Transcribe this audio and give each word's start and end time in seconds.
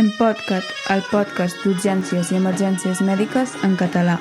En 0.00 0.06
Podcat, 0.16 0.64
el 0.94 1.02
podcast 1.10 1.58
d'urgències 1.60 2.30
i 2.32 2.36
emergències 2.38 3.02
mèdiques 3.04 3.50
en 3.66 3.74
català. 3.76 4.14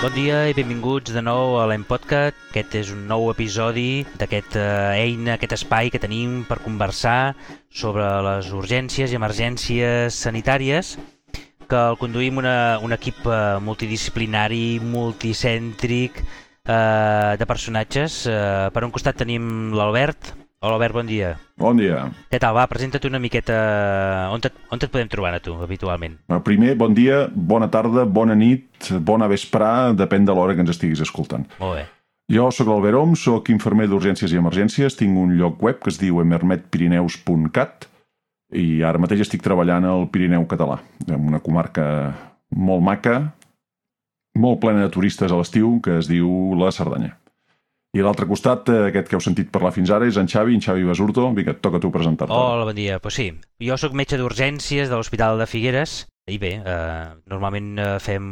Bon 0.00 0.10
dia 0.16 0.40
i 0.50 0.56
benvinguts 0.56 1.12
de 1.14 1.20
nou 1.22 1.54
a 1.60 1.68
l'Empodcat. 1.70 2.34
Aquest 2.50 2.74
és 2.80 2.90
un 2.90 3.04
nou 3.06 3.28
episodi 3.30 4.02
d'aquest 4.18 4.56
eh, 4.58 5.04
eina, 5.04 5.36
aquest 5.36 5.54
espai 5.60 5.92
que 5.94 6.00
tenim 6.02 6.40
per 6.48 6.58
conversar 6.64 7.36
sobre 7.70 8.08
les 8.26 8.48
urgències 8.50 9.14
i 9.14 9.18
emergències 9.20 10.18
sanitàries 10.26 10.96
que 11.70 11.84
el 11.92 12.00
conduïm 12.00 12.42
una, 12.42 12.56
un 12.82 12.96
equip 12.98 13.20
eh, 13.30 13.60
multidisciplinari, 13.62 14.80
multicèntric, 14.82 16.18
eh, 16.66 17.38
de 17.38 17.46
personatges. 17.46 18.24
Eh, 18.26 18.74
per 18.74 18.82
un 18.82 18.90
costat 18.98 19.22
tenim 19.22 19.70
l'Albert. 19.78 20.34
Hola 20.66 20.80
Albert, 20.80 20.94
bon 20.98 21.06
dia. 21.06 21.28
Bon 21.54 21.78
dia. 21.78 22.00
Què 22.26 22.40
tal? 22.42 22.56
Va, 22.56 22.64
presenta't 22.66 23.04
una 23.06 23.20
miqueta... 23.22 23.54
On, 24.34 24.40
te, 24.42 24.50
on 24.74 24.80
et 24.82 24.90
podem 24.90 25.06
trobar 25.06 25.30
a 25.36 25.38
tu, 25.38 25.52
habitualment? 25.62 26.16
Primer, 26.42 26.72
bon 26.74 26.94
dia, 26.96 27.20
bona 27.30 27.68
tarda, 27.70 28.02
bona 28.02 28.34
nit, 28.34 28.88
bona 28.98 29.28
vesprà, 29.30 29.92
depèn 29.94 30.24
de 30.26 30.34
l'hora 30.34 30.56
que 30.56 30.64
ens 30.64 30.72
estiguis 30.74 31.04
escoltant. 31.04 31.44
Molt 31.60 31.78
bé. 31.78 31.84
Jo 32.34 32.48
sóc 32.50 32.66
l'Albert 32.66 32.98
Om, 32.98 33.12
sóc 33.14 33.52
infermer 33.54 33.86
d'urgències 33.86 34.34
i 34.34 34.40
emergències, 34.40 34.96
tinc 34.98 35.14
un 35.22 35.36
lloc 35.38 35.62
web 35.62 35.78
que 35.84 35.92
es 35.92 36.00
diu 36.02 36.18
emermetpirineus.cat 36.24 37.86
i 38.58 38.66
ara 38.82 38.98
mateix 38.98 39.22
estic 39.22 39.46
treballant 39.46 39.86
al 39.86 40.08
Pirineu 40.10 40.48
català, 40.50 40.80
en 41.06 41.30
una 41.30 41.38
comarca 41.46 41.86
molt 42.50 42.82
maca, 42.82 43.20
molt 44.34 44.58
plena 44.66 44.82
de 44.82 44.90
turistes 44.98 45.30
a 45.30 45.38
l'estiu, 45.38 45.76
que 45.78 46.00
es 46.00 46.10
diu 46.10 46.58
la 46.58 46.72
Cerdanya. 46.74 47.14
I 47.96 48.02
a 48.02 48.04
l'altre 48.04 48.26
costat, 48.28 48.68
eh, 48.68 48.88
aquest 48.90 49.08
que 49.08 49.16
heu 49.16 49.22
sentit 49.24 49.48
parlar 49.52 49.70
fins 49.72 49.88
ara, 49.94 50.04
és 50.04 50.18
en 50.20 50.28
Xavi, 50.28 50.52
en 50.58 50.60
Xavi 50.60 50.84
Basurto. 50.84 51.24
Vinga, 51.32 51.54
toca 51.64 51.80
tu 51.80 51.88
presentar-te. 51.94 52.34
Hola, 52.34 52.66
bon 52.68 52.76
dia. 52.76 52.98
Pues 53.00 53.16
sí, 53.16 53.30
jo 53.62 53.78
sóc 53.80 53.96
metge 53.96 54.18
d'urgències 54.20 54.90
de 54.90 54.98
l'Hospital 54.98 55.40
de 55.40 55.46
Figueres 55.48 56.02
i 56.28 56.36
bé, 56.42 56.56
eh, 56.58 57.06
normalment 57.30 57.78
eh, 57.78 57.86
fem 58.02 58.26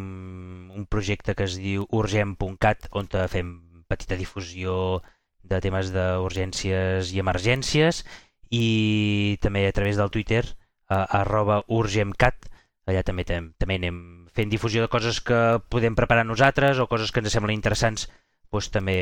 un 0.74 0.84
projecte 0.90 1.36
que 1.38 1.46
es 1.46 1.56
diu 1.56 1.86
urgent.cat 1.94 2.90
on 2.92 3.08
eh, 3.14 3.28
fem 3.30 3.54
petita 3.88 4.18
difusió 4.18 5.00
de 5.44 5.60
temes 5.64 5.92
d'urgències 5.94 7.12
i 7.14 7.22
emergències 7.22 8.02
i 8.50 9.38
també 9.40 9.68
a 9.68 9.72
través 9.76 9.96
del 9.96 10.10
Twitter 10.10 10.42
eh, 10.44 11.04
arroba 11.20 11.62
urgemcat 11.68 12.50
allà 12.90 13.04
també, 13.06 13.24
també 13.24 13.78
anem 13.78 14.02
fent 14.34 14.50
difusió 14.50 14.82
de 14.82 14.90
coses 14.90 15.22
que 15.22 15.60
podem 15.70 15.94
preparar 15.94 16.26
nosaltres 16.26 16.82
o 16.82 16.88
coses 16.90 17.14
que 17.14 17.22
ens 17.22 17.32
semblen 17.32 17.54
interessants 17.54 18.08
doncs 18.54 18.70
també 18.74 18.98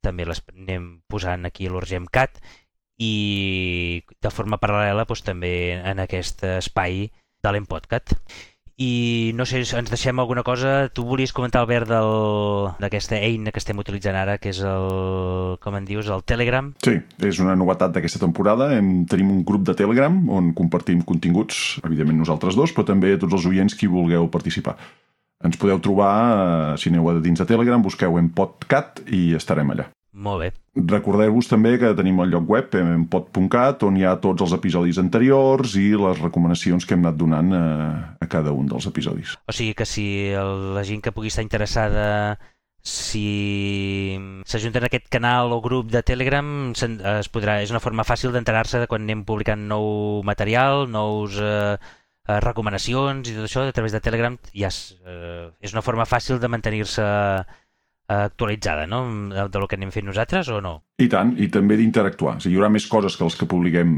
també 0.00 0.24
les 0.24 0.40
anem 0.54 0.90
posant 1.12 1.44
aquí 1.44 1.68
a 1.68 1.74
l'Urgemcat 1.74 2.40
i 3.00 4.02
de 4.20 4.30
forma 4.32 4.60
paral·lela 4.60 5.06
doncs, 5.08 5.24
també 5.24 5.52
en 5.76 6.00
aquest 6.00 6.44
espai 6.58 7.10
de 7.40 7.52
l'Empodcat. 7.52 8.16
I 8.80 9.32
no 9.36 9.44
sé, 9.44 9.60
ens 9.60 9.90
deixem 9.92 10.20
alguna 10.22 10.40
cosa. 10.40 10.88
Tu 10.88 11.04
volies 11.04 11.34
comentar, 11.36 11.60
Albert, 11.60 11.90
d'aquesta 12.80 13.18
eina 13.20 13.52
que 13.52 13.60
estem 13.60 13.80
utilitzant 13.80 14.16
ara, 14.16 14.38
que 14.40 14.54
és 14.54 14.60
el, 14.64 15.58
com 15.60 15.76
en 15.76 15.84
dius, 15.88 16.08
el 16.08 16.24
Telegram? 16.24 16.70
Sí, 16.80 16.96
és 17.28 17.42
una 17.44 17.58
novetat 17.60 17.92
d'aquesta 17.92 18.22
temporada. 18.22 18.70
Hem, 18.72 19.04
tenim 19.10 19.34
un 19.34 19.44
grup 19.44 19.66
de 19.68 19.76
Telegram 19.76 20.16
on 20.32 20.54
compartim 20.56 21.04
continguts, 21.04 21.76
evidentment 21.84 22.22
nosaltres 22.24 22.56
dos, 22.56 22.72
però 22.72 22.88
també 22.88 23.12
tots 23.20 23.36
els 23.36 23.48
oients 23.52 23.76
qui 23.76 23.90
vulgueu 23.92 24.30
participar. 24.32 24.78
Ens 25.44 25.56
podeu 25.56 25.80
trobar, 25.80 26.12
eh, 26.74 26.76
si 26.80 26.90
aneu 26.90 27.08
a 27.08 27.16
dins 27.20 27.40
de 27.40 27.48
Telegram, 27.48 27.80
busqueu 27.82 28.18
en 28.20 28.28
podcast 28.36 29.00
i 29.08 29.30
estarem 29.38 29.72
allà. 29.72 29.88
Molt 30.12 30.42
bé. 30.42 30.48
Recordeu-vos 30.90 31.46
també 31.48 31.76
que 31.78 31.92
tenim 31.94 32.18
el 32.20 32.32
lloc 32.34 32.48
web 32.50 32.74
en 32.78 33.04
pod.cat 33.10 33.84
on 33.86 33.96
hi 33.96 34.04
ha 34.04 34.16
tots 34.22 34.42
els 34.42 34.54
episodis 34.56 34.98
anteriors 34.98 35.76
i 35.78 35.92
les 35.94 36.18
recomanacions 36.20 36.84
que 36.84 36.96
hem 36.96 37.06
anat 37.06 37.18
donant 37.18 37.52
a, 37.54 37.66
a 38.18 38.28
cada 38.30 38.52
un 38.52 38.66
dels 38.70 38.88
episodis. 38.90 39.36
O 39.46 39.54
sigui 39.54 39.76
que 39.78 39.86
si 39.86 40.06
el, 40.34 40.74
la 40.74 40.84
gent 40.86 41.04
que 41.04 41.14
pugui 41.14 41.30
estar 41.30 41.46
interessada 41.46 42.38
si 42.82 44.16
s'ajunten 44.48 44.84
a 44.84 44.88
aquest 44.88 45.08
canal 45.12 45.52
o 45.52 45.60
grup 45.60 45.90
de 45.92 46.02
Telegram 46.02 46.72
es 46.72 47.28
podrà, 47.32 47.60
és 47.60 47.70
una 47.70 47.82
forma 47.82 48.06
fàcil 48.08 48.32
d'enterar-se 48.32 48.80
de 48.80 48.88
quan 48.88 49.04
anem 49.04 49.24
publicant 49.28 49.66
nou 49.68 50.22
material, 50.24 50.86
nous 50.88 51.36
eh, 51.38 51.76
eh, 52.30 52.40
recomanacions 52.44 53.28
i 53.28 53.36
tot 53.36 53.48
això 53.48 53.66
a 53.66 53.76
través 53.76 53.96
de 53.96 54.02
Telegram 54.04 54.38
ja 54.54 54.70
és, 54.70 54.80
eh, 55.04 55.48
és 55.60 55.74
una 55.76 55.84
forma 55.86 56.08
fàcil 56.08 56.40
de 56.40 56.50
mantenir-se 56.52 57.06
actualitzada, 58.10 58.88
no? 58.90 59.04
De, 59.30 59.44
de 59.46 59.60
lo 59.62 59.68
que 59.70 59.76
anem 59.78 59.92
fent 59.94 60.08
nosaltres 60.08 60.48
o 60.50 60.58
no? 60.64 60.80
I 60.98 61.06
tant, 61.12 61.36
i 61.38 61.46
també 61.46 61.76
d'interactuar. 61.78 62.40
O 62.40 62.42
sigui, 62.42 62.56
hi 62.56 62.58
haurà 62.58 62.70
més 62.74 62.88
coses 62.90 63.14
que 63.14 63.22
els 63.22 63.36
que 63.38 63.46
publiquem 63.46 63.92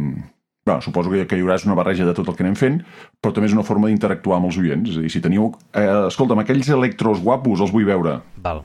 Bueno, 0.65 0.81
suposo 0.81 1.11
que, 1.11 1.27
que 1.27 1.37
hi 1.37 1.43
haurà 1.43 1.57
una 1.67 1.75
barreja 1.75 2.05
de 2.07 2.15
tot 2.15 2.29
el 2.31 2.37
que 2.39 2.45
anem 2.45 2.55
fent, 2.59 2.77
però 3.19 3.35
també 3.35 3.49
és 3.51 3.55
una 3.57 3.65
forma 3.67 3.89
d'interactuar 3.91 4.39
amb 4.39 4.47
els 4.51 4.59
oients. 4.61 4.93
És 4.93 4.99
a 5.01 5.03
dir, 5.03 5.11
si 5.11 5.23
teniu... 5.25 5.49
Eh, 5.75 5.87
escolta'm, 6.07 6.43
aquells 6.45 6.71
electros 6.71 7.23
guapos 7.25 7.65
els 7.67 7.73
vull 7.75 7.89
veure. 7.89 8.21
Val. 8.45 8.63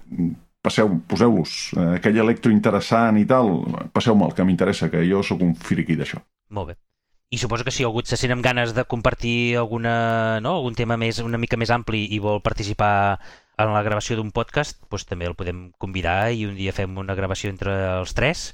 Passeu, 0.62 0.92
poseu-los. 1.10 1.56
Eh, 1.74 1.88
aquell 1.98 2.20
electro 2.22 2.54
interessant 2.54 3.18
i 3.18 3.26
tal, 3.26 3.50
passeu-me'l, 3.98 4.36
que 4.38 4.46
m'interessa, 4.46 4.92
que 4.94 5.02
jo 5.10 5.24
sóc 5.26 5.42
un 5.42 5.56
friqui 5.58 5.98
d'això. 5.98 6.22
Molt 6.54 6.70
bé. 6.70 6.78
I 7.30 7.38
suposo 7.38 7.66
que 7.66 7.72
si 7.76 7.84
algú 7.84 8.02
se 8.08 8.16
sent 8.16 8.32
amb 8.32 8.44
ganes 8.46 8.74
de 8.76 8.86
compartir 8.88 9.58
alguna, 9.60 10.40
no? 10.40 10.56
algun 10.60 10.76
tema 10.80 10.96
més, 10.96 11.20
una 11.20 11.40
mica 11.42 11.60
més 11.60 11.74
ampli 11.76 12.06
i 12.16 12.20
vol 12.24 12.40
participar 12.42 13.20
en 13.60 13.74
la 13.74 13.84
gravació 13.84 14.16
d'un 14.16 14.32
podcast, 14.32 14.80
doncs 14.88 15.08
també 15.10 15.28
el 15.28 15.36
podem 15.36 15.72
convidar 15.78 16.32
i 16.32 16.46
un 16.48 16.56
dia 16.56 16.76
fem 16.78 16.96
una 16.98 17.18
gravació 17.20 17.52
entre 17.52 17.74
els 18.00 18.16
tres 18.16 18.54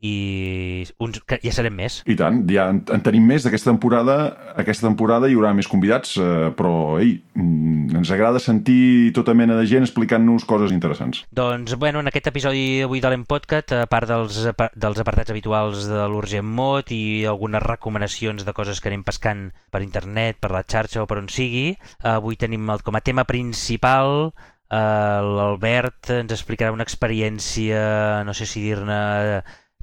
i 0.00 0.84
uns, 1.02 1.18
que 1.26 1.40
ja 1.42 1.52
serem 1.54 1.74
més. 1.74 2.00
I 2.06 2.14
tant, 2.18 2.44
ja 2.52 2.68
en, 2.70 2.80
en 2.94 3.02
tenim 3.02 3.24
més 3.26 3.42
d'aquesta 3.42 3.72
temporada. 3.72 4.16
Aquesta 4.58 4.86
temporada 4.86 5.26
hi 5.26 5.34
haurà 5.34 5.50
més 5.56 5.68
convidats, 5.70 6.14
eh, 6.22 6.50
però 6.58 6.98
ei, 7.02 7.16
mm, 7.34 7.96
ens 7.98 8.12
agrada 8.14 8.42
sentir 8.42 9.10
tota 9.16 9.34
mena 9.34 9.56
de 9.58 9.66
gent 9.66 9.86
explicant-nos 9.86 10.46
coses 10.48 10.74
interessants. 10.74 11.24
Doncs, 11.34 11.74
bueno, 11.82 12.02
en 12.04 12.10
aquest 12.10 12.30
episodi 12.30 12.82
avui 12.86 13.02
de 13.02 13.10
l'Empodcat, 13.10 13.74
a 13.74 13.88
part 13.90 14.10
dels, 14.10 14.38
dels 14.54 15.02
apartats 15.02 15.34
habituals 15.34 15.88
de 15.90 16.06
l'Urgent 16.10 16.46
Mot 16.46 16.94
i 16.94 17.26
algunes 17.26 17.64
recomanacions 17.64 18.46
de 18.46 18.54
coses 18.54 18.80
que 18.80 18.92
anem 18.92 19.02
pescant 19.06 19.48
per 19.72 19.82
internet, 19.82 20.38
per 20.38 20.52
la 20.54 20.62
xarxa 20.62 21.02
o 21.02 21.08
per 21.10 21.18
on 21.18 21.32
sigui, 21.32 21.72
avui 22.06 22.38
tenim 22.38 22.70
el, 22.70 22.86
com 22.86 22.94
a 22.94 23.02
tema 23.02 23.26
principal 23.26 24.30
eh, 24.70 24.76
l'Albert 24.76 26.12
ens 26.14 26.34
explicarà 26.34 26.74
una 26.74 26.86
experiència, 26.86 28.22
no 28.24 28.34
sé 28.36 28.46
si 28.46 28.62
dir-ne 28.62 29.00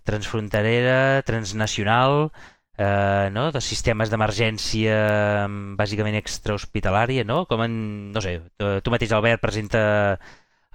transfronterera, 0.05 1.23
transnacional, 1.27 2.31
eh, 2.77 3.29
no? 3.33 3.49
de 3.51 3.61
sistemes 3.61 4.11
d'emergència 4.11 4.95
mm, 5.47 5.75
bàsicament 5.79 6.17
extrahospitalària, 6.21 7.25
no? 7.27 7.43
Com 7.49 7.65
en, 7.65 7.77
no 8.15 8.23
sé, 8.23 8.39
tu 8.55 8.93
mateix, 8.93 9.15
Albert, 9.15 9.43
presenta 9.43 9.85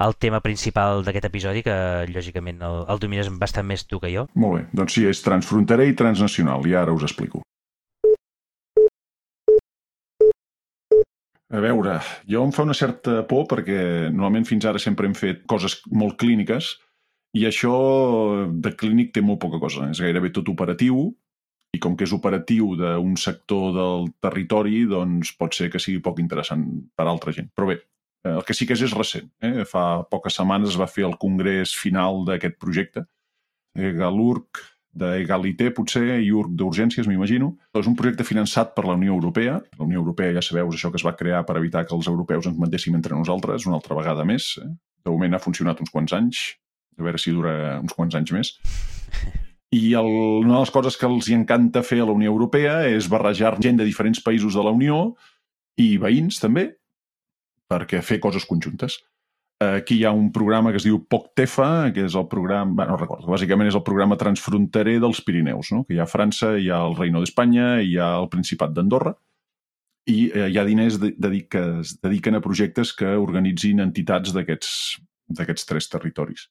el 0.01 0.17
tema 0.17 0.41
principal 0.41 1.05
d'aquest 1.05 1.29
episodi, 1.29 1.63
que 1.63 1.77
lògicament 2.09 2.63
el, 2.65 2.83
el 2.89 3.01
domines 3.03 3.29
bastant 3.41 3.69
més 3.69 3.85
tu 3.87 4.01
que 4.01 4.13
jo. 4.13 4.27
Molt 4.35 4.57
bé, 4.57 4.67
doncs 4.73 4.97
sí, 4.97 5.07
és 5.09 5.23
transfronterer 5.25 5.91
i 5.91 5.97
transnacional, 5.97 6.65
i 6.67 6.77
ara 6.77 6.97
us 6.97 7.05
explico. 7.09 7.45
A 11.51 11.59
veure, 11.59 11.97
jo 12.31 12.45
em 12.47 12.53
fa 12.55 12.63
una 12.63 12.77
certa 12.79 13.25
por 13.27 13.49
perquè 13.51 13.81
normalment 14.07 14.47
fins 14.47 14.69
ara 14.71 14.79
sempre 14.79 15.09
hem 15.09 15.17
fet 15.19 15.43
coses 15.51 15.81
molt 15.91 16.15
clíniques 16.21 16.77
i 17.37 17.47
això 17.47 17.75
de 18.51 18.73
clínic 18.75 19.13
té 19.15 19.23
molt 19.23 19.41
poca 19.43 19.61
cosa. 19.63 19.89
És 19.91 20.01
gairebé 20.03 20.33
tot 20.35 20.49
operatiu 20.51 21.11
i 21.71 21.79
com 21.79 21.95
que 21.95 22.07
és 22.07 22.15
operatiu 22.15 22.75
d'un 22.79 23.15
sector 23.21 23.71
del 23.77 24.11
territori, 24.25 24.83
doncs 24.91 25.31
pot 25.39 25.55
ser 25.55 25.71
que 25.71 25.79
sigui 25.83 26.03
poc 26.03 26.19
interessant 26.19 26.67
per 26.99 27.07
a 27.07 27.13
altra 27.13 27.35
gent. 27.37 27.53
Però 27.55 27.69
bé, 27.71 27.79
eh, 28.25 28.33
el 28.33 28.43
que 28.47 28.57
sí 28.59 28.67
que 28.67 28.75
és 28.75 28.83
és 28.83 28.97
recent. 28.97 29.31
Eh? 29.41 29.65
Fa 29.71 30.03
poques 30.11 30.35
setmanes 30.35 30.75
es 30.75 30.81
va 30.81 30.91
fer 30.91 31.07
el 31.07 31.17
congrés 31.23 31.77
final 31.79 32.25
d'aquest 32.27 32.59
projecte, 32.59 33.07
Galurc 33.75 34.65
d'Egalité, 34.91 35.69
potser, 35.71 36.19
i 36.19 36.33
URC 36.35 36.57
d'Urgències, 36.59 37.07
m'imagino. 37.07 37.53
És 37.79 37.87
un 37.87 37.95
projecte 37.95 38.27
finançat 38.27 38.75
per 38.75 38.85
la 38.89 38.97
Unió 38.99 39.15
Europea. 39.15 39.61
La 39.79 39.87
Unió 39.87 40.01
Europea, 40.01 40.35
ja 40.35 40.43
sabeu, 40.43 40.73
això 40.73 40.91
que 40.91 40.99
es 40.99 41.07
va 41.07 41.15
crear 41.15 41.45
per 41.47 41.57
evitar 41.61 41.85
que 41.87 41.95
els 41.95 42.09
europeus 42.11 42.49
ens 42.51 42.59
mandéssim 42.59 42.97
entre 42.99 43.15
nosaltres, 43.15 43.69
una 43.71 43.79
altra 43.79 43.95
vegada 43.95 44.27
més. 44.27 44.57
Eh? 44.59 44.67
De 45.05 45.15
moment 45.15 45.39
ha 45.39 45.45
funcionat 45.45 45.79
uns 45.81 45.95
quants 45.95 46.17
anys, 46.19 46.43
a 46.99 47.05
veure 47.07 47.21
si 47.21 47.35
dura 47.35 47.79
uns 47.81 47.95
quants 47.97 48.17
anys 48.19 48.33
més. 48.35 48.53
I 49.71 49.95
el, 49.95 50.09
una 50.43 50.57
de 50.57 50.63
les 50.65 50.73
coses 50.75 50.97
que 50.99 51.07
els 51.07 51.29
hi 51.31 51.37
encanta 51.37 51.85
fer 51.87 52.01
a 52.03 52.09
la 52.09 52.17
Unió 52.17 52.33
Europea 52.33 52.81
és 52.91 53.07
barrejar 53.11 53.55
gent 53.63 53.79
de 53.79 53.87
diferents 53.87 54.19
països 54.25 54.57
de 54.59 54.65
la 54.67 54.75
Unió 54.75 55.13
i 55.79 55.95
veïns 56.03 56.41
també, 56.43 56.67
perquè 57.71 58.03
fer 58.03 58.19
coses 58.23 58.47
conjuntes. 58.49 58.99
Aquí 59.61 59.99
hi 60.01 60.05
ha 60.09 60.11
un 60.17 60.31
programa 60.33 60.73
que 60.73 60.81
es 60.81 60.87
diu 60.89 61.03
POCTEFA, 61.05 61.93
que 61.95 62.07
és 62.09 62.15
el 62.17 62.27
programa, 62.33 62.73
bé, 62.79 62.87
no 62.89 62.97
recordo, 62.97 63.29
bàsicament 63.29 63.69
és 63.69 63.77
el 63.77 63.85
programa 63.85 64.17
transfronterer 64.19 64.97
dels 65.05 65.21
Pirineus, 65.23 65.71
no? 65.77 65.85
que 65.85 65.95
hi 65.95 66.01
ha 66.01 66.09
França, 66.09 66.55
hi 66.57 66.71
ha 66.73 66.81
el 66.89 66.97
Reino 66.97 67.21
d'Espanya, 67.21 67.75
hi 67.85 67.99
ha 68.01 68.15
el 68.23 68.31
Principat 68.33 68.73
d'Andorra, 68.73 69.13
i 70.09 70.31
eh, 70.33 70.47
hi 70.49 70.57
ha 70.59 70.65
diners 70.65 70.97
de, 71.03 71.13
de, 71.13 71.43
que 71.53 71.63
es 71.83 71.93
dediquen 72.01 72.39
a 72.39 72.43
projectes 72.45 72.95
que 72.97 73.13
organitzin 73.21 73.85
entitats 73.85 74.33
d'aquests 74.33 75.69
tres 75.69 75.91
territoris. 75.93 76.49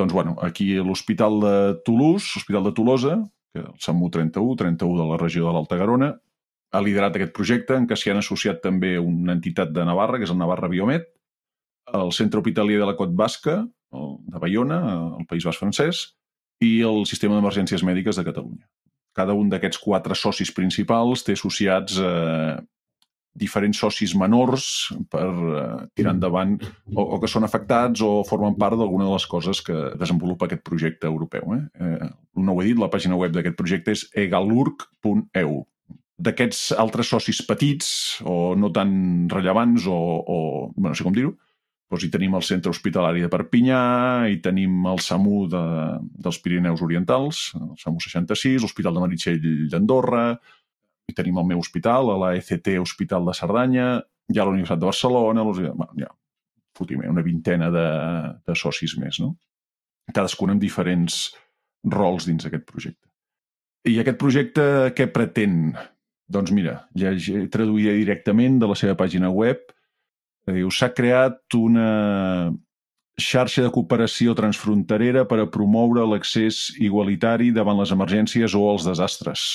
Doncs, 0.00 0.14
bueno, 0.16 0.34
aquí 0.40 0.72
a 0.80 0.84
l'Hospital 0.86 1.40
de 1.42 1.54
Toulouse, 1.84 2.32
l'Hospital 2.36 2.64
de 2.64 2.72
Tolosa, 2.72 3.14
que 3.52 3.60
el 3.60 3.76
SAMU 3.76 4.08
31, 4.08 4.56
31 4.56 4.96
de 5.02 5.08
la 5.10 5.18
regió 5.20 5.44
de 5.46 5.52
l'Alta 5.52 5.76
Garona, 5.76 6.14
ha 6.72 6.80
liderat 6.80 7.18
aquest 7.18 7.34
projecte 7.36 7.76
en 7.76 7.88
què 7.90 7.98
s'hi 7.98 8.12
han 8.12 8.20
associat 8.22 8.62
també 8.64 8.94
una 9.02 9.34
entitat 9.36 9.74
de 9.74 9.84
Navarra, 9.84 10.16
que 10.16 10.24
és 10.24 10.32
el 10.32 10.38
Navarra 10.40 10.70
Biomet, 10.72 11.04
el 11.98 12.12
Centre 12.16 12.40
Hospitalier 12.40 12.78
de 12.80 12.88
la 12.88 12.96
Cot 12.96 13.12
Basca, 13.18 13.58
de 13.90 14.40
Bayona, 14.40 14.80
el 15.18 15.26
País 15.28 15.44
Basc 15.44 15.60
francès, 15.60 16.04
i 16.64 16.78
el 16.86 17.04
Sistema 17.10 17.36
d'Emergències 17.36 17.84
Mèdiques 17.84 18.16
de 18.16 18.24
Catalunya. 18.24 18.64
Cada 19.16 19.34
un 19.34 19.50
d'aquests 19.50 19.82
quatre 19.82 20.14
socis 20.14 20.52
principals 20.54 21.26
té 21.26 21.34
associats 21.34 21.98
eh, 21.98 22.56
diferents 23.34 23.78
socis 23.78 24.14
menors 24.18 24.90
per 25.10 25.26
eh, 25.28 25.64
tirar 25.94 26.14
endavant 26.16 26.56
o, 26.94 27.02
o 27.02 27.18
que 27.22 27.30
són 27.30 27.46
afectats 27.46 28.02
o 28.02 28.24
formen 28.26 28.56
part 28.58 28.78
d'alguna 28.78 29.06
de 29.06 29.14
les 29.14 29.26
coses 29.30 29.62
que 29.66 29.76
desenvolupa 30.00 30.48
aquest 30.48 30.64
projecte 30.66 31.06
europeu. 31.06 31.54
Eh? 31.56 31.62
Eh, 31.78 32.08
no 32.42 32.54
ho 32.54 32.62
he 32.62 32.70
dit, 32.70 32.80
la 32.80 32.90
pàgina 32.90 33.18
web 33.18 33.34
d'aquest 33.36 33.58
projecte 33.58 33.94
és 33.94 34.06
egalurc.eu. 34.18 35.60
D'aquests 36.20 36.74
altres 36.76 37.08
socis 37.08 37.40
petits 37.46 37.92
o 38.28 38.56
no 38.58 38.68
tan 38.74 38.90
rellevants 39.32 39.86
o, 39.88 39.96
o 40.20 40.38
bueno, 40.74 40.90
no 40.90 40.98
sé 40.98 41.06
com 41.06 41.16
dir-ho, 41.16 41.32
doncs 41.90 42.06
hi 42.06 42.10
tenim 42.12 42.36
el 42.38 42.44
Centre 42.46 42.70
Hospitalari 42.70 43.24
de 43.24 43.30
Perpinyà, 43.30 43.80
hi 44.30 44.36
tenim 44.44 44.84
el 44.86 45.00
SAMU 45.02 45.46
de, 45.50 45.62
dels 46.22 46.38
Pirineus 46.42 46.82
Orientals, 46.86 47.48
el 47.58 47.72
SAMU 47.80 48.02
66, 48.04 48.62
l'Hospital 48.62 48.94
de 48.94 49.02
Meritxell 49.02 49.40
d'Andorra, 49.72 50.24
tenim 51.16 51.38
el 51.40 51.46
meu 51.48 51.60
hospital, 51.62 52.12
la 52.20 52.34
ECT 52.38 52.76
Hospital 52.80 53.28
de 53.28 53.36
Cerdanya, 53.36 53.90
hi 54.30 54.38
ha 54.38 54.46
la 54.46 54.54
Universitat 54.54 54.80
de 54.80 54.90
Barcelona, 54.90 55.44
bueno, 55.44 55.92
hi 55.98 56.06
ha 56.06 56.10
fotimer, 56.76 57.10
una 57.10 57.22
vintena 57.22 57.70
de, 57.70 57.86
de 58.46 58.56
socis 58.56 58.96
més, 58.98 59.20
no? 59.20 59.34
Cadascun 60.14 60.54
amb 60.54 60.62
diferents 60.62 61.20
rols 61.92 62.26
dins 62.28 62.44
d'aquest 62.44 62.66
projecte. 62.68 63.06
I 63.88 63.98
aquest 64.00 64.18
projecte 64.20 64.64
què 64.96 65.08
pretén? 65.12 65.74
Doncs 66.30 66.52
mira, 66.54 66.84
ja 66.98 67.12
traduïa 67.50 67.96
directament 67.96 68.58
de 68.60 68.68
la 68.70 68.76
seva 68.78 68.96
pàgina 68.98 69.30
web. 69.34 69.62
Diu, 70.50 70.70
s'ha 70.70 70.90
creat 70.94 71.56
una 71.58 71.88
xarxa 73.20 73.64
de 73.64 73.72
cooperació 73.74 74.34
transfronterera 74.38 75.26
per 75.28 75.40
a 75.42 75.48
promoure 75.52 76.06
l'accés 76.08 76.70
igualitari 76.80 77.50
davant 77.56 77.78
les 77.80 77.92
emergències 77.94 78.54
o 78.56 78.62
els 78.70 78.86
desastres, 78.86 79.46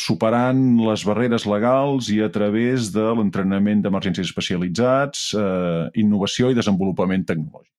superant 0.00 0.60
les 0.84 1.04
barreres 1.08 1.46
legals 1.48 2.10
i 2.12 2.20
a 2.24 2.28
través 2.32 2.90
de 2.92 3.06
l'entrenament 3.16 3.80
d'emergències 3.84 4.28
especialitzats, 4.28 5.30
eh, 5.34 5.88
innovació 6.02 6.50
i 6.52 6.58
desenvolupament 6.58 7.24
tecnològic 7.24 7.72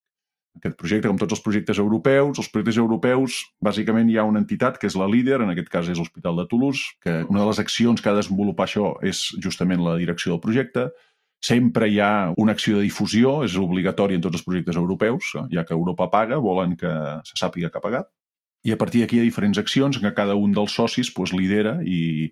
aquest 0.57 0.77
projecte, 0.77 1.09
com 1.09 1.17
tots 1.19 1.35
els 1.37 1.43
projectes 1.43 1.79
europeus, 1.81 2.39
els 2.41 2.49
projectes 2.51 2.79
europeus, 2.81 3.39
bàsicament 3.63 4.09
hi 4.09 4.17
ha 4.17 4.25
una 4.27 4.41
entitat 4.43 4.79
que 4.81 4.89
és 4.89 4.97
la 4.99 5.07
líder, 5.09 5.41
en 5.43 5.53
aquest 5.53 5.69
cas 5.73 5.89
és 5.89 5.99
l'Hospital 5.99 6.41
de 6.41 6.47
Toulouse, 6.49 6.97
que 7.03 7.19
una 7.27 7.43
de 7.43 7.47
les 7.49 7.61
accions 7.63 8.01
que 8.01 8.09
ha 8.09 8.15
de 8.15 8.23
desenvolupar 8.23 8.67
això 8.67 8.95
és 9.05 9.27
justament 9.43 9.83
la 9.83 9.97
direcció 10.01 10.33
del 10.33 10.43
projecte. 10.43 10.89
Sempre 11.43 11.89
hi 11.91 11.99
ha 12.01 12.33
una 12.41 12.55
acció 12.57 12.77
de 12.77 12.87
difusió, 12.87 13.43
és 13.45 13.57
obligatori 13.61 14.17
en 14.17 14.23
tots 14.25 14.39
els 14.39 14.45
projectes 14.45 14.79
europeus, 14.79 15.35
ja 15.53 15.63
que 15.63 15.77
Europa 15.77 16.09
paga, 16.13 16.41
volen 16.41 16.75
que 16.79 16.93
se 17.29 17.37
sàpiga 17.37 17.69
que 17.69 17.77
ha 17.77 17.83
pagat. 17.83 18.09
I 18.65 18.73
a 18.73 18.77
partir 18.79 19.03
d'aquí 19.03 19.19
hi 19.19 19.21
ha 19.21 19.27
diferents 19.27 19.59
accions 19.61 19.99
en 19.99 20.07
què 20.07 20.13
cada 20.17 20.35
un 20.35 20.55
dels 20.55 20.73
socis 20.73 21.11
pues, 21.13 21.33
lidera 21.35 21.77
i, 21.85 22.31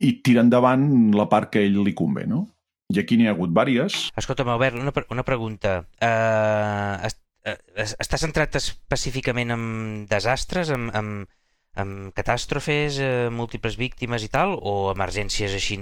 i 0.00 0.12
tira 0.24 0.42
endavant 0.46 0.88
la 1.14 1.28
part 1.28 1.52
que 1.52 1.60
a 1.60 1.68
ell 1.68 1.82
li 1.84 1.94
convé, 1.94 2.26
no? 2.26 2.46
I 2.88 3.02
aquí 3.02 3.18
n'hi 3.20 3.28
ha 3.28 3.34
hagut 3.36 3.52
vàries. 3.52 4.08
Escolta'm, 4.16 4.48
Albert, 4.48 4.78
una, 4.80 4.94
una 5.12 5.24
pregunta. 5.28 5.82
Uh, 6.00 7.08
Eh, 7.48 7.86
està 8.02 8.18
centrat 8.20 8.56
específicament 8.58 9.54
en 9.54 9.62
desastres, 10.10 10.72
en, 10.74 10.88
en, 10.98 11.12
en 11.82 11.94
catàstrofes, 12.16 12.98
eh, 13.00 13.28
múltiples 13.32 13.78
víctimes 13.80 14.24
i 14.26 14.30
tal, 14.32 14.56
o 14.58 14.90
emergències 14.92 15.54
així 15.54 15.78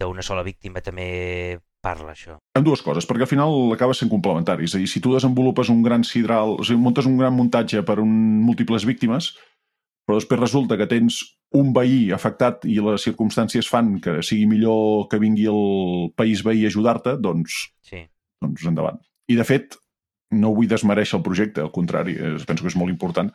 d'una 0.00 0.24
sola 0.26 0.44
víctima 0.46 0.84
també 0.84 1.08
parla 1.84 2.12
això? 2.12 2.38
En 2.56 2.64
dues 2.64 2.82
coses, 2.84 3.06
perquè 3.08 3.26
al 3.26 3.30
final 3.30 3.72
acaba 3.74 3.96
sent 3.96 4.10
complementari. 4.12 4.68
És 4.68 4.76
a 4.76 4.80
dir, 4.80 4.88
si 4.90 5.02
tu 5.02 5.14
desenvolupes 5.14 5.70
un 5.72 5.82
gran 5.82 6.04
sidral, 6.04 6.56
o 6.58 6.66
sigui, 6.66 6.80
muntes 6.82 7.08
un 7.08 7.18
gran 7.20 7.34
muntatge 7.36 7.82
per 7.86 7.98
un 8.02 8.12
múltiples 8.44 8.86
víctimes, 8.88 9.32
però 10.06 10.18
després 10.18 10.40
resulta 10.40 10.76
que 10.76 10.88
tens 10.90 11.20
un 11.56 11.72
veí 11.74 12.10
afectat 12.14 12.64
i 12.68 12.78
les 12.82 13.04
circumstàncies 13.06 13.68
fan 13.70 13.96
que 14.02 14.20
sigui 14.26 14.46
millor 14.50 15.06
que 15.10 15.18
vingui 15.22 15.46
el 15.50 16.10
país 16.18 16.44
veí 16.46 16.64
a 16.64 16.70
ajudar-te, 16.70 17.16
doncs, 17.22 17.62
sí. 17.86 18.04
doncs 18.42 18.66
endavant. 18.70 19.00
I, 19.30 19.36
de 19.38 19.46
fet, 19.46 19.76
no 20.34 20.52
vull 20.54 20.70
desmereixer 20.70 21.18
el 21.18 21.24
projecte, 21.26 21.62
al 21.62 21.72
contrari, 21.74 22.16
penso 22.46 22.64
que 22.64 22.70
és 22.70 22.78
molt 22.78 22.92
important, 22.92 23.32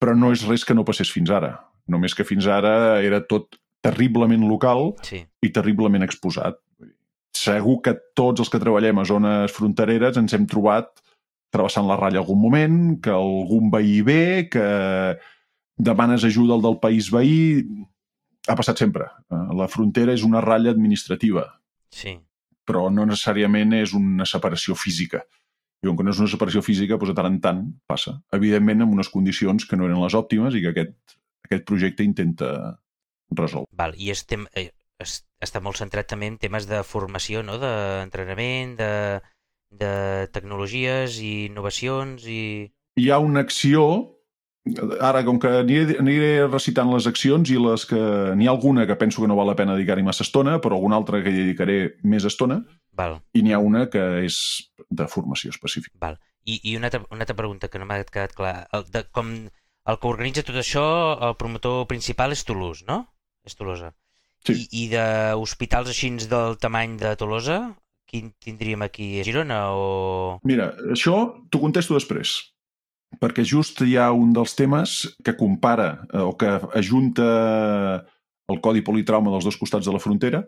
però 0.00 0.14
no 0.16 0.32
és 0.32 0.44
res 0.48 0.64
que 0.64 0.76
no 0.76 0.86
passés 0.88 1.10
fins 1.12 1.32
ara. 1.34 1.56
Només 1.88 2.14
que 2.16 2.26
fins 2.28 2.46
ara 2.52 3.00
era 3.04 3.20
tot 3.24 3.58
terriblement 3.84 4.44
local 4.48 4.92
sí. 5.06 5.22
i 5.44 5.52
terriblement 5.54 6.04
exposat. 6.04 6.58
Segur 7.48 7.78
que 7.84 7.96
tots 8.18 8.44
els 8.44 8.52
que 8.52 8.60
treballem 8.60 9.00
a 9.00 9.06
zones 9.08 9.54
frontereres 9.56 10.18
ens 10.20 10.34
hem 10.36 10.44
trobat 10.50 10.90
travessant 11.54 11.86
la 11.88 11.96
ratlla 11.96 12.20
algun 12.22 12.40
moment, 12.42 12.78
que 13.00 13.12
algun 13.14 13.70
veí 13.72 14.00
ve, 14.04 14.48
que 14.52 14.64
demanes 15.78 16.26
ajuda 16.28 16.58
al 16.58 16.64
del 16.64 16.80
país 16.82 17.10
veí... 17.14 17.64
Ha 18.48 18.56
passat 18.56 18.80
sempre. 18.80 19.04
La 19.28 19.68
frontera 19.68 20.14
és 20.16 20.24
una 20.24 20.40
ratlla 20.40 20.72
administrativa. 20.72 21.42
Sí. 21.92 22.14
Però 22.68 22.86
no 22.92 23.04
necessàriament 23.08 23.74
és 23.76 23.92
una 23.96 24.24
separació 24.28 24.76
física. 24.76 25.20
I 25.84 25.90
com 25.90 25.98
que 25.98 26.06
no 26.06 26.14
és 26.14 26.20
una 26.22 26.30
separació 26.32 26.62
física, 26.64 26.96
doncs 26.96 27.12
de 27.12 27.16
tant 27.18 27.28
en 27.28 27.38
tant 27.44 27.60
passa. 27.88 28.16
Evidentment, 28.34 28.86
amb 28.86 28.96
unes 28.96 29.12
condicions 29.12 29.68
que 29.68 29.76
no 29.76 29.86
eren 29.86 30.00
les 30.00 30.16
òptimes 30.16 30.56
i 30.56 30.64
que 30.64 30.72
aquest, 30.72 31.18
aquest 31.44 31.66
projecte 31.68 32.06
intenta 32.08 32.50
resoldre. 33.36 33.68
Val, 33.76 33.94
I 34.00 34.10
estem, 34.16 34.48
eh, 34.56 34.70
es, 35.04 35.20
està 35.44 35.62
molt 35.62 35.78
centrat 35.78 36.08
també 36.10 36.28
en 36.30 36.38
temes 36.40 36.66
de 36.66 36.82
formació, 36.86 37.42
no? 37.46 37.58
d'entrenament, 37.62 38.76
de, 38.78 38.92
de 39.70 39.92
tecnologies 40.34 41.20
i 41.22 41.32
innovacions 41.46 42.26
i... 42.26 42.42
Hi 42.98 43.10
ha 43.14 43.20
una 43.22 43.44
acció 43.46 43.84
ara, 45.00 45.22
com 45.24 45.38
que 45.40 45.50
aniré, 45.62 45.98
aniré 46.00 46.30
recitant 46.46 46.90
les 46.92 47.06
accions 47.10 47.50
i 47.50 47.58
les 47.60 47.84
que... 47.88 48.00
N'hi 48.36 48.48
ha 48.48 48.54
alguna 48.54 48.86
que 48.88 48.96
penso 49.00 49.22
que 49.22 49.28
no 49.30 49.36
val 49.38 49.48
la 49.50 49.56
pena 49.58 49.76
dedicar-hi 49.76 50.04
massa 50.06 50.26
estona, 50.26 50.58
però 50.64 50.76
alguna 50.76 50.98
altra 50.98 51.22
que 51.22 51.32
hi 51.32 51.38
dedicaré 51.42 51.78
més 52.02 52.26
estona, 52.28 52.60
Val. 52.98 53.20
i 53.32 53.44
n'hi 53.44 53.54
ha 53.54 53.62
una 53.62 53.86
que 53.92 54.02
és 54.24 54.40
de 54.90 55.06
formació 55.08 55.54
específica. 55.54 55.96
Val. 56.02 56.18
I, 56.48 56.58
i 56.70 56.76
una, 56.78 56.88
altra, 56.88 57.02
una 57.12 57.26
altra 57.26 57.36
pregunta 57.36 57.68
que 57.68 57.80
no 57.80 57.86
m'ha 57.88 58.00
quedat 58.08 58.34
clar. 58.36 58.56
El, 58.72 58.86
de, 58.92 59.04
com 59.12 59.32
el 59.38 60.00
que 60.00 60.10
organitza 60.10 60.44
tot 60.44 60.58
això, 60.60 60.84
el 61.28 61.36
promotor 61.40 61.86
principal 61.90 62.32
és 62.36 62.44
Toulouse, 62.48 62.86
no? 62.88 63.02
És 63.46 63.56
Tolosa. 63.56 63.92
Sí. 64.48 64.64
I, 64.64 64.84
i 64.84 64.90
d'hospitals 64.92 65.92
així 65.92 66.10
del 66.30 66.56
tamany 66.60 66.96
de 67.00 67.14
Tolosa, 67.20 67.60
quin 68.08 68.32
tindríem 68.40 68.82
aquí? 68.86 69.18
A 69.20 69.26
Girona 69.26 69.64
o...? 69.76 70.38
Mira, 70.48 70.72
això 70.94 71.26
t'ho 71.52 71.60
contesto 71.62 71.96
després 71.96 72.38
perquè 73.16 73.44
just 73.46 73.80
hi 73.80 73.96
ha 73.96 74.10
un 74.12 74.34
dels 74.36 74.54
temes 74.58 75.00
que 75.24 75.36
compara 75.38 75.90
eh, 76.12 76.20
o 76.20 76.34
que 76.36 76.58
ajunta 76.76 77.28
el 78.48 78.60
codi 78.64 78.84
politrauma 78.84 79.32
dels 79.32 79.48
dos 79.48 79.56
costats 79.60 79.88
de 79.88 79.94
la 79.94 80.02
frontera 80.02 80.42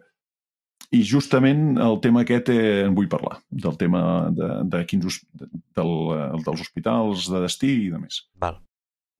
i 0.97 1.02
justament 1.07 1.78
el 1.78 2.00
tema 2.04 2.25
aquest 2.25 2.50
eh, 2.52 2.83
en 2.87 2.97
vull 2.97 3.09
parlar, 3.11 3.38
del 3.49 3.76
tema 3.80 4.02
de, 4.35 4.49
de 4.73 4.83
quins, 4.90 5.21
de, 5.38 5.49
del, 5.78 5.95
eh, 6.16 6.26
dels 6.47 6.64
hospitals 6.66 7.28
de 7.30 7.45
destí 7.47 7.73
i 7.87 7.92
de 7.92 8.00
més. 8.02 8.25
Val. 8.42 8.59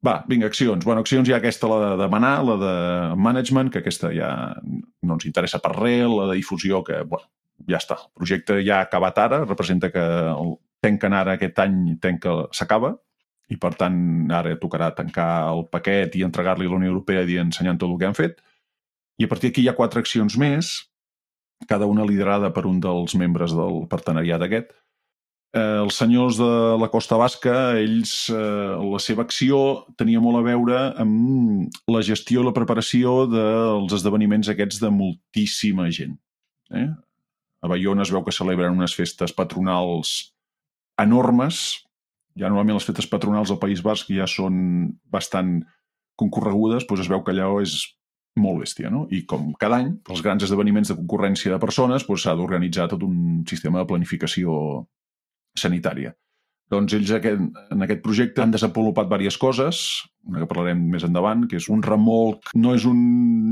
Va, 0.07 0.15
vinga, 0.29 0.49
accions. 0.49 0.85
Bueno, 0.85 1.03
accions 1.05 1.29
hi 1.29 1.35
ha 1.35 1.39
aquesta, 1.43 1.69
la 1.69 1.81
de 1.83 1.97
demanar, 2.01 2.39
la 2.49 2.57
de 2.61 2.73
management, 3.21 3.69
que 3.73 3.83
aquesta 3.83 4.09
ja 4.15 4.31
no 4.63 5.19
ens 5.19 5.27
interessa 5.29 5.61
per 5.61 5.75
res, 5.77 6.07
la 6.09 6.31
de 6.31 6.39
difusió, 6.39 6.81
que, 6.87 7.03
bueno, 7.05 7.29
ja 7.69 7.77
està. 7.77 7.99
El 8.07 8.23
projecte 8.23 8.57
ja 8.65 8.79
ha 8.81 8.89
acabat 8.89 9.21
ara, 9.21 9.43
representa 9.45 9.91
que 9.93 10.05
el 10.31 10.55
tanquen 10.81 11.17
ara 11.17 11.37
aquest 11.37 11.61
any, 11.61 11.99
tanca, 12.01 12.33
s'acaba, 12.57 12.95
i 13.51 13.59
per 13.61 13.75
tant 13.77 14.31
ara 14.33 14.55
tocarà 14.63 14.93
tancar 14.97 15.31
el 15.51 15.67
paquet 15.73 16.15
i 16.17 16.25
entregar-li 16.25 16.69
a 16.69 16.71
la 16.71 16.79
Unió 16.79 16.93
Europea 16.95 17.27
i 17.27 17.41
ensenyant 17.43 17.81
tot 17.81 17.91
el 17.91 17.99
que 18.01 18.09
han 18.09 18.17
fet. 18.17 18.39
I 19.21 19.27
a 19.27 19.29
partir 19.29 19.51
d'aquí 19.51 19.67
hi 19.67 19.69
ha 19.69 19.77
quatre 19.77 20.01
accions 20.01 20.39
més, 20.41 20.71
cada 21.69 21.89
una 21.91 22.07
liderada 22.09 22.55
per 22.57 22.65
un 22.71 22.79
dels 22.81 23.17
membres 23.21 23.53
del 23.53 23.83
partenariat 23.91 24.47
aquest. 24.47 24.73
Eh, 25.51 25.81
els 25.83 25.97
senyors 25.99 26.37
de 26.39 26.49
la 26.79 26.87
Costa 26.93 27.17
Basca, 27.19 27.73
ells, 27.75 28.29
eh, 28.31 28.75
la 28.87 29.01
seva 29.03 29.25
acció 29.27 29.85
tenia 29.99 30.21
molt 30.23 30.39
a 30.39 30.45
veure 30.47 30.83
amb 31.03 31.81
la 31.91 32.03
gestió 32.07 32.45
i 32.45 32.47
la 32.47 32.55
preparació 32.55 33.25
dels 33.27 33.97
esdeveniments 33.99 34.53
aquests 34.53 34.79
de 34.79 34.93
moltíssima 34.95 35.89
gent. 35.91 36.15
Eh? 36.71 36.87
A 37.61 37.69
Bayona 37.69 38.07
es 38.07 38.13
veu 38.15 38.23
que 38.23 38.35
celebren 38.35 38.79
unes 38.79 38.95
festes 38.95 39.35
patronals 39.35 40.31
enormes. 41.03 41.81
Ja 42.39 42.47
normalment 42.47 42.79
les 42.79 42.87
festes 42.87 43.11
patronals 43.11 43.51
al 43.51 43.59
País 43.59 43.83
Basc 43.83 44.13
ja 44.15 44.31
són 44.31 44.95
bastant 45.11 45.65
concorregudes, 46.15 46.87
doncs 46.87 47.03
es 47.03 47.11
veu 47.11 47.25
que 47.27 47.35
allò 47.35 47.59
és 47.65 47.75
molt 48.39 48.63
bèstia, 48.63 48.87
no? 48.95 49.09
I 49.11 49.25
com 49.27 49.51
cada 49.59 49.81
any, 49.83 49.91
els 50.15 50.23
grans 50.23 50.47
esdeveniments 50.47 50.93
de 50.93 50.99
concurrència 51.01 51.51
de 51.51 51.59
persones 51.59 52.07
s'ha 52.07 52.15
doncs, 52.15 52.39
d'organitzar 52.39 52.87
tot 52.93 53.03
un 53.03 53.43
sistema 53.51 53.83
de 53.83 53.91
planificació 53.91 54.87
sanitària. 55.61 56.15
Doncs 56.71 56.95
ells 56.95 57.11
aquest, 57.17 57.41
en 57.75 57.83
aquest 57.83 58.03
projecte 58.05 58.45
han 58.45 58.53
desenvolupat 58.55 59.09
diverses 59.09 59.39
coses, 59.43 59.81
una 60.31 60.43
que 60.43 60.51
parlarem 60.51 60.85
més 60.93 61.03
endavant, 61.07 61.49
que 61.51 61.59
és 61.59 61.67
un 61.73 61.83
remolc, 61.83 62.53
no 62.55 62.77
és 62.79 62.87
un 62.87 63.01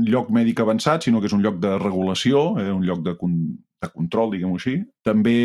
lloc 0.07 0.29
mèdic 0.31 0.61
avançat, 0.63 1.03
sinó 1.03 1.19
que 1.19 1.27
és 1.27 1.35
un 1.35 1.43
lloc 1.43 1.59
de 1.59 1.73
regulació, 1.81 2.53
eh, 2.61 2.69
un 2.71 2.85
lloc 2.87 3.03
de, 3.03 3.17
con 3.19 3.35
de 3.79 3.89
control, 3.91 4.31
diguem-ho 4.33 4.55
així. 4.59 4.77
També 5.07 5.35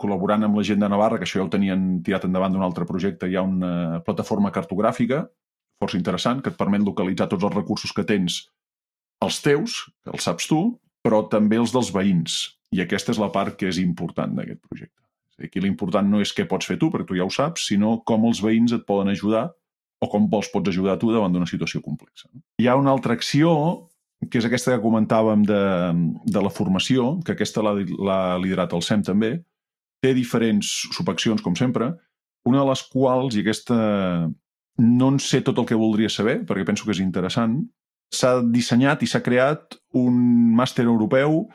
col·laborant 0.00 0.44
amb 0.44 0.56
la 0.56 0.64
gent 0.64 0.84
de 0.84 0.88
Navarra, 0.92 1.18
que 1.20 1.26
això 1.28 1.40
ja 1.40 1.46
ho 1.46 1.52
tenien 1.52 2.02
tirat 2.04 2.24
endavant 2.28 2.52
d'un 2.52 2.64
altre 2.64 2.88
projecte, 2.88 3.28
hi 3.28 3.36
ha 3.36 3.44
una 3.44 4.02
plataforma 4.04 4.52
cartogràfica 4.52 5.24
força 5.80 5.98
interessant 5.98 6.42
que 6.42 6.52
et 6.52 6.58
permet 6.58 6.84
localitzar 6.84 7.28
tots 7.30 7.44
els 7.44 7.54
recursos 7.54 7.92
que 7.92 8.04
tens 8.08 8.42
els 9.24 9.40
teus, 9.44 9.78
que 10.04 10.12
els 10.12 10.28
saps 10.28 10.48
tu, 10.50 10.60
però 11.04 11.22
també 11.32 11.60
els 11.60 11.72
dels 11.74 11.92
veïns. 11.94 12.38
I 12.74 12.82
aquesta 12.84 13.12
és 13.14 13.20
la 13.22 13.30
part 13.32 13.56
que 13.60 13.68
és 13.70 13.78
important 13.82 14.34
d'aquest 14.36 14.60
projecte. 14.64 15.05
Aquí 15.42 15.60
l'important 15.60 16.08
no 16.08 16.22
és 16.24 16.32
què 16.32 16.46
pots 16.48 16.68
fer 16.68 16.78
tu, 16.80 16.88
perquè 16.92 17.10
tu 17.10 17.18
ja 17.18 17.26
ho 17.26 17.32
saps, 17.32 17.66
sinó 17.68 17.98
com 18.08 18.24
els 18.28 18.40
veïns 18.44 18.72
et 18.72 18.86
poden 18.88 19.12
ajudar 19.12 19.50
o 20.00 20.08
com 20.12 20.28
vols 20.32 20.48
pots 20.52 20.72
ajudar 20.72 20.96
tu 21.00 21.12
davant 21.12 21.32
d'una 21.32 21.48
situació 21.48 21.82
complexa. 21.84 22.28
Hi 22.60 22.68
ha 22.68 22.76
una 22.76 22.92
altra 22.92 23.16
acció, 23.16 23.50
que 24.30 24.40
és 24.40 24.48
aquesta 24.48 24.74
que 24.74 24.84
comentàvem 24.84 25.44
de, 25.48 25.60
de 26.24 26.42
la 26.44 26.52
formació, 26.52 27.14
que 27.24 27.36
aquesta 27.36 27.64
l'ha 27.64 28.20
liderat 28.40 28.72
el 28.76 28.84
SEM 28.84 29.04
també, 29.06 29.36
té 30.04 30.12
diferents 30.16 30.72
subaccions, 30.96 31.42
com 31.44 31.56
sempre, 31.56 31.94
una 32.46 32.62
de 32.62 32.68
les 32.70 32.82
quals, 32.92 33.36
i 33.36 33.44
aquesta 33.44 33.76
no 34.78 35.08
en 35.08 35.18
sé 35.22 35.40
tot 35.44 35.58
el 35.58 35.66
que 35.68 35.78
voldria 35.78 36.12
saber, 36.12 36.42
perquè 36.48 36.66
penso 36.68 36.84
que 36.84 36.92
és 36.92 37.00
interessant, 37.00 37.58
s'ha 38.12 38.38
dissenyat 38.44 39.02
i 39.02 39.08
s'ha 39.10 39.24
creat 39.24 39.78
un 39.96 40.18
màster 40.56 40.84
europeu 40.84 41.46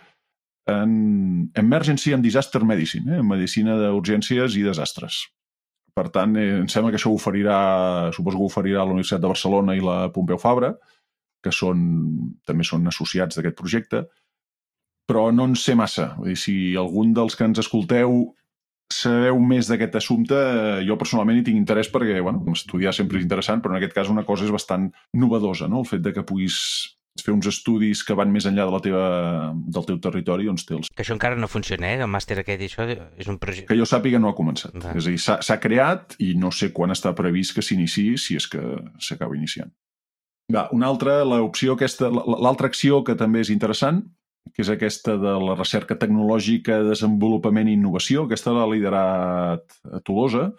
en 0.69 1.51
Emergency 1.55 2.13
and 2.13 2.23
Disaster 2.23 2.63
Medicine, 2.63 3.15
eh? 3.15 3.19
en 3.19 3.27
medicina 3.27 3.77
d'urgències 3.79 4.57
i 4.57 4.65
desastres. 4.65 5.23
Per 5.97 6.07
tant, 6.13 6.35
eh, 6.39 6.59
em 6.61 6.67
sembla 6.71 6.91
que 6.91 6.99
això 6.99 7.11
ho 7.11 7.17
oferirà, 7.19 8.11
suposo 8.15 8.37
que 8.37 8.43
ho 8.45 8.49
oferirà 8.51 8.85
la 8.85 8.95
Universitat 8.95 9.21
de 9.21 9.31
Barcelona 9.31 9.75
i 9.75 9.83
la 9.83 10.11
Pompeu 10.13 10.39
Fabra, 10.39 10.75
que 11.41 11.51
són, 11.51 11.81
també 12.45 12.63
són 12.67 12.85
associats 12.87 13.37
d'aquest 13.37 13.57
projecte, 13.57 14.05
però 15.09 15.31
no 15.33 15.49
en 15.49 15.57
sé 15.59 15.75
massa. 15.75 16.13
Vull 16.19 16.31
dir, 16.31 16.37
si 16.39 16.55
algun 16.79 17.15
dels 17.17 17.35
que 17.35 17.47
ens 17.49 17.59
escolteu 17.59 18.21
sabeu 18.91 19.39
més 19.39 19.67
d'aquest 19.71 19.95
assumpte, 19.97 20.37
eh, 20.37 20.79
jo 20.87 20.97
personalment 20.99 21.39
hi 21.39 21.45
tinc 21.47 21.57
interès 21.57 21.89
perquè, 21.91 22.19
bueno, 22.21 22.43
estudiar 22.53 22.93
sempre 22.93 23.19
és 23.19 23.25
interessant, 23.25 23.61
però 23.63 23.73
en 23.73 23.79
aquest 23.79 23.95
cas 23.95 24.11
una 24.11 24.25
cosa 24.27 24.45
és 24.45 24.51
bastant 24.53 24.89
novedosa, 25.17 25.67
no? 25.71 25.81
el 25.81 25.89
fet 25.89 26.03
de 26.05 26.13
que 26.13 26.25
puguis 26.27 26.57
fer 27.19 27.33
uns 27.33 27.47
estudis 27.49 28.03
que 28.07 28.15
van 28.15 28.31
més 28.31 28.45
enllà 28.47 28.65
de 28.67 28.73
la 28.73 28.79
teva, 28.83 29.03
del 29.51 29.87
teu 29.87 29.99
territori, 30.03 30.47
té 30.47 30.77
els... 30.77 30.89
Que 30.95 31.03
això 31.03 31.15
encara 31.17 31.35
no 31.35 31.49
funciona, 31.51 31.89
eh? 31.91 31.99
El 31.99 32.09
màster 32.11 32.39
aquest 32.39 32.63
i 32.63 32.69
això 32.69 32.87
és 32.87 33.27
un 33.27 33.37
projecte... 33.41 33.67
Que 33.69 33.77
jo 33.79 33.87
sàpiga 33.89 34.21
no 34.21 34.31
ha 34.31 34.37
començat. 34.37 34.73
Va. 34.77 34.95
És 34.95 35.09
a 35.09 35.13
dir, 35.13 35.19
s'ha 35.19 35.59
creat 35.61 36.15
i 36.23 36.33
no 36.39 36.53
sé 36.55 36.71
quan 36.71 36.95
està 36.95 37.13
previst 37.17 37.57
que 37.57 37.65
s'iniciï, 37.65 38.15
si 38.17 38.39
és 38.39 38.47
que 38.51 38.63
s'acaba 38.99 39.37
iniciant. 39.37 39.71
Va, 40.51 40.67
una 40.75 40.89
altra, 40.91 41.21
l'opció 41.27 41.75
aquesta, 41.75 42.09
l'altra 42.11 42.71
acció 42.71 43.03
que 43.07 43.15
també 43.19 43.43
és 43.43 43.51
interessant, 43.53 44.01
que 44.55 44.63
és 44.63 44.71
aquesta 44.73 45.15
de 45.21 45.35
la 45.43 45.55
recerca 45.55 45.95
tecnològica, 45.99 46.81
desenvolupament 46.87 47.69
i 47.69 47.77
innovació, 47.77 48.25
aquesta 48.25 48.55
l'ha 48.55 48.67
liderat 48.71 49.79
a 49.85 50.01
Tolosa. 50.03 50.49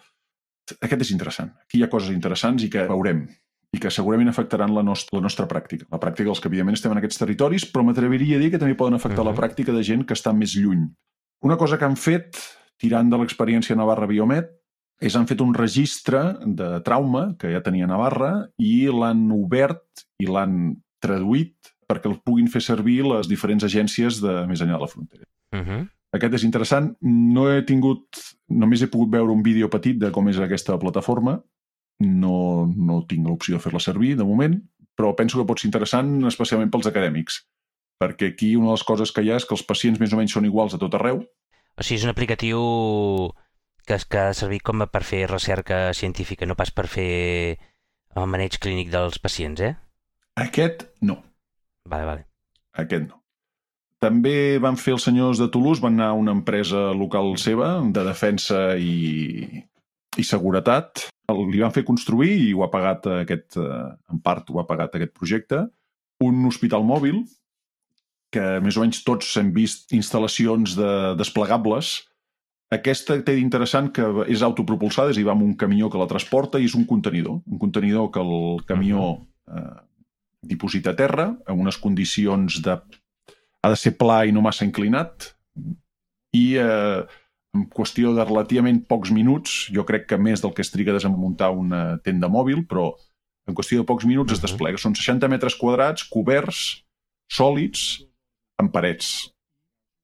Aquest 0.79 1.01
és 1.03 1.11
interessant. 1.11 1.51
Aquí 1.65 1.81
hi 1.81 1.83
ha 1.83 1.91
coses 1.91 2.13
interessants 2.13 2.63
i 2.63 2.69
que 2.71 2.85
veurem 2.87 3.25
i 3.73 3.81
que 3.81 3.91
segurament 3.91 4.29
afectaran 4.29 4.73
la 4.73 4.83
nostra, 4.85 5.17
la 5.17 5.25
nostra 5.25 5.47
pràctica. 5.49 5.87
La 5.91 5.99
pràctica 6.01 6.29
dels 6.29 6.41
que, 6.41 6.49
evidentment, 6.51 6.77
estem 6.77 6.93
en 6.93 7.01
aquests 7.01 7.17
territoris, 7.21 7.65
però 7.65 7.83
m'atreviria 7.87 8.37
a 8.37 8.41
dir 8.41 8.51
que 8.53 8.59
també 8.61 8.77
poden 8.77 8.99
afectar 8.99 9.23
uh 9.23 9.25
-huh. 9.25 9.33
la 9.33 9.39
pràctica 9.39 9.73
de 9.73 9.83
gent 9.83 10.05
que 10.05 10.13
està 10.13 10.33
més 10.33 10.55
lluny. 10.55 10.89
Una 11.41 11.57
cosa 11.57 11.77
que 11.77 11.85
han 11.85 11.97
fet, 11.97 12.37
tirant 12.77 13.09
de 13.09 13.17
l'experiència 13.17 13.75
Navarra 13.75 14.07
Biomet, 14.07 14.49
és 15.01 15.15
han 15.15 15.27
fet 15.27 15.41
un 15.41 15.53
registre 15.53 16.37
de 16.45 16.79
trauma 16.81 17.35
que 17.39 17.51
ja 17.51 17.61
tenia 17.61 17.87
Navarra 17.87 18.47
i 18.57 18.87
l'han 18.87 19.31
obert 19.31 20.05
i 20.19 20.25
l'han 20.25 20.75
traduït 21.01 21.55
perquè 21.89 22.09
el 22.09 22.21
puguin 22.23 22.47
fer 22.47 22.61
servir 22.61 23.03
les 23.03 23.27
diferents 23.27 23.63
agències 23.63 24.21
de 24.21 24.45
més 24.47 24.61
enllà 24.61 24.77
de 24.77 24.85
la 24.85 24.87
frontera. 24.87 25.25
Uh 25.51 25.59
-huh. 25.59 25.89
Aquest 26.13 26.33
és 26.33 26.43
interessant. 26.43 26.95
No 27.01 27.49
he 27.51 27.63
tingut... 27.63 28.05
Només 28.53 28.81
he 28.81 28.87
pogut 28.87 29.09
veure 29.09 29.31
un 29.33 29.41
vídeo 29.41 29.67
petit 29.69 29.97
de 29.97 30.11
com 30.11 30.27
és 30.29 30.37
aquesta 30.37 30.77
plataforma, 30.77 31.41
no, 32.01 32.65
no 32.67 33.03
tinc 33.09 33.27
l'opció 33.27 33.57
de 33.57 33.63
fer-la 33.63 33.81
servir 33.83 34.15
de 34.17 34.27
moment, 34.27 34.57
però 34.97 35.13
penso 35.17 35.39
que 35.39 35.47
pot 35.49 35.61
ser 35.61 35.69
interessant 35.69 36.15
especialment 36.29 36.71
pels 36.73 36.89
acadèmics, 36.89 37.43
perquè 38.01 38.33
aquí 38.33 38.55
una 38.57 38.71
de 38.71 38.77
les 38.77 38.85
coses 38.87 39.13
que 39.13 39.23
hi 39.23 39.31
ha 39.31 39.39
és 39.41 39.47
que 39.47 39.55
els 39.57 39.65
pacients 39.67 40.01
més 40.01 40.13
o 40.13 40.19
menys 40.19 40.35
són 40.35 40.49
iguals 40.49 40.75
a 40.75 40.81
tot 40.81 40.95
arreu. 40.97 41.23
O 41.73 41.85
sigui, 41.85 42.01
és 42.01 42.05
un 42.05 42.13
aplicatiu 42.13 42.59
que, 43.87 43.97
que 43.97 44.19
ha 44.19 44.27
de 44.31 44.37
servir 44.37 44.61
com 44.65 44.83
a 44.83 44.89
per 44.91 45.03
fer 45.07 45.25
recerca 45.29 45.85
científica, 45.97 46.45
no 46.45 46.57
pas 46.59 46.71
per 46.71 46.87
fer 46.91 47.09
el 48.13 48.29
maneig 48.29 48.59
clínic 48.61 48.91
dels 48.93 49.19
pacients, 49.19 49.61
eh? 49.61 49.73
Aquest 50.39 50.87
no. 51.01 51.19
Vale, 51.89 52.05
vale. 52.05 52.25
Aquest 52.79 53.07
no. 53.09 53.19
També 54.03 54.59
van 54.59 54.75
fer 54.75 54.97
els 54.97 55.05
senyors 55.07 55.39
de 55.39 55.47
Toulouse, 55.51 55.81
van 55.81 55.95
anar 55.95 56.09
a 56.11 56.19
una 56.19 56.33
empresa 56.35 56.89
local 56.97 57.37
seva 57.39 57.77
de 57.95 58.03
defensa 58.03 58.73
i, 58.75 59.63
i 60.19 60.25
seguretat. 60.27 61.07
Li 61.31 61.61
van 61.61 61.71
fer 61.71 61.85
construir, 61.87 62.33
i 62.49 62.51
ho 62.53 62.65
ha 62.65 62.71
pagat 62.71 63.07
aquest, 63.21 63.55
eh, 63.57 63.85
en 64.11 64.19
part 64.19 64.49
ho 64.51 64.59
ha 64.59 64.67
pagat 64.67 64.97
aquest 64.97 65.13
projecte, 65.15 65.61
un 66.23 66.43
hospital 66.49 66.83
mòbil 66.83 67.23
que 68.33 68.43
més 68.65 68.77
o 68.77 68.81
menys 68.81 69.03
tots 69.05 69.29
hem 69.37 69.53
vist 69.53 69.93
instal·lacions 69.93 70.73
de 70.75 70.89
desplegables. 71.19 71.93
Aquesta 72.73 73.19
té 73.21 73.35
d'interessant 73.37 73.91
que 73.93 74.07
és 74.33 74.41
autopropulsada, 74.41 75.13
és 75.13 75.19
a 75.19 75.21
dir, 75.21 75.27
va 75.27 75.35
amb 75.35 75.45
un 75.45 75.53
camió 75.59 75.91
que 75.93 76.01
la 76.01 76.09
transporta 76.09 76.59
i 76.59 76.65
és 76.65 76.73
un 76.75 76.87
contenidor. 76.89 77.43
Un 77.45 77.61
contenidor 77.61 78.09
que 78.11 78.23
el 78.23 78.63
camió 78.65 79.11
eh, 79.47 79.77
diposita 80.41 80.91
a 80.91 80.97
terra 80.97 81.29
en 81.47 81.61
unes 81.61 81.77
condicions 81.77 82.59
de... 82.65 82.79
ha 83.63 83.69
de 83.69 83.79
ser 83.79 83.93
pla 83.99 84.23
i 84.25 84.33
no 84.35 84.41
massa 84.43 84.65
inclinat 84.65 85.29
i 86.33 86.57
eh, 86.59 87.05
en 87.53 87.67
qüestió 87.69 88.13
de 88.17 88.25
relativament 88.25 88.81
pocs 88.89 89.11
minuts, 89.13 89.67
jo 89.73 89.85
crec 89.85 90.07
que 90.09 90.17
més 90.17 90.41
del 90.41 90.53
que 90.57 90.63
es 90.65 90.71
triga 90.73 90.91
a 90.93 90.97
desmuntar 90.97 91.51
una 91.53 91.99
tenda 92.05 92.29
mòbil, 92.31 92.65
però 92.69 92.89
en 93.47 93.57
qüestió 93.57 93.81
de 93.81 93.85
pocs 93.85 94.05
minuts 94.09 94.31
uh 94.31 94.33
-huh. 94.33 94.41
es 94.41 94.41
desplega. 94.41 94.77
Són 94.77 94.95
60 94.95 95.27
metres 95.27 95.55
quadrats, 95.55 96.03
coberts, 96.03 96.83
sòlids, 97.29 98.03
amb 98.57 98.71
parets. 98.71 99.29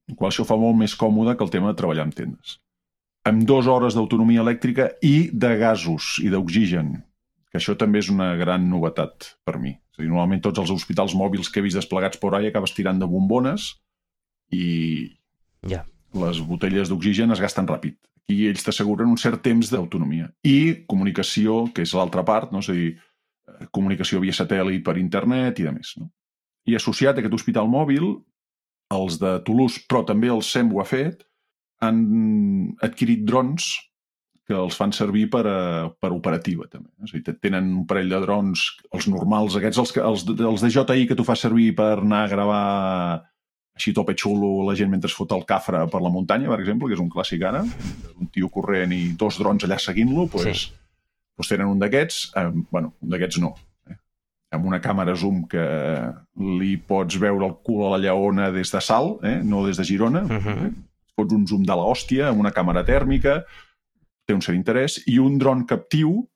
En 0.07 0.15
qual 0.15 0.31
això 0.31 0.45
fa 0.45 0.55
molt 0.55 0.77
més 0.77 0.95
còmode 0.95 1.37
que 1.37 1.43
el 1.43 1.49
tema 1.49 1.67
de 1.67 1.77
treballar 1.77 2.05
en 2.05 2.11
tendes. 2.11 2.59
Amb 3.23 3.43
dues 3.43 3.67
hores 3.67 3.93
d'autonomia 3.93 4.41
elèctrica 4.41 4.91
i 5.01 5.29
de 5.33 5.57
gasos 5.57 6.19
i 6.23 6.29
d'oxigen, 6.29 7.03
que 7.51 7.57
això 7.57 7.75
també 7.77 7.99
és 7.99 8.09
una 8.09 8.35
gran 8.35 8.69
novetat 8.69 9.37
per 9.43 9.59
mi. 9.59 9.69
És 9.69 9.97
dir, 9.97 10.07
normalment 10.07 10.41
tots 10.41 10.59
els 10.59 10.71
hospitals 10.71 11.13
mòbils 11.13 11.49
que 11.49 11.59
he 11.59 11.63
vist 11.63 11.75
desplegats 11.75 12.17
per 12.17 12.33
ahí 12.33 12.47
acabes 12.47 12.73
tirant 12.73 12.99
de 12.99 13.05
bombones 13.05 13.81
i... 14.51 15.17
Ja. 15.63 15.69
Yeah 15.69 15.98
les 16.13 16.39
botelles 16.41 16.89
d'oxigen 16.89 17.31
es 17.35 17.41
gasten 17.41 17.67
ràpid. 17.69 17.97
I 18.29 18.45
ells 18.49 18.65
t'asseguren 18.65 19.09
un 19.09 19.17
cert 19.17 19.41
temps 19.45 19.71
d'autonomia. 19.71 20.29
I 20.45 20.85
comunicació, 20.89 21.65
que 21.73 21.85
és 21.85 21.93
l'altra 21.97 22.23
part, 22.25 22.53
no? 22.53 22.61
és 22.61 22.69
a 22.69 22.77
dir, 22.77 22.89
eh, 22.93 23.67
comunicació 23.71 24.21
via 24.21 24.35
satèl·lit 24.35 24.83
per 24.85 24.97
internet 25.01 25.59
i 25.59 25.67
de 25.67 25.73
més. 25.73 25.95
No? 25.97 26.09
I 26.69 26.77
associat 26.77 27.17
a 27.17 27.23
aquest 27.23 27.33
hospital 27.33 27.69
mòbil, 27.69 28.11
els 28.93 29.19
de 29.21 29.37
Toulouse, 29.45 29.81
però 29.89 30.03
també 30.05 30.29
el 30.33 30.41
SEM 30.45 30.73
ho 30.73 30.81
ha 30.81 30.87
fet, 30.87 31.25
han 31.81 32.01
adquirit 32.85 33.23
drons 33.25 33.69
que 34.49 34.57
els 34.57 34.75
fan 34.75 34.91
servir 34.95 35.27
per, 35.29 35.43
a, 35.45 35.59
per 36.01 36.09
operativa, 36.09 36.65
també. 36.67 36.89
És 37.05 37.13
a 37.13 37.19
dir, 37.19 37.35
tenen 37.37 37.69
un 37.77 37.85
parell 37.89 38.09
de 38.09 38.19
drons, 38.23 38.63
els 38.97 39.07
normals, 39.11 39.55
aquests, 39.59 39.77
els, 39.77 39.93
els, 40.01 40.25
els 40.33 40.63
DJI 40.65 41.05
que 41.09 41.17
tu 41.17 41.25
fas 41.27 41.45
servir 41.45 41.69
per 41.77 41.99
anar 41.99 42.23
a 42.25 42.31
gravar 42.31 42.63
així 43.79 43.93
tope 43.95 44.13
xulo 44.19 44.67
la 44.67 44.75
gent 44.75 44.91
mentre 44.91 45.07
es 45.09 45.15
fot 45.15 45.31
el 45.31 45.45
cafre 45.47 45.85
per 45.91 46.01
la 46.03 46.11
muntanya, 46.11 46.49
per 46.51 46.59
exemple, 46.59 46.89
que 46.89 46.97
és 46.97 47.03
un 47.03 47.09
clàssic 47.11 47.45
ara, 47.47 47.63
un 48.19 48.27
tio 48.33 48.51
corrent 48.51 48.91
i 48.91 49.13
dos 49.19 49.39
drons 49.39 49.63
allà 49.63 49.79
seguint-lo, 49.79 50.27
doncs, 50.33 50.65
sí. 50.65 50.73
doncs 51.39 51.51
tenen 51.53 51.71
un 51.71 51.79
d'aquests, 51.79 52.19
eh, 52.35 52.49
bueno, 52.69 52.93
un 52.99 53.15
d'aquests 53.15 53.39
no, 53.43 53.53
eh? 53.87 53.95
amb 54.57 54.67
una 54.67 54.81
càmera 54.83 55.15
zoom 55.15 55.45
que 55.47 55.63
li 56.59 56.75
pots 56.91 57.21
veure 57.23 57.47
el 57.47 57.55
cul 57.63 57.85
a 57.87 57.93
la 57.95 58.01
lleona 58.03 58.49
des 58.51 58.75
de 58.75 58.83
Salt, 58.83 59.23
eh? 59.23 59.39
no 59.43 59.63
des 59.65 59.79
de 59.79 59.87
Girona, 59.87 60.25
uh 60.27 60.43
-huh. 60.43 60.67
eh? 60.67 60.71
fots 61.15 61.33
un 61.35 61.47
zoom 61.47 61.63
de 61.63 61.75
l'hòstia 61.75 62.29
amb 62.29 62.39
una 62.39 62.51
càmera 62.51 62.83
tèrmica, 62.83 63.43
té 64.27 64.35
un 64.35 64.41
cert 64.41 64.57
interès, 64.57 64.99
i 65.07 65.19
un 65.19 65.39
dron 65.39 65.65
captiu 65.65 66.27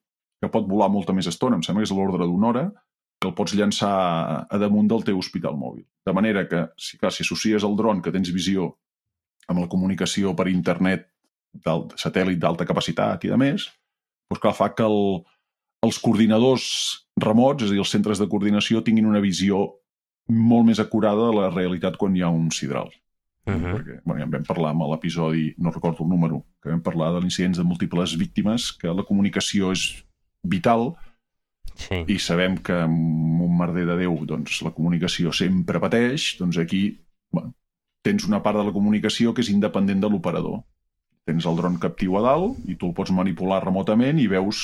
que 0.42 0.50
pot 0.50 0.66
volar 0.68 0.90
molta 0.90 1.14
més 1.14 1.28
estona, 1.28 1.56
em 1.56 1.64
sembla 1.64 1.84
que 1.84 1.92
és 1.92 1.96
l'ordre 1.96 2.24
d'una 2.24 2.48
hora, 2.48 2.72
que 3.24 3.30
el 3.32 3.36
pots 3.38 3.56
llançar 3.56 3.94
a 4.44 4.60
damunt 4.60 4.89
del 4.92 5.06
teu 5.08 5.20
hospital 5.22 5.56
mòbil. 5.56 5.86
De 6.03 6.13
manera 6.15 6.44
que, 6.50 6.65
si, 6.75 6.98
clar, 7.00 7.13
si 7.15 7.24
associes 7.24 7.63
el 7.63 7.77
dron 7.80 8.01
que 8.03 8.12
tens 8.12 8.32
visió 8.36 8.74
amb 9.48 9.63
la 9.63 9.70
comunicació 9.72 10.34
per 10.36 10.50
internet 10.51 11.08
del 11.63 11.86
satèl·lit 12.00 12.42
d'alta 12.42 12.68
capacitat 12.68 13.24
i 13.24 13.32
de 13.32 13.38
més, 13.39 13.70
doncs 14.27 14.42
clar, 14.44 14.56
fa 14.58 14.74
que 14.75 14.84
el, 14.84 15.22
els 15.88 16.00
coordinadors 16.03 16.65
remots, 17.24 17.63
és 17.63 17.72
a 17.72 17.75
dir, 17.75 17.84
els 17.84 17.94
centres 17.96 18.20
de 18.20 18.27
coordinació, 18.27 18.84
tinguin 18.84 19.08
una 19.08 19.24
visió 19.24 19.63
molt 20.27 20.68
més 20.68 20.82
acurada 20.84 21.30
de 21.30 21.38
la 21.38 21.50
realitat 21.53 21.96
quan 22.00 22.15
hi 22.15 22.24
ha 22.24 22.32
un 22.34 22.51
sidral. 22.51 22.92
Uh 23.44 23.53
-huh. 23.53 23.74
perquè 23.75 24.00
bueno, 24.06 24.20
ja 24.20 24.25
en 24.25 24.32
vam 24.32 24.44
parlar 24.48 24.70
amb 24.72 24.88
l'episodi, 24.88 25.53
no 25.58 25.72
recordo 25.72 26.03
el 26.03 26.10
número, 26.10 26.46
que 26.62 26.70
vam 26.70 26.82
parlar 26.82 27.13
de 27.13 27.20
l'incidents 27.20 27.58
de 27.58 27.63
múltiples 27.63 28.18
víctimes, 28.18 28.72
que 28.72 28.88
la 28.88 29.03
comunicació 29.03 29.72
és 29.72 30.06
vital 30.44 30.96
Sí. 31.84 32.03
i 32.08 32.15
sabem 32.22 32.55
que 32.63 32.75
amb 32.86 33.41
un 33.43 33.55
merder 33.58 33.84
de 33.89 33.96
Déu 34.03 34.13
doncs, 34.29 34.62
la 34.63 34.72
comunicació 34.75 35.32
sempre 35.36 35.79
pateix, 35.84 36.36
doncs 36.39 36.58
aquí 36.62 36.84
bueno, 37.34 37.53
tens 38.05 38.27
una 38.27 38.41
part 38.46 38.60
de 38.60 38.63
la 38.67 38.74
comunicació 38.75 39.34
que 39.34 39.41
és 39.41 39.50
independent 39.50 40.00
de 40.03 40.10
l'operador. 40.12 40.62
Tens 41.25 41.46
el 41.50 41.55
dron 41.58 41.79
captiu 41.79 42.17
a 42.20 42.22
dalt 42.25 42.60
i 42.70 42.75
tu 42.75 42.89
el 42.91 42.96
pots 42.96 43.12
manipular 43.15 43.62
remotament 43.63 44.20
i 44.20 44.27
veus 44.32 44.62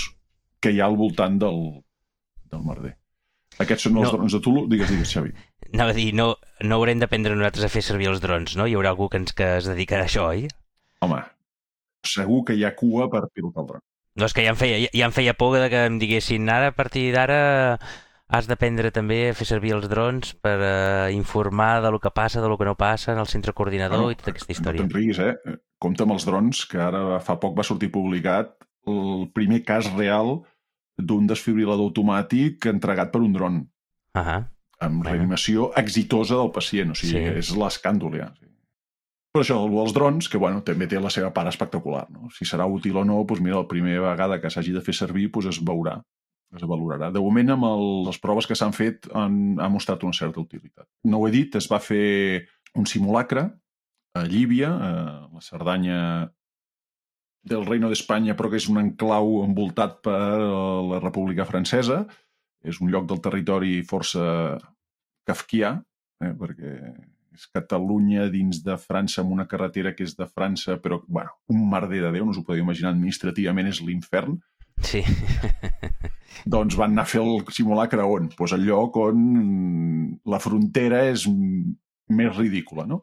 què 0.61 0.73
hi 0.75 0.79
ha 0.81 0.87
al 0.91 0.97
voltant 0.99 1.37
del, 1.41 1.59
del 2.51 2.63
merder. 2.67 2.93
Aquests 3.59 3.87
són 3.87 3.97
els 3.99 4.11
No. 4.11 4.17
drons 4.17 4.35
de 4.35 4.39
Tulu? 4.43 4.67
Digues, 4.71 4.89
digues, 4.91 5.11
Xavi. 5.11 5.33
Anava 5.73 5.91
a 5.91 5.97
dir, 5.97 6.13
no, 6.15 6.35
no 6.63 6.75
haurem 6.77 6.99
d'aprendre 7.01 7.35
nosaltres 7.35 7.65
a 7.65 7.71
fer 7.73 7.81
servir 7.83 8.07
els 8.11 8.21
drons, 8.23 8.55
no? 8.55 8.67
Hi 8.67 8.75
haurà 8.77 8.93
algú 8.93 9.09
que 9.09 9.17
ens 9.19 9.33
que 9.35 9.49
es 9.57 9.67
dedicarà 9.67 10.05
a 10.05 10.11
això, 10.11 10.27
oi? 10.29 10.47
Home, 11.03 11.19
segur 12.05 12.43
que 12.47 12.55
hi 12.55 12.63
ha 12.67 12.75
cua 12.75 13.09
per 13.11 13.25
pilotar 13.33 13.63
el 13.65 13.67
dron. 13.73 13.83
No, 14.15 14.25
és 14.25 14.33
que 14.33 14.43
ja 14.43 14.51
em 14.51 14.57
feia, 14.59 14.89
ja 14.91 15.05
em 15.05 15.11
feia 15.15 15.33
por 15.37 15.57
de 15.59 15.69
que 15.69 15.85
em 15.87 15.99
diguessin 16.01 16.49
ara, 16.49 16.71
a 16.73 16.75
partir 16.75 17.11
d'ara 17.13 17.77
has 18.29 18.45
d'aprendre 18.49 18.91
també 18.93 19.29
a 19.29 19.33
fer 19.33 19.45
servir 19.47 19.71
els 19.73 19.87
drons 19.89 20.35
per 20.37 20.57
uh, 20.59 21.13
informar 21.13 21.81
de 21.81 21.89
lo 21.91 21.99
que 21.99 22.11
passa, 22.13 22.41
de 22.41 22.49
lo 22.49 22.57
que 22.57 22.65
no 22.67 22.75
passa 22.77 23.13
en 23.13 23.19
el 23.19 23.27
centre 23.27 23.53
coordinador 23.53 23.97
Bueno, 24.03 24.11
i 24.11 24.15
tota 24.19 24.31
aquesta 24.31 24.51
No 24.51 24.55
història. 24.57 24.81
te'n 24.83 24.93
riguis, 24.93 25.19
eh? 25.19 25.33
Compte 25.79 26.03
amb 26.03 26.13
els 26.13 26.25
drons, 26.27 26.65
que 26.69 26.77
ara 26.77 27.19
fa 27.25 27.39
poc 27.39 27.57
va 27.57 27.63
sortir 27.65 27.89
publicat 27.91 28.51
el 28.85 29.29
primer 29.33 29.63
cas 29.63 29.87
real 29.95 30.41
d'un 30.97 31.25
desfibrilador 31.29 31.87
automàtic 31.89 32.65
entregat 32.69 33.11
per 33.13 33.21
un 33.23 33.33
dron, 33.33 33.59
Ahà. 34.13 34.43
amb 34.79 35.01
Bueno. 35.01 35.09
reanimació 35.09 35.71
exitosa 35.79 36.35
del 36.35 36.51
pacient. 36.51 36.91
O 36.91 36.95
sigui, 36.95 37.13
Sí. 37.13 37.37
és 37.39 37.55
l'escàndol, 37.55 38.17
ja. 38.19 38.33
Però 39.29 39.43
això, 39.45 39.59
el 39.61 39.75
dels 39.75 39.93
drons, 39.93 40.27
que 40.31 40.39
bueno, 40.41 40.63
també 40.65 40.87
té 40.89 40.99
la 41.01 41.11
seva 41.13 41.29
part 41.33 41.51
espectacular. 41.51 42.07
No? 42.09 42.31
Si 42.33 42.47
serà 42.49 42.65
útil 42.65 42.97
o 42.97 43.03
no, 43.05 43.19
doncs 43.29 43.43
mira, 43.45 43.61
la 43.61 43.69
primera 43.69 44.01
vegada 44.07 44.39
que 44.41 44.49
s'hagi 44.49 44.73
de 44.73 44.81
fer 44.85 44.95
servir 44.97 45.27
doncs 45.29 45.51
es 45.51 45.59
veurà, 45.65 45.99
es 46.57 46.65
valorarà. 46.65 47.11
De 47.13 47.21
moment, 47.21 47.53
amb 47.53 47.67
el, 47.69 47.85
les 48.07 48.17
proves 48.23 48.49
que 48.49 48.57
s'han 48.57 48.73
fet, 48.73 49.05
han, 49.13 49.59
ha 49.61 49.69
mostrat 49.69 50.05
una 50.07 50.17
certa 50.17 50.41
utilitat. 50.41 50.87
No 51.05 51.21
ho 51.21 51.27
he 51.27 51.35
dit, 51.35 51.59
es 51.61 51.69
va 51.69 51.81
fer 51.83 52.47
un 52.73 52.89
simulacre 52.89 53.45
a 54.17 54.25
Llívia, 54.25 54.71
a 54.73 54.91
la 55.29 55.45
Cerdanya 55.45 55.99
del 57.49 57.67
Reino 57.69 57.89
d'Espanya, 57.89 58.35
però 58.35 58.49
que 58.49 58.57
és 58.57 58.67
un 58.71 58.81
enclau 58.81 59.43
envoltat 59.43 60.01
per 60.05 60.17
la 60.89 60.99
República 61.03 61.45
Francesa. 61.45 62.01
És 62.65 62.81
un 62.81 62.89
lloc 62.91 63.05
del 63.07 63.21
territori 63.23 63.79
força 63.87 64.57
kafkià, 65.29 65.77
eh, 66.25 66.33
perquè 66.35 66.73
Catalunya 67.47 68.27
dins 68.33 68.61
de 68.65 68.75
França 68.81 69.21
amb 69.23 69.33
una 69.35 69.47
carretera 69.47 69.93
que 69.95 70.05
és 70.07 70.15
de 70.17 70.27
França, 70.27 70.77
però, 70.83 71.01
bueno, 71.07 71.35
un 71.53 71.65
merder 71.71 72.03
de 72.05 72.13
Déu, 72.15 72.25
no 72.25 72.33
us 72.35 72.39
ho 72.41 72.45
podeu 72.47 72.63
imaginar, 72.63 72.93
administrativament 72.95 73.69
és 73.71 73.81
l'infern. 73.85 74.39
Sí. 74.85 75.03
Doncs 76.53 76.77
van 76.79 76.93
anar 76.93 77.05
a 77.07 77.11
fer 77.11 77.21
el 77.23 77.43
simulacre 77.55 78.05
on? 78.05 78.29
Pues 78.37 78.53
al 78.55 78.63
lloc 78.65 78.97
on 79.01 79.23
la 80.29 80.39
frontera 80.43 81.03
és 81.09 81.25
més 81.29 82.35
ridícula, 82.37 82.87
no? 82.89 83.01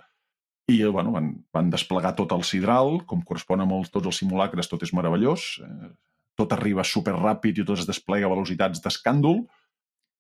I 0.73 0.81
bueno, 0.91 1.13
van, 1.15 1.31
van 1.55 1.69
desplegar 1.71 2.17
tot 2.19 2.33
el 2.35 2.43
sidral, 2.43 3.05
com 3.07 3.23
correspon 3.23 3.63
a 3.63 3.69
molts, 3.69 3.93
tots 3.95 4.09
els 4.11 4.19
simulacres, 4.19 4.67
tot 4.67 4.83
és 4.83 4.91
meravellós, 4.97 5.45
eh, 5.63 5.93
tot 6.37 6.53
arriba 6.57 6.85
superràpid 6.85 7.63
i 7.63 7.67
tot 7.67 7.79
es 7.79 7.87
desplega 7.87 8.27
a 8.27 8.33
velocitats 8.33 8.83
d'escàndol, 8.83 9.45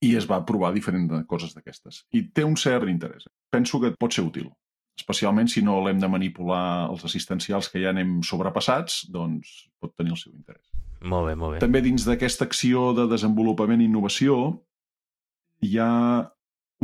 i 0.04 0.12
es 0.16 0.26
va 0.28 0.44
provar 0.46 0.72
diferents 0.74 1.24
coses 1.30 1.54
d'aquestes. 1.56 2.04
I 2.14 2.28
té 2.36 2.44
un 2.44 2.56
cert 2.60 2.88
interès. 2.92 3.26
Penso 3.52 3.80
que 3.80 3.92
pot 3.98 4.14
ser 4.14 4.24
útil, 4.26 4.50
especialment 4.98 5.48
si 5.52 5.62
no 5.64 5.78
l'hem 5.84 6.00
de 6.02 6.10
manipular 6.10 6.88
els 6.90 7.04
assistencials 7.08 7.68
que 7.72 7.82
ja 7.82 7.92
anem 7.92 8.18
sobrepassats, 8.26 9.04
doncs 9.12 9.66
pot 9.80 9.94
tenir 9.96 10.16
el 10.16 10.20
seu 10.20 10.32
interès. 10.32 10.64
Molt 11.06 11.28
bé, 11.28 11.34
molt 11.38 11.56
bé. 11.56 11.60
També 11.62 11.82
dins 11.84 12.06
d'aquesta 12.08 12.46
acció 12.48 12.90
de 12.96 13.06
desenvolupament 13.10 13.82
i 13.82 13.86
innovació 13.90 14.38
hi 15.64 15.76
ha 15.80 15.92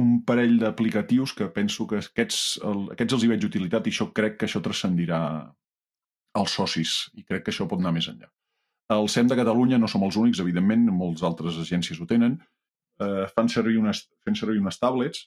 un 0.00 0.12
parell 0.24 0.58
d'aplicatius 0.60 1.34
que 1.36 1.48
penso 1.52 1.86
que 1.88 1.98
aquests, 2.00 2.60
el, 2.68 2.86
aquests 2.94 3.16
els 3.16 3.24
hi 3.24 3.32
veig 3.32 3.44
utilitat 3.48 3.88
i 3.88 3.92
això 3.92 4.08
crec 4.16 4.38
que 4.40 4.48
això 4.48 4.62
transcendirà 4.64 5.20
als 6.40 6.54
socis 6.56 6.94
i 7.18 7.26
crec 7.28 7.44
que 7.44 7.52
això 7.52 7.66
pot 7.68 7.82
anar 7.82 7.92
més 7.96 8.08
enllà. 8.08 8.30
El 8.92 9.08
SEM 9.08 9.28
de 9.28 9.36
Catalunya 9.36 9.78
no 9.80 9.88
som 9.88 10.04
els 10.04 10.16
únics, 10.20 10.40
evidentment, 10.40 10.88
moltes 10.92 11.24
altres 11.28 11.58
agències 11.60 12.00
ho 12.00 12.08
tenen. 12.08 12.38
Eh, 13.00 13.26
fan 13.36 13.48
servir 13.52 13.78
unes, 13.80 14.06
fent 14.24 14.36
servir 14.36 14.60
unes 14.60 14.80
tablets 14.80 15.26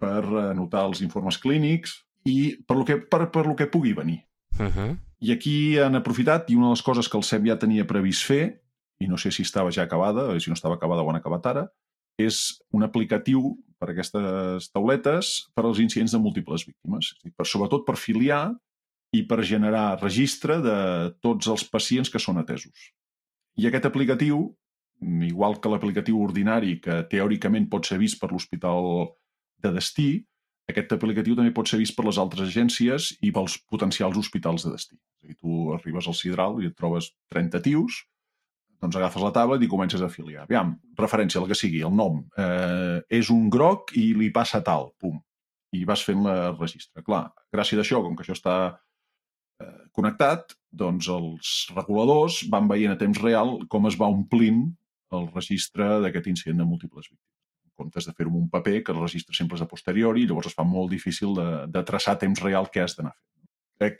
per 0.00 0.24
anotar 0.50 0.86
els 0.88 1.02
informes 1.04 1.38
clínics 1.38 1.98
i 2.28 2.56
per 2.66 2.78
lo 2.78 2.86
que, 2.88 2.98
per, 3.00 3.26
per 3.32 3.46
lo 3.46 3.54
que 3.56 3.68
pugui 3.70 3.92
venir. 3.96 4.22
Uh 4.58 4.66
-huh. 4.66 4.96
I 5.20 5.32
aquí 5.32 5.78
han 5.78 5.94
aprofitat, 5.94 6.50
i 6.50 6.56
una 6.56 6.66
de 6.66 6.76
les 6.76 6.82
coses 6.82 7.08
que 7.08 7.18
el 7.18 7.24
CEP 7.24 7.46
ja 7.46 7.58
tenia 7.58 7.86
previst 7.86 8.24
fer, 8.24 8.62
i 9.00 9.08
no 9.08 9.16
sé 9.16 9.30
si 9.30 9.42
estava 9.42 9.70
ja 9.70 9.82
acabada, 9.82 10.28
o 10.28 10.40
si 10.40 10.50
no 10.50 10.54
estava 10.54 10.74
acabada 10.74 11.02
o 11.02 11.10
han 11.10 11.16
acabat 11.16 11.46
ara, 11.46 11.68
és 12.18 12.60
un 12.72 12.82
aplicatiu 12.82 13.56
per 13.78 13.88
a 13.88 13.92
aquestes 13.92 14.70
tauletes 14.74 15.50
per 15.54 15.64
als 15.64 15.80
incidents 15.80 16.12
de 16.12 16.18
múltiples 16.18 16.66
víctimes. 16.68 17.14
És 17.16 17.22
dir, 17.24 17.32
per, 17.36 17.46
sobretot 17.46 17.86
per 17.86 17.96
filiar 17.96 18.50
i 19.16 19.24
per 19.26 19.42
generar 19.42 19.98
registre 20.02 20.60
de 20.62 20.78
tots 21.24 21.48
els 21.48 21.64
pacients 21.64 22.12
que 22.12 22.20
són 22.22 22.38
atesos. 22.38 22.92
I 23.56 23.66
aquest 23.66 23.88
aplicatiu, 23.88 24.44
igual 25.00 25.58
que 25.60 25.72
l'aplicatiu 25.72 26.20
ordinari, 26.20 26.78
que 26.84 27.02
teòricament 27.10 27.70
pot 27.72 27.88
ser 27.88 27.98
vist 27.98 28.20
per 28.20 28.30
l'hospital 28.30 29.08
de 29.62 29.72
destí, 29.76 30.10
aquest 30.70 30.92
aplicatiu 30.94 31.36
també 31.38 31.52
pot 31.54 31.68
ser 31.68 31.80
vist 31.80 31.96
per 31.96 32.06
les 32.06 32.18
altres 32.22 32.48
agències 32.48 33.10
i 33.26 33.32
pels 33.34 33.56
potencials 33.72 34.18
hospitals 34.20 34.66
de 34.66 34.74
destí. 34.74 34.96
És 34.96 35.24
a 35.24 35.30
dir, 35.30 35.36
tu 35.40 35.72
arribes 35.74 36.08
al 36.08 36.16
Sidral 36.18 36.60
i 36.62 36.70
et 36.70 36.76
trobes 36.78 37.10
30 37.34 37.62
tios, 37.66 38.04
doncs 38.80 38.96
agafes 38.96 39.24
la 39.24 39.32
taula 39.36 39.58
i 39.60 39.68
comences 39.68 40.00
a 40.00 40.08
afiliar. 40.08 40.46
Aviam, 40.46 40.72
referència, 40.98 41.40
el 41.42 41.48
que 41.50 41.58
sigui, 41.58 41.82
el 41.86 41.92
nom. 41.96 42.22
Eh, 42.44 43.00
és 43.20 43.32
un 43.34 43.50
groc 43.52 43.92
i 44.00 44.10
li 44.16 44.30
passa 44.32 44.62
tal, 44.64 44.90
pum. 45.00 45.18
I 45.76 45.84
vas 45.86 46.02
fent 46.06 46.22
la 46.24 46.36
registre. 46.54 47.04
Clar, 47.06 47.26
gràcies 47.52 47.78
a 47.78 47.84
això, 47.84 48.00
com 48.02 48.16
que 48.16 48.24
això 48.24 48.34
està 48.38 48.56
eh, 49.60 49.82
connectat, 49.96 50.56
doncs 50.70 51.10
els 51.12 51.56
reguladors 51.76 52.44
van 52.50 52.70
veient 52.70 52.94
a 52.94 53.00
temps 53.00 53.20
real 53.20 53.58
com 53.68 53.90
es 53.90 53.98
va 54.00 54.08
omplint 54.10 54.64
el 55.14 55.26
registre 55.34 55.98
d'aquest 56.04 56.30
incident 56.30 56.62
de 56.62 56.66
múltiples 56.70 57.10
víctimes 57.10 57.29
comptes 57.80 58.06
de 58.06 58.12
fer-ho 58.16 58.30
un 58.36 58.46
paper, 58.52 58.82
que 58.84 58.92
el 58.94 59.00
registre 59.00 59.34
sempre 59.36 59.56
és 59.58 59.64
a 59.64 59.68
posteriori 59.70 60.22
i 60.22 60.28
llavors 60.28 60.52
es 60.52 60.56
fa 60.56 60.64
molt 60.68 60.92
difícil 60.92 61.32
de, 61.38 61.48
de 61.72 61.82
traçar 61.88 62.14
a 62.18 62.20
temps 62.20 62.44
real 62.44 62.68
què 62.70 62.84
has 62.84 62.96
d'anar 63.00 63.16
fent. 63.16 63.26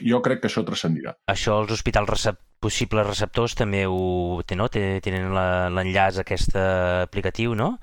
Jo 0.04 0.18
crec 0.20 0.42
que 0.42 0.48
això 0.50 0.60
transcendirà. 0.68 1.14
Això 1.32 1.54
els 1.62 1.70
hospitals 1.72 2.10
recep 2.12 2.36
possibles 2.60 3.06
receptors 3.06 3.54
també 3.56 3.86
ho 3.88 4.42
té, 4.44 4.52
no? 4.60 4.66
Tenen 4.68 5.30
la- 5.32 5.70
l'enllaç 5.72 6.18
a 6.20 6.24
aquest 6.26 6.52
aplicatiu, 6.60 7.54
no? 7.56 7.78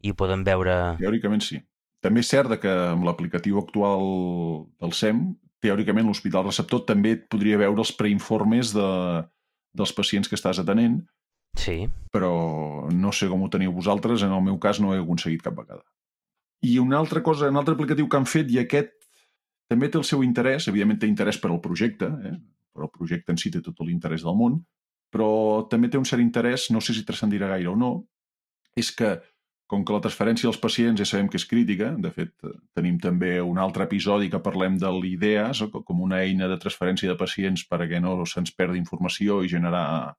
I 0.00 0.10
ho 0.10 0.16
poden 0.16 0.42
veure... 0.48 0.96
Teòricament 0.98 1.44
sí. 1.44 1.60
També 2.02 2.24
és 2.24 2.30
cert 2.32 2.56
que 2.62 2.72
amb 2.94 3.04
l'aplicatiu 3.06 3.60
actual 3.60 4.00
del 4.80 4.94
SEM, 4.96 5.20
teòricament 5.62 6.08
l'hospital 6.08 6.48
receptor 6.48 6.86
també 6.88 7.12
et 7.18 7.28
podria 7.30 7.60
veure 7.60 7.84
els 7.84 7.92
preinformes 7.94 8.72
de, 8.74 8.88
dels 9.76 9.92
pacients 9.94 10.26
que 10.32 10.34
estàs 10.40 10.58
atenent, 10.58 11.02
Sí. 11.58 11.88
però 12.12 12.88
no 12.92 13.12
sé 13.16 13.28
com 13.28 13.42
ho 13.42 13.48
teniu 13.48 13.72
vosaltres, 13.72 14.22
en 14.22 14.32
el 14.36 14.42
meu 14.44 14.58
cas 14.60 14.80
no 14.80 14.92
he 14.92 15.00
aconseguit 15.00 15.42
cap 15.42 15.56
vegada. 15.56 15.82
I 16.62 16.78
una 16.78 16.98
altra 16.98 17.22
cosa, 17.22 17.48
un 17.48 17.56
altre 17.56 17.74
aplicatiu 17.74 18.08
que 18.08 18.18
han 18.18 18.28
fet, 18.28 18.50
i 18.52 18.58
aquest 18.60 18.92
també 19.72 19.88
té 19.88 19.98
el 19.98 20.04
seu 20.04 20.22
interès, 20.22 20.68
evidentment 20.68 21.00
té 21.00 21.08
interès 21.08 21.40
per 21.40 21.50
al 21.50 21.62
projecte, 21.64 22.10
eh? 22.28 22.36
però 22.72 22.88
el 22.88 22.92
projecte 22.92 23.32
en 23.32 23.40
si 23.40 23.50
té 23.50 23.62
tot 23.64 23.80
l'interès 23.80 24.24
del 24.26 24.36
món, 24.36 24.60
però 25.12 25.68
també 25.72 25.88
té 25.88 26.00
un 26.00 26.08
cert 26.08 26.24
interès, 26.24 26.70
no 26.72 26.80
sé 26.80 26.96
si 26.96 27.04
transcendirà 27.08 27.48
gaire 27.54 27.72
o 27.72 27.76
no, 27.76 27.92
és 28.76 28.92
que, 28.96 29.14
com 29.68 29.84
que 29.84 29.96
la 29.96 30.02
transferència 30.04 30.48
dels 30.48 30.60
pacients 30.60 31.00
ja 31.00 31.08
sabem 31.08 31.28
que 31.32 31.40
és 31.40 31.48
crítica, 31.48 31.92
de 31.96 32.12
fet, 32.12 32.32
eh, 32.44 32.52
tenim 32.76 32.98
també 33.00 33.38
un 33.40 33.60
altre 33.60 33.88
episodi 33.88 34.28
que 34.32 34.40
parlem 34.44 34.76
de 34.80 34.92
l'IDEAS, 34.92 35.64
com 35.72 36.04
una 36.04 36.20
eina 36.24 36.48
de 36.48 36.60
transferència 36.60 37.08
de 37.08 37.16
pacients 37.20 37.64
perquè 37.68 38.00
no 38.04 38.18
se'ns 38.28 38.52
perdi 38.56 38.80
informació 38.80 39.40
i 39.40 39.52
generar 39.52 40.12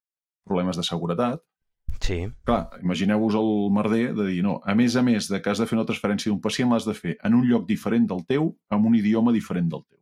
problemes 0.47 0.79
de 0.79 0.85
seguretat. 0.87 1.41
Sí. 2.03 2.19
Clar, 2.47 2.67
imagineu-vos 2.83 3.35
el 3.39 3.51
merder 3.71 4.13
de 4.17 4.27
dir, 4.27 4.41
no, 4.43 4.57
a 4.65 4.75
més 4.75 4.95
a 4.99 5.03
més 5.05 5.29
de 5.31 5.39
que 5.41 5.51
has 5.51 5.61
de 5.61 5.67
fer 5.69 5.77
una 5.77 5.87
transferència 5.87 6.31
d'un 6.31 6.41
pacient, 6.43 6.71
l'has 6.73 6.87
de 6.87 6.95
fer 6.97 7.17
en 7.23 7.37
un 7.37 7.45
lloc 7.47 7.67
diferent 7.69 8.07
del 8.09 8.25
teu, 8.27 8.49
amb 8.73 8.89
un 8.89 8.97
idioma 8.99 9.31
diferent 9.35 9.69
del 9.71 9.85
teu. 9.85 9.99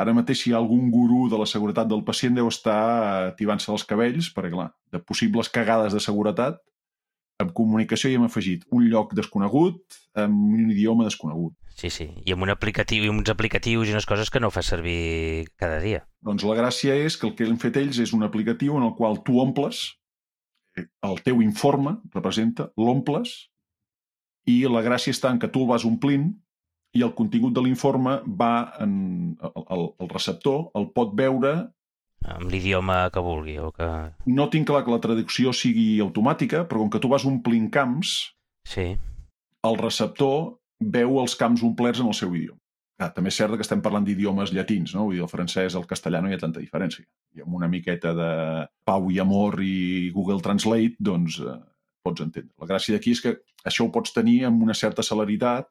Ara 0.00 0.14
mateix, 0.16 0.40
si 0.40 0.50
hi 0.50 0.54
ha 0.54 0.60
algun 0.60 0.88
gurú 0.92 1.26
de 1.28 1.38
la 1.40 1.48
seguretat 1.50 1.88
del 1.90 2.04
pacient, 2.06 2.36
deu 2.38 2.48
estar 2.48 3.34
tivant-se 3.36 3.72
els 3.74 3.84
cabells, 3.84 4.30
perquè, 4.32 4.52
clar, 4.54 4.70
de 4.92 5.00
possibles 5.02 5.50
cagades 5.52 5.96
de 5.96 6.00
seguretat, 6.00 6.60
amb 7.40 7.52
comunicació 7.56 8.10
hi 8.10 8.16
hem 8.18 8.26
afegit 8.28 8.64
un 8.76 8.86
lloc 8.92 9.14
desconegut 9.16 9.98
amb 10.20 10.54
un 10.56 10.70
idioma 10.72 11.06
desconegut. 11.08 11.56
Sí, 11.80 11.88
sí. 11.88 12.10
I 12.28 12.34
amb 12.34 12.44
un 12.44 12.52
aplicatiu 12.52 13.06
i 13.06 13.08
amb 13.08 13.22
uns 13.22 13.30
aplicatius 13.32 13.88
i 13.88 13.94
unes 13.94 14.04
coses 14.08 14.28
que 14.28 14.40
no 14.42 14.50
fa 14.52 14.60
servir 14.60 15.48
cada 15.56 15.78
dia. 15.80 16.02
Doncs 16.20 16.44
la 16.44 16.58
gràcia 16.58 16.92
és 17.06 17.16
que 17.16 17.24
el 17.30 17.32
que 17.38 17.46
han 17.48 17.56
fet 17.62 17.78
ells 17.80 18.02
és 18.04 18.12
un 18.12 18.26
aplicatiu 18.26 18.76
en 18.76 18.84
el 18.84 18.92
qual 18.98 19.22
tu 19.24 19.38
omples, 19.40 19.80
el 20.76 21.22
teu 21.24 21.40
informe 21.40 21.96
representa, 22.12 22.68
l'omples, 22.76 23.32
i 24.44 24.60
la 24.68 24.84
gràcia 24.84 25.16
està 25.16 25.32
en 25.32 25.40
que 25.40 25.48
tu 25.48 25.64
el 25.64 25.70
vas 25.72 25.88
omplint 25.88 26.28
i 26.96 27.04
el 27.06 27.14
contingut 27.16 27.56
de 27.56 27.64
l'informe 27.64 28.18
va 28.26 28.54
en... 28.84 28.94
El, 29.40 29.66
el, 29.76 29.84
el 30.04 30.12
receptor 30.12 30.68
el 30.76 30.90
pot 30.92 31.16
veure 31.16 31.54
amb 32.28 32.50
l'idioma 32.52 33.06
que 33.14 33.22
vulgui 33.24 33.56
o 33.56 33.70
que... 33.72 33.88
no 34.28 34.50
tinc 34.52 34.68
clar 34.68 34.82
que 34.84 34.92
la 34.92 35.00
traducció 35.00 35.54
sigui 35.56 35.94
automàtica, 36.04 36.66
però 36.68 36.82
com 36.82 36.90
que 36.92 37.00
tu 37.00 37.08
vas 37.08 37.24
omplint 37.24 37.70
camps, 37.72 38.18
Sí, 38.68 38.98
el 39.64 39.78
receptor 39.80 40.59
veu 40.80 41.20
els 41.20 41.36
camps 41.36 41.62
omplerts 41.66 42.00
en 42.00 42.10
el 42.10 42.16
seu 42.16 42.34
idioma. 42.34 42.60
Ah, 43.00 43.08
també 43.16 43.30
és 43.32 43.38
cert 43.40 43.54
que 43.56 43.64
estem 43.64 43.80
parlant 43.80 44.04
d'idiomes 44.04 44.50
llatins, 44.52 44.92
no? 44.92 45.06
Vull 45.06 45.16
dir, 45.16 45.22
el 45.24 45.30
francès, 45.32 45.76
el 45.78 45.86
castellà 45.88 46.20
no 46.20 46.28
hi 46.28 46.34
ha 46.36 46.40
tanta 46.40 46.60
diferència. 46.60 47.06
I 47.32 47.44
amb 47.46 47.54
una 47.56 47.68
miqueta 47.72 48.12
de 48.16 48.30
pau 48.84 49.08
i 49.08 49.16
amor 49.22 49.56
i 49.64 50.10
Google 50.12 50.44
Translate, 50.44 51.00
doncs 51.00 51.38
eh, 51.40 51.56
pots 52.04 52.26
entendre. 52.26 52.52
La 52.60 52.68
gràcia 52.68 52.96
d'aquí 52.96 53.14
és 53.16 53.22
que 53.24 53.38
això 53.64 53.86
ho 53.86 53.92
pots 53.94 54.12
tenir 54.12 54.42
amb 54.48 54.60
una 54.66 54.76
certa 54.76 55.04
celeritat 55.06 55.70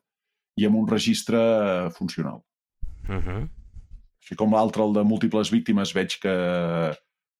i 0.58 0.66
amb 0.66 0.82
un 0.82 0.90
registre 0.90 1.40
funcional. 1.94 2.42
uh 3.10 3.22
-huh. 3.22 3.48
Així 4.22 4.36
com 4.36 4.52
l'altre, 4.54 4.84
el 4.84 4.94
de 4.94 5.04
múltiples 5.04 5.52
víctimes, 5.52 5.94
veig 5.94 6.20
que 6.22 6.34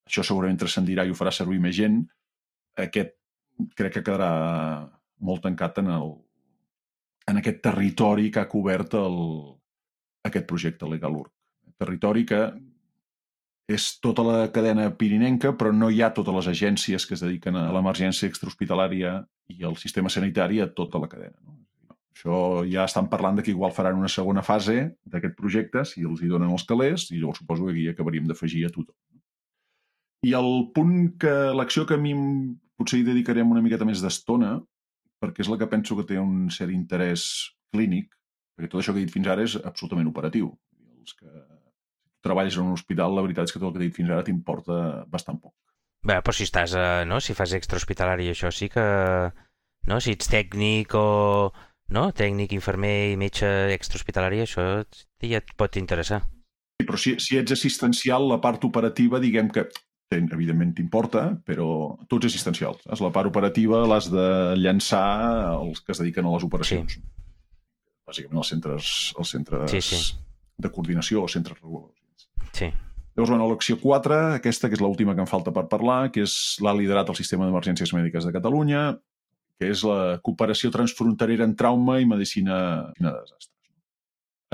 això 0.10 0.24
segurament 0.24 0.58
transcendirà 0.58 1.06
i 1.06 1.12
ho 1.12 1.18
farà 1.18 1.32
servir 1.32 1.60
més 1.60 1.76
gent. 1.76 2.08
Aquest 2.76 3.12
crec 3.76 3.94
que 3.94 4.04
quedarà 4.04 4.90
molt 5.20 5.42
tancat 5.42 5.78
en, 5.80 5.88
el, 5.88 6.16
en 7.30 7.40
aquest 7.40 7.62
territori 7.64 8.30
que 8.34 8.42
ha 8.42 8.50
cobert 8.50 8.96
el, 9.00 9.20
aquest 10.26 10.48
projecte 10.50 10.90
Legalurg. 10.90 11.32
Territori 11.80 12.26
que 12.28 12.42
és 13.70 13.86
tota 14.02 14.26
la 14.26 14.38
cadena 14.54 14.88
pirinenca, 14.98 15.54
però 15.58 15.72
no 15.76 15.92
hi 15.94 16.02
ha 16.02 16.10
totes 16.16 16.36
les 16.40 16.50
agències 16.56 17.06
que 17.06 17.14
es 17.16 17.24
dediquen 17.24 17.56
a 17.56 17.68
l'emergència 17.76 18.30
extrahospitalària 18.30 19.20
i 19.54 19.66
al 19.66 19.78
sistema 19.78 20.10
sanitari 20.10 20.60
a 20.64 20.70
tota 20.74 21.02
la 21.02 21.10
cadena. 21.12 21.38
No? 21.46 21.60
Això 22.20 22.40
ja 22.68 22.84
estan 22.90 23.08
parlant 23.08 23.38
de 23.38 23.46
que 23.46 23.54
igual 23.54 23.72
faran 23.72 24.00
una 24.00 24.10
segona 24.12 24.42
fase 24.44 24.90
d'aquest 25.08 25.38
projecte, 25.38 25.86
si 25.86 26.02
els 26.04 26.20
hi 26.20 26.32
donen 26.32 26.50
els 26.52 26.66
calés, 26.68 27.06
i 27.14 27.20
llavors 27.20 27.40
suposo 27.40 27.70
que 27.70 27.76
aquí 27.76 27.86
acabaríem 27.94 28.26
d'afegir 28.28 28.66
a 28.68 28.74
tothom. 28.74 28.98
I 30.28 30.34
el 30.36 30.50
punt 30.76 31.14
que, 31.22 31.32
l'acció 31.56 31.86
que 31.88 31.96
a 31.96 32.02
mi 32.02 32.12
potser 32.76 33.00
hi 33.00 33.06
dedicarem 33.08 33.54
una 33.54 33.64
miqueta 33.64 33.88
més 33.88 34.02
d'estona, 34.04 34.58
perquè 35.20 35.44
és 35.44 35.52
la 35.52 35.60
que 35.60 35.70
penso 35.72 35.98
que 35.98 36.08
té 36.08 36.20
un 36.20 36.50
cert 36.54 36.74
interès 36.74 37.24
clínic, 37.74 38.14
perquè 38.56 38.72
tot 38.72 38.82
això 38.82 38.96
que 38.96 39.02
he 39.04 39.06
dit 39.06 39.14
fins 39.14 39.30
ara 39.32 39.46
és 39.46 39.58
absolutament 39.60 40.10
operatiu. 40.10 40.52
Els 41.00 41.16
que 41.20 41.32
treballes 42.26 42.58
en 42.58 42.68
un 42.68 42.76
hospital, 42.76 43.16
la 43.16 43.24
veritat 43.26 43.48
és 43.48 43.56
que 43.56 43.62
tot 43.62 43.72
el 43.72 43.78
que 43.78 43.84
he 43.86 43.90
dit 43.90 44.00
fins 44.00 44.12
ara 44.12 44.26
t'importa 44.28 45.06
bastant 45.12 45.40
poc. 45.40 45.56
Bé, 46.06 46.20
però 46.24 46.36
si 46.36 46.46
estàs, 46.48 46.74
eh, 46.80 47.04
no? 47.08 47.20
Si 47.20 47.36
fas 47.36 47.54
extrahospitalari, 47.56 48.30
això 48.32 48.52
sí 48.56 48.70
que... 48.72 48.86
No? 49.90 50.00
Si 50.04 50.16
ets 50.16 50.32
tècnic 50.32 50.96
o... 50.96 51.52
No? 51.96 52.04
Tècnic, 52.16 52.54
infermer 52.56 53.12
i 53.12 53.18
metge 53.20 53.48
extrahospitalari, 53.74 54.44
això 54.44 54.66
ja 55.26 55.42
et 55.42 55.56
pot 55.60 55.80
interessar. 55.82 56.22
Sí, 56.80 56.86
Però 56.86 57.00
si, 57.02 57.16
si 57.20 57.40
ets 57.40 57.56
assistencial, 57.56 58.28
la 58.30 58.40
part 58.44 58.64
operativa, 58.64 59.20
diguem 59.20 59.50
que 59.52 59.66
evidentment 60.10 60.74
t'importa, 60.74 61.38
però 61.46 61.96
tu 62.10 62.18
ets 62.18 62.30
assistencial. 62.32 62.78
Saps? 62.82 63.02
La 63.04 63.12
part 63.14 63.30
operativa 63.30 63.84
l'has 63.88 64.10
de 64.10 64.56
llançar 64.58 65.06
als 65.54 65.82
que 65.82 65.94
es 65.94 66.02
dediquen 66.02 66.26
a 66.26 66.34
les 66.34 66.46
operacions. 66.48 66.98
Sí. 66.98 67.02
Bàsicament 68.10 68.42
els 68.42 68.50
centres, 68.50 68.94
els 69.20 69.30
centres 69.36 69.70
Sí, 69.72 69.82
sí. 69.82 70.16
de 70.58 70.72
coordinació 70.74 71.24
o 71.24 71.28
centres 71.28 71.60
reguladors. 71.62 72.30
Sí. 72.54 72.72
Llavors, 73.16 73.30
bueno, 73.30 73.50
l'acció 73.50 73.78
4, 73.78 74.18
aquesta 74.40 74.70
que 74.70 74.78
és 74.78 74.82
l'última 74.82 75.14
que 75.14 75.22
em 75.22 75.30
falta 75.30 75.52
per 75.54 75.68
parlar, 75.70 76.10
que 76.12 76.24
és 76.24 76.58
l'ha 76.64 76.74
liderat 76.74 77.10
el 77.10 77.18
Sistema 77.20 77.46
d'Emergències 77.46 77.94
Mèdiques 77.94 78.26
de 78.26 78.34
Catalunya, 78.34 78.98
que 79.60 79.70
és 79.70 79.84
la 79.84 80.18
cooperació 80.24 80.72
transfronterera 80.72 81.44
en 81.44 81.54
trauma 81.56 82.00
i 82.00 82.08
medicina, 82.08 82.88
medicina 82.88 83.12
de 83.12 83.22
desastres. 83.22 83.56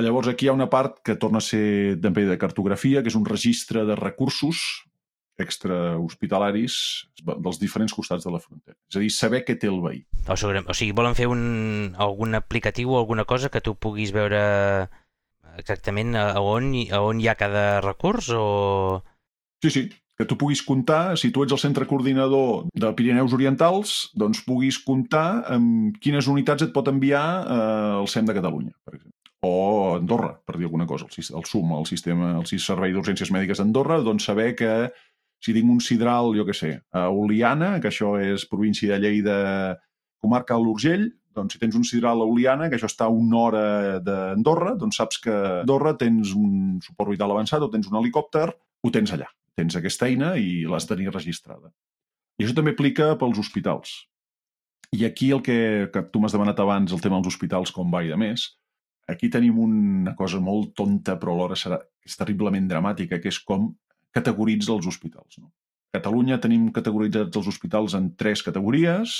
Llavors, 0.04 0.28
aquí 0.28 0.48
hi 0.48 0.50
ha 0.50 0.58
una 0.58 0.68
part 0.68 1.00
que 1.06 1.15
torna 1.15 1.38
a 1.39 1.46
ser 1.46 1.96
també 2.02 2.26
de 2.26 2.38
cartografia, 2.38 3.02
que 3.02 3.08
és 3.08 3.15
un 3.15 3.24
registre 3.24 3.86
de 3.86 3.96
recursos 3.96 4.84
extrahospitalaris 5.41 6.76
dels 7.26 7.60
diferents 7.60 7.93
costats 7.93 8.24
de 8.24 8.32
la 8.34 8.39
frontera. 8.39 8.78
És 8.89 9.00
a 9.00 9.04
dir, 9.04 9.12
saber 9.12 9.43
què 9.48 9.58
té 9.60 9.67
el 9.71 9.82
veí. 9.84 10.04
O, 10.28 10.38
sobre, 10.39 10.62
o 10.63 10.78
sigui, 10.78 10.95
volen 10.95 11.17
fer 11.17 11.28
un, 11.32 11.95
algun 12.00 12.38
aplicatiu 12.39 12.93
o 12.93 13.02
alguna 13.02 13.28
cosa 13.28 13.52
que 13.52 13.63
tu 13.63 13.76
puguis 13.76 14.13
veure 14.15 14.41
exactament 15.60 16.15
a 16.19 16.41
on, 16.43 16.71
a 16.91 17.02
on 17.04 17.21
hi 17.21 17.30
ha 17.30 17.38
cada 17.39 17.82
recurs 17.84 18.32
o... 18.36 19.04
Sí, 19.63 19.71
sí, 19.71 19.84
que 20.17 20.26
tu 20.26 20.38
puguis 20.39 20.62
comptar, 20.63 21.17
si 21.19 21.32
tu 21.32 21.43
ets 21.43 21.56
el 21.56 21.60
centre 21.60 21.88
coordinador 21.88 22.69
de 22.71 22.91
Pirineus 22.95 23.34
Orientals, 23.36 23.95
doncs 24.15 24.43
puguis 24.48 24.80
comptar 24.84 25.43
amb 25.52 25.98
quines 26.04 26.30
unitats 26.32 26.63
et 26.63 26.71
pot 26.76 26.88
enviar 26.91 27.26
eh, 27.43 27.91
el 28.00 28.08
SEM 28.12 28.30
de 28.30 28.36
Catalunya, 28.38 28.76
per 28.84 28.95
exemple. 28.95 29.12
O 29.45 29.95
Andorra, 29.98 30.32
per 30.48 30.56
dir 30.58 30.65
alguna 30.65 30.88
cosa, 30.89 31.06
el, 31.06 31.28
el 31.39 31.45
SUM, 31.45 31.76
el 31.78 31.86
sistema, 31.86 32.32
el 32.39 32.48
Servei 32.48 32.95
d'Urgències 32.95 33.32
Mèdiques 33.36 33.60
d'Andorra, 33.62 34.00
doncs 34.06 34.26
saber 34.32 34.54
que 34.58 34.71
si 35.45 35.53
tinc 35.53 35.69
un 35.69 35.81
sidral, 35.84 36.34
jo 36.34 36.45
què 36.47 36.55
sé, 36.58 36.71
a 36.95 37.05
Oliana, 37.13 37.75
que 37.81 37.91
això 37.91 38.15
és 38.17 38.47
província 38.49 38.95
de 38.95 39.03
Lleida, 39.03 39.36
comarca 40.23 40.58
de 40.58 40.65
l'Urgell, 40.65 41.05
doncs 41.36 41.53
si 41.53 41.62
tens 41.62 41.75
un 41.77 41.86
sidral 41.86 42.23
a 42.23 42.27
Oliana, 42.31 42.69
que 42.71 42.79
això 42.79 42.89
està 42.89 43.05
a 43.05 43.13
una 43.13 43.41
hora 43.43 43.63
d'Andorra, 44.01 44.73
doncs 44.79 44.97
saps 45.01 45.19
que 45.21 45.36
a 45.36 45.62
Andorra 45.62 45.93
tens 45.99 46.34
un 46.34 46.79
suport 46.81 47.13
vital 47.13 47.36
avançat 47.36 47.62
o 47.62 47.69
tens 47.69 47.91
un 47.91 47.99
helicòpter, 47.99 48.47
ho 48.55 48.93
tens 48.95 49.13
allà. 49.13 49.29
Tens 49.55 49.77
aquesta 49.77 50.10
eina 50.10 50.34
i 50.41 50.65
l'has 50.67 50.88
de 50.88 50.95
tenir 50.95 51.13
registrada. 51.13 51.69
I 52.39 52.47
això 52.47 52.55
també 52.58 52.73
aplica 52.73 53.13
pels 53.19 53.38
hospitals. 53.39 53.93
I 54.95 55.05
aquí 55.08 55.29
el 55.36 55.43
que, 55.45 55.58
que 55.91 56.03
tu 56.12 56.21
m'has 56.23 56.34
demanat 56.36 56.60
abans, 56.63 56.91
el 56.95 57.03
tema 57.03 57.19
dels 57.19 57.36
hospitals, 57.36 57.71
com 57.75 57.93
va 57.93 58.03
i 58.03 58.12
de 58.12 58.17
més, 58.19 58.49
aquí 59.12 59.29
tenim 59.31 59.60
una 59.62 60.15
cosa 60.17 60.41
molt 60.43 60.73
tonta, 60.75 61.19
però 61.19 61.36
alhora 61.36 61.58
serà, 61.60 61.79
és 62.05 62.17
terriblement 62.17 62.67
dramàtica, 62.71 63.21
que 63.21 63.31
és 63.31 63.39
com 63.43 63.73
categoritza 64.15 64.73
els 64.75 64.88
hospitals. 64.88 65.38
No? 65.41 65.51
A 65.93 65.99
Catalunya 65.99 66.39
tenim 66.43 66.69
categoritzats 66.75 67.38
els 67.39 67.47
hospitals 67.51 67.95
en 67.97 68.13
tres 68.19 68.43
categories 68.43 69.15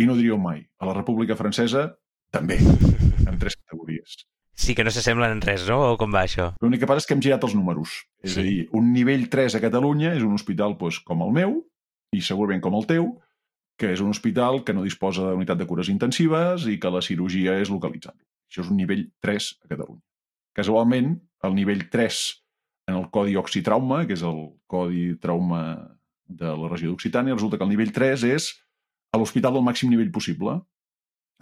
i 0.00 0.06
no 0.08 0.16
diríeu 0.18 0.38
mai. 0.40 0.64
A 0.80 0.88
la 0.88 0.94
República 0.96 1.36
Francesa 1.38 1.88
també, 2.32 2.56
en 2.58 3.38
tres 3.38 3.58
categories. 3.60 4.22
Sí 4.54 4.74
que 4.76 4.84
no 4.84 4.92
s'assemblen 4.92 5.32
en 5.36 5.40
res, 5.44 5.64
no? 5.68 5.78
O 5.92 5.98
com 6.00 6.12
va 6.12 6.24
això? 6.26 6.50
L'únic 6.62 6.82
que 6.82 6.88
passa 6.88 7.02
és 7.02 7.08
que 7.08 7.14
hem 7.16 7.22
girat 7.24 7.44
els 7.44 7.54
números. 7.56 8.02
És 8.22 8.34
Sí. 8.34 8.40
a 8.40 8.42
dir, 8.42 8.68
un 8.72 8.92
nivell 8.92 9.28
3 9.32 9.54
a 9.56 9.60
Catalunya 9.60 10.14
és 10.14 10.22
un 10.22 10.34
hospital 10.34 10.76
doncs, 10.78 11.00
com 11.00 11.22
el 11.22 11.32
meu, 11.32 11.62
i 12.12 12.20
segurament 12.20 12.60
com 12.60 12.74
el 12.76 12.86
teu, 12.86 13.20
que 13.78 13.92
és 13.92 14.00
un 14.00 14.10
hospital 14.10 14.62
que 14.64 14.74
no 14.74 14.82
disposa 14.84 15.22
d'unitat 15.30 15.58
de 15.58 15.66
cures 15.66 15.88
intensives 15.88 16.66
i 16.68 16.78
que 16.78 16.90
la 16.90 17.00
cirurgia 17.00 17.58
és 17.60 17.70
localitzable. 17.70 18.22
Això 18.50 18.60
és 18.62 18.70
un 18.70 18.76
nivell 18.76 19.06
3 19.20 19.58
a 19.64 19.68
Catalunya. 19.68 20.02
Casualment, 20.54 21.14
el 21.42 21.54
nivell 21.54 21.88
3 21.90 22.41
en 22.88 22.98
el 22.98 23.08
codi 23.14 23.36
Oxitrauma, 23.38 24.02
que 24.08 24.16
és 24.18 24.24
el 24.26 24.42
codi 24.70 25.12
trauma 25.22 25.62
de 26.26 26.50
la 26.58 26.68
regió 26.70 26.90
d'Occitània, 26.90 27.36
resulta 27.36 27.58
que 27.58 27.66
el 27.66 27.72
nivell 27.72 27.92
3 27.94 28.26
és 28.32 28.52
a 29.12 29.20
l'hospital 29.20 29.54
del 29.56 29.66
màxim 29.66 29.90
nivell 29.92 30.12
possible, 30.14 30.58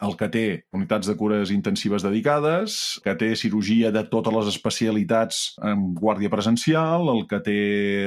el 0.00 0.16
que 0.16 0.28
té 0.32 0.44
unitats 0.76 1.10
de 1.10 1.14
cures 1.16 1.50
intensives 1.52 2.04
dedicades, 2.04 2.76
que 3.04 3.14
té 3.20 3.34
cirurgia 3.36 3.90
de 3.92 4.02
totes 4.12 4.34
les 4.34 4.48
especialitats 4.54 5.42
en 5.70 5.90
guàrdia 5.96 6.32
presencial, 6.32 7.10
el 7.12 7.26
que 7.28 7.40
té 7.44 7.58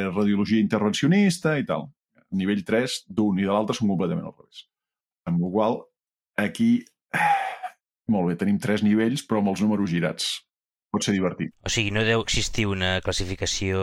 radiologia 0.09 0.61
intervencionista 0.63 1.57
i 1.61 1.67
tal. 1.69 1.91
Nivell 2.33 2.63
3 2.65 3.03
d'un 3.13 3.37
i 3.37 3.45
de 3.45 3.51
l'altre 3.53 3.77
són 3.77 3.91
completament 3.93 4.25
al 4.25 4.33
revés. 4.33 4.65
Amb 5.29 5.43
la 5.45 5.51
qual 5.53 5.77
aquí, 6.41 6.71
molt 8.09 8.31
bé, 8.31 8.39
tenim 8.41 8.57
tres 8.59 8.81
nivells, 8.83 9.21
però 9.27 9.43
amb 9.43 9.53
els 9.53 9.61
números 9.61 9.93
girats. 9.93 10.33
Pot 10.93 11.06
ser 11.08 11.15
divertit. 11.15 11.49
O 11.65 11.71
sigui, 11.73 11.89
no 11.95 12.06
deu 12.06 12.21
existir 12.21 12.67
una 12.69 12.99
classificació 13.01 13.82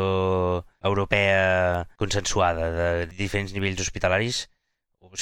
europea 0.87 1.89
consensuada 1.99 2.71
de 2.77 2.89
diferents 3.19 3.55
nivells 3.57 3.83
hospitalaris 3.83 4.45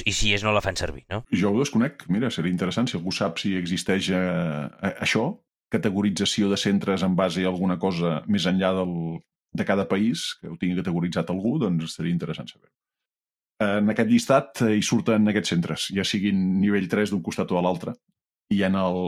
i 0.05 0.13
si 0.13 0.35
és 0.37 0.43
no 0.45 0.53
la 0.53 0.61
fan 0.61 0.77
servir, 0.77 1.07
no? 1.09 1.23
Jo 1.33 1.53
ho 1.53 1.61
desconec. 1.63 2.05
Mira, 2.13 2.29
seria 2.35 2.53
interessant 2.53 2.91
si 2.91 2.99
algú 2.99 3.15
sap 3.15 3.39
si 3.41 3.55
existeix 3.57 4.11
eh, 4.13 4.19
eh, 4.21 4.95
això, 5.07 5.31
categorització 5.73 6.51
de 6.53 6.59
centres 6.61 7.05
en 7.07 7.17
base 7.17 7.45
a 7.45 7.49
alguna 7.49 7.79
cosa 7.81 8.19
més 8.29 8.45
enllà 8.51 8.75
del, 8.77 8.93
de 9.53 9.65
cada 9.69 9.89
país, 9.89 10.35
que 10.41 10.51
ho 10.51 10.59
tingui 10.61 10.79
categoritzat 10.83 11.33
algú, 11.33 11.57
doncs 11.63 11.97
seria 11.97 12.13
interessant 12.13 12.51
saber. 12.53 12.69
En 13.65 13.91
aquest 13.91 14.13
llistat 14.13 14.63
eh, 14.67 14.75
hi 14.79 14.85
surten 14.87 15.33
aquests 15.33 15.55
centres, 15.55 15.89
ja 15.95 16.05
siguin 16.07 16.61
nivell 16.61 16.89
3 16.91 17.15
d'un 17.15 17.25
costat 17.25 17.51
o 17.53 17.59
de 17.59 17.65
l'altre. 17.65 17.97
I 18.51 18.63
en 18.65 18.75
el, 18.81 18.99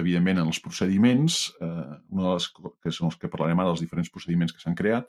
evidentment, 0.00 0.38
en 0.40 0.46
els 0.48 0.60
procediments, 0.64 1.50
eh, 1.60 1.66
una 2.08 2.22
de 2.22 2.32
les 2.32 2.46
que 2.82 2.90
són 2.90 3.10
els 3.10 3.16
que 3.20 3.28
parlarem 3.28 3.58
ara, 3.60 3.68
dels 3.68 3.82
diferents 3.84 4.08
procediments 4.08 4.52
que 4.56 4.60
s'han 4.62 4.74
creat, 4.78 5.06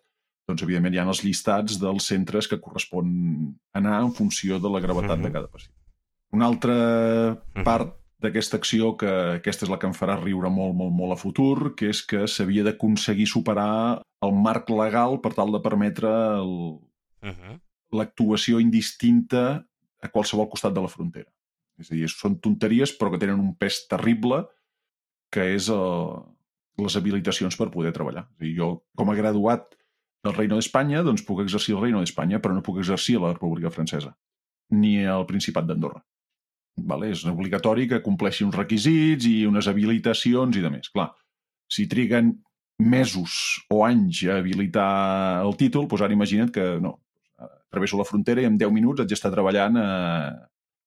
doncs, 0.48 0.64
evidentment, 0.66 0.94
hi 0.94 1.00
ha 1.00 1.06
els 1.08 1.24
llistats 1.24 1.78
dels 1.80 2.04
centres 2.12 2.48
que 2.52 2.60
correspon 2.60 3.56
anar 3.74 4.02
en 4.04 4.12
funció 4.12 4.60
de 4.60 4.70
la 4.70 4.82
gravetat 4.84 5.18
Mhm. 5.18 5.24
de 5.24 5.32
cada 5.32 5.48
pacient. 5.48 5.76
Una 6.34 6.46
altra 6.48 7.42
part 7.64 7.96
d'aquesta 8.20 8.58
acció, 8.58 8.96
que 8.98 9.08
aquesta 9.40 9.66
és 9.66 9.70
la 9.72 9.80
que 9.80 9.88
em 9.88 9.94
farà 9.94 10.20
riure 10.22 10.50
molt, 10.50 10.76
molt, 10.76 10.92
molt 10.94 11.14
a 11.14 11.16
futur, 11.16 11.74
que 11.76 11.90
és 11.90 12.04
que 12.06 12.28
s'havia 12.28 12.64
d'aconseguir 12.64 13.26
superar 13.28 14.02
el 14.22 14.34
marc 14.34 14.70
legal 14.70 15.20
per 15.22 15.34
tal 15.34 15.52
de 15.52 15.60
permetre 15.60 16.08
el- 16.08 16.80
Uh 17.24 17.30
-huh. 17.30 17.60
l'actuació 17.94 18.60
indistinta 18.60 19.66
a 20.02 20.10
qualsevol 20.10 20.50
costat 20.50 20.74
de 20.74 20.82
la 20.82 20.88
frontera. 20.88 21.32
És 21.82 21.92
a 21.92 21.96
dir, 21.98 22.08
són 22.12 22.38
tonteries, 22.44 22.94
però 22.98 23.14
que 23.14 23.22
tenen 23.22 23.42
un 23.42 23.56
pes 23.60 23.84
terrible 23.92 24.44
que 25.32 25.46
és 25.56 25.70
el, 25.72 26.20
les 26.84 26.98
habilitacions 27.00 27.58
per 27.58 27.72
poder 27.74 27.94
treballar. 27.96 28.28
És 28.36 28.44
a 28.44 28.46
dir, 28.46 28.56
jo, 28.60 28.72
com 28.98 29.12
a 29.12 29.18
graduat 29.18 29.74
del 30.26 30.36
Reino 30.38 30.60
d'Espanya, 30.60 31.02
doncs 31.06 31.26
puc 31.26 31.42
exercir 31.44 31.76
el 31.76 31.82
Reino 31.86 32.02
d'Espanya, 32.04 32.42
però 32.42 32.54
no 32.54 32.66
puc 32.66 32.82
exercir 32.84 33.18
a 33.18 33.26
la 33.26 33.34
República 33.34 33.74
Francesa, 33.74 34.14
ni 34.78 35.00
al 35.06 35.26
Principat 35.30 35.68
d'Andorra. 35.70 36.04
Vale? 36.92 37.12
És 37.16 37.26
obligatori 37.28 37.88
que 37.90 38.04
compleixi 38.04 38.46
uns 38.46 38.56
requisits 38.56 39.28
i 39.28 39.42
unes 39.48 39.68
habilitacions 39.68 40.58
i 40.58 40.64
de 40.64 40.72
més. 40.74 40.92
Clar, 40.94 41.10
si 41.72 41.88
triguen 41.92 42.36
mesos 42.82 43.34
o 43.70 43.84
anys 43.86 44.24
a 44.28 44.40
habilitar 44.40 44.92
el 45.46 45.58
títol, 45.58 45.88
doncs 45.90 46.06
ara 46.06 46.16
imagina't 46.16 46.54
que 46.54 46.68
no, 46.82 46.98
travesso 47.72 47.98
la 47.98 48.08
frontera 48.08 48.44
i 48.44 48.50
en 48.50 48.58
10 48.60 48.74
minuts 48.76 49.02
haig 49.02 49.10
d'estar 49.10 49.32
treballant 49.34 49.80
eh, 49.80 50.32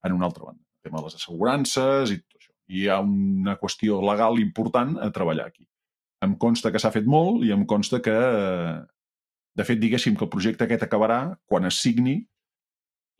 en 0.04 0.16
una 0.16 0.28
altra 0.28 0.50
banda. 0.50 0.62
Tema 0.84 1.00
de 1.00 1.08
les 1.08 1.16
assegurances 1.18 2.12
i 2.12 2.18
tot 2.20 2.38
això. 2.38 2.52
Hi 2.68 2.88
ha 2.88 2.98
una 3.00 3.56
qüestió 3.60 4.00
legal 4.04 4.40
important 4.42 4.98
a 5.00 5.10
treballar 5.12 5.48
aquí. 5.48 5.64
Em 6.24 6.36
consta 6.40 6.72
que 6.72 6.80
s'ha 6.80 6.92
fet 6.92 7.08
molt 7.08 7.44
i 7.44 7.52
em 7.52 7.64
consta 7.68 8.00
que, 8.04 8.14
de 9.58 9.66
fet, 9.68 9.80
diguéssim 9.80 10.16
que 10.16 10.24
el 10.26 10.32
projecte 10.32 10.64
aquest 10.64 10.84
acabarà 10.86 11.20
quan 11.48 11.68
es 11.68 11.80
signi 11.84 12.18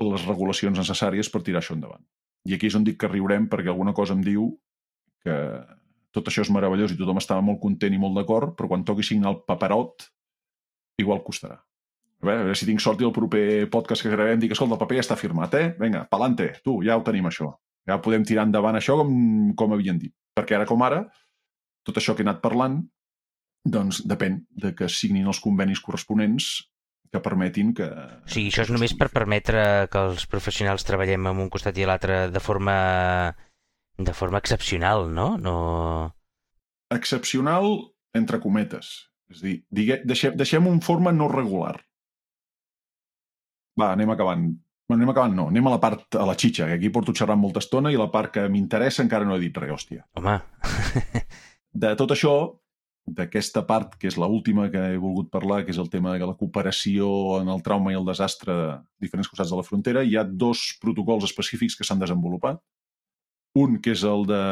les 0.05 0.24
regulacions 0.27 0.79
necessàries 0.81 1.31
per 1.31 1.42
tirar 1.46 1.62
això 1.62 1.77
endavant. 1.77 2.03
I 2.44 2.57
aquí 2.57 2.68
és 2.68 2.77
on 2.77 2.85
dic 2.85 2.98
que 3.00 3.09
riurem 3.09 3.48
perquè 3.48 3.72
alguna 3.72 3.94
cosa 3.96 4.16
em 4.16 4.24
diu 4.24 4.50
que 5.24 5.37
tot 6.14 6.29
això 6.29 6.44
és 6.44 6.53
meravellós 6.53 6.92
i 6.92 6.98
tothom 6.98 7.20
estava 7.20 7.44
molt 7.44 7.61
content 7.62 7.94
i 7.94 8.00
molt 8.00 8.18
d'acord, 8.18 8.53
però 8.57 8.70
quan 8.70 8.85
toqui 8.87 9.07
signar 9.07 9.33
el 9.33 9.40
paperot, 9.48 10.09
igual 11.00 11.24
costarà. 11.27 11.59
A 12.25 12.27
veure, 12.31 12.57
si 12.57 12.65
tinc 12.65 12.81
sort 12.81 13.03
i 13.03 13.07
el 13.07 13.13
proper 13.13 13.45
podcast 13.73 14.05
que 14.05 14.13
gravem 14.13 14.41
dic, 14.41 14.55
escolta, 14.55 14.79
el 14.79 14.81
paper 14.81 14.97
ja 14.97 15.05
està 15.05 15.17
firmat, 15.21 15.55
eh? 15.61 15.75
Vinga, 15.77 16.07
pelante, 16.11 16.49
tu, 16.65 16.79
ja 16.87 16.97
ho 16.97 17.05
tenim 17.05 17.29
això. 17.29 17.51
Ja 17.85 18.01
podem 18.01 18.25
tirar 18.25 18.47
endavant 18.49 18.79
això 18.79 18.97
com, 19.03 19.13
com 19.59 19.77
havien 19.77 20.01
dit. 20.01 20.15
Perquè 20.35 20.57
ara 20.57 20.67
com 20.69 20.81
ara, 20.83 21.03
tot 21.85 22.01
això 22.01 22.17
que 22.17 22.25
he 22.25 22.27
anat 22.27 22.41
parlant, 22.41 22.81
doncs 23.65 24.01
depèn 24.09 24.41
de 24.65 24.73
que 24.77 24.89
signin 24.89 25.29
els 25.29 25.41
convenis 25.45 25.85
corresponents 25.85 26.49
que 27.13 27.21
permetin 27.23 27.73
que... 27.77 27.87
O 27.87 28.33
sigui, 28.33 28.49
això 28.51 28.65
és 28.65 28.73
només 28.73 28.97
per 28.99 29.13
permetre 29.13 29.87
que 29.93 30.07
els 30.09 30.25
professionals 30.31 30.89
treballem 30.89 31.29
en 31.31 31.45
un 31.45 31.53
costat 31.53 31.77
i 31.79 31.87
l'altre 31.87 32.25
de 32.33 32.43
forma 32.43 32.75
de 33.97 34.13
forma 34.13 34.39
excepcional, 34.39 35.07
no? 35.15 35.37
no... 35.39 35.57
Excepcional, 36.95 37.69
entre 38.15 38.41
cometes. 38.43 39.11
És 39.31 39.43
a 39.43 39.47
dir, 39.47 39.57
digue, 39.71 40.01
deixem, 40.07 40.35
deixem 40.37 40.67
un 40.67 40.81
forma 40.85 41.13
no 41.15 41.29
regular. 41.31 41.77
Va, 43.81 43.93
anem 43.93 44.11
acabant. 44.15 44.49
Bueno, 44.89 45.01
anem 45.01 45.13
acabant, 45.15 45.37
no. 45.37 45.47
Anem 45.49 45.67
a 45.67 45.73
la 45.75 45.81
part, 45.81 46.05
a 46.21 46.27
la 46.29 46.37
xitxa, 46.37 46.67
que 46.69 46.77
aquí 46.77 46.91
porto 46.93 47.15
xerrant 47.17 47.41
molta 47.41 47.63
estona 47.65 47.93
i 47.93 47.97
la 47.99 48.11
part 48.13 48.35
que 48.35 48.45
m'interessa 48.53 49.03
encara 49.03 49.25
no 49.25 49.37
he 49.37 49.43
dit 49.47 49.57
res, 49.57 49.73
hòstia. 49.73 50.05
Home. 50.21 50.37
de 51.85 51.95
tot 51.99 52.13
això, 52.13 52.35
d'aquesta 53.05 53.65
part, 53.69 53.97
que 54.01 54.09
és 54.09 54.17
l 54.17 54.29
última 54.29 54.71
que 54.73 54.83
he 54.93 55.01
volgut 55.01 55.31
parlar, 55.33 55.63
que 55.65 55.73
és 55.73 55.81
el 55.81 55.91
tema 55.93 56.15
de 56.17 56.29
la 56.29 56.37
cooperació 56.37 57.41
en 57.41 57.51
el 57.53 57.65
trauma 57.65 57.93
i 57.93 57.99
el 57.99 58.07
desastre 58.07 58.55
de 58.55 58.69
diferents 59.01 59.29
costats 59.29 59.53
de 59.53 59.59
la 59.59 59.67
frontera, 59.67 60.05
hi 60.05 60.17
ha 60.17 60.25
dos 60.25 60.79
protocols 60.81 61.27
específics 61.29 61.77
que 61.77 61.85
s'han 61.85 62.01
desenvolupat. 62.01 62.63
Un, 63.61 63.79
que 63.81 63.93
és 63.95 64.05
el 64.09 64.25
de 64.27 64.45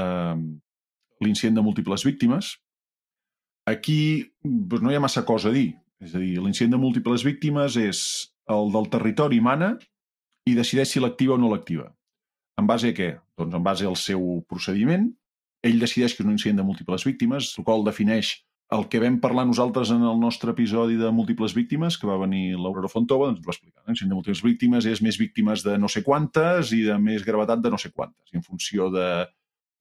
l'incident 1.25 1.57
de 1.59 1.65
múltiples 1.65 2.05
víctimes. 2.05 2.57
Aquí 3.69 4.33
doncs 4.43 4.83
no 4.83 4.93
hi 4.93 4.99
ha 4.99 5.03
massa 5.03 5.25
cosa 5.29 5.51
a 5.51 5.55
dir. 5.55 5.73
És 6.03 6.15
a 6.15 6.21
dir, 6.21 6.37
l'incident 6.43 6.75
de 6.75 6.83
múltiples 6.83 7.25
víctimes 7.25 7.77
és 7.79 8.32
el 8.51 8.73
del 8.75 8.89
territori 8.91 9.41
mana 9.41 9.75
i 10.49 10.55
decideix 10.59 10.95
si 10.95 11.03
l'activa 11.03 11.37
o 11.37 11.41
no 11.41 11.51
l'activa. 11.53 11.89
En 12.59 12.67
base 12.67 12.91
a 12.91 12.97
què? 12.97 13.11
Doncs 13.39 13.55
en 13.59 13.65
base 13.65 13.87
al 13.89 13.97
seu 13.97 14.43
procediment. 14.49 15.11
Ell 15.63 15.79
decideix 15.79 16.17
que 16.17 16.25
és 16.25 16.27
un 16.27 16.35
incident 16.35 16.59
de 16.61 16.67
múltiples 16.67 17.05
víctimes, 17.07 17.53
el 17.59 17.65
qual 17.65 17.85
defineix 17.87 18.35
el 18.73 18.87
que 18.89 19.01
vam 19.03 19.19
parlar 19.21 19.45
nosaltres 19.47 19.91
en 19.93 20.03
el 20.09 20.19
nostre 20.21 20.55
episodi 20.57 20.97
de 20.97 21.11
múltiples 21.13 21.55
víctimes, 21.55 21.99
que 22.01 22.09
va 22.09 22.17
venir 22.17 22.57
Laura 22.57 22.89
Fontova, 22.89 23.29
doncs 23.29 23.43
ens 23.43 23.47
va 23.47 23.55
explicar. 23.55 23.83
L'incident 23.87 24.13
de 24.15 24.19
múltiples 24.19 24.43
víctimes 24.47 24.89
és 24.89 25.03
més 25.05 25.19
víctimes 25.21 25.65
de 25.67 25.77
no 25.79 25.91
sé 25.93 26.03
quantes 26.07 26.73
i 26.73 26.83
de 26.89 26.97
més 26.99 27.25
gravetat 27.27 27.61
de 27.63 27.73
no 27.73 27.79
sé 27.79 27.93
quantes. 27.93 28.33
I 28.33 28.41
en 28.41 28.47
funció 28.47 28.89
de, 28.95 29.09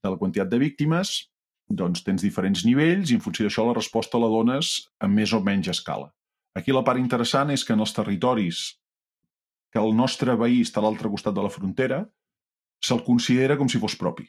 de 0.04 0.12
la 0.12 0.20
quantitat 0.20 0.52
de 0.52 0.60
víctimes, 0.60 1.14
doncs 1.72 2.04
tens 2.04 2.26
diferents 2.26 2.66
nivells 2.68 3.12
i 3.12 3.18
en 3.18 3.24
funció 3.24 3.48
d'això 3.48 3.66
la 3.68 3.78
resposta 3.78 4.20
la 4.20 4.30
dones 4.32 4.74
a 5.00 5.08
més 5.08 5.32
o 5.32 5.40
menys 5.44 5.72
escala. 5.72 6.12
Aquí 6.58 6.74
la 6.76 6.84
part 6.84 7.00
interessant 7.00 7.52
és 7.54 7.64
que 7.64 7.76
en 7.76 7.84
els 7.84 7.94
territoris 7.96 8.64
que 9.72 9.80
el 9.80 9.94
nostre 9.96 10.36
veí 10.40 10.60
està 10.66 10.82
a 10.82 10.86
l'altre 10.86 11.10
costat 11.12 11.36
de 11.38 11.44
la 11.46 11.52
frontera, 11.54 12.02
se'l 12.84 13.04
considera 13.06 13.56
com 13.60 13.70
si 13.72 13.80
fos 13.80 13.96
propi. 13.96 14.28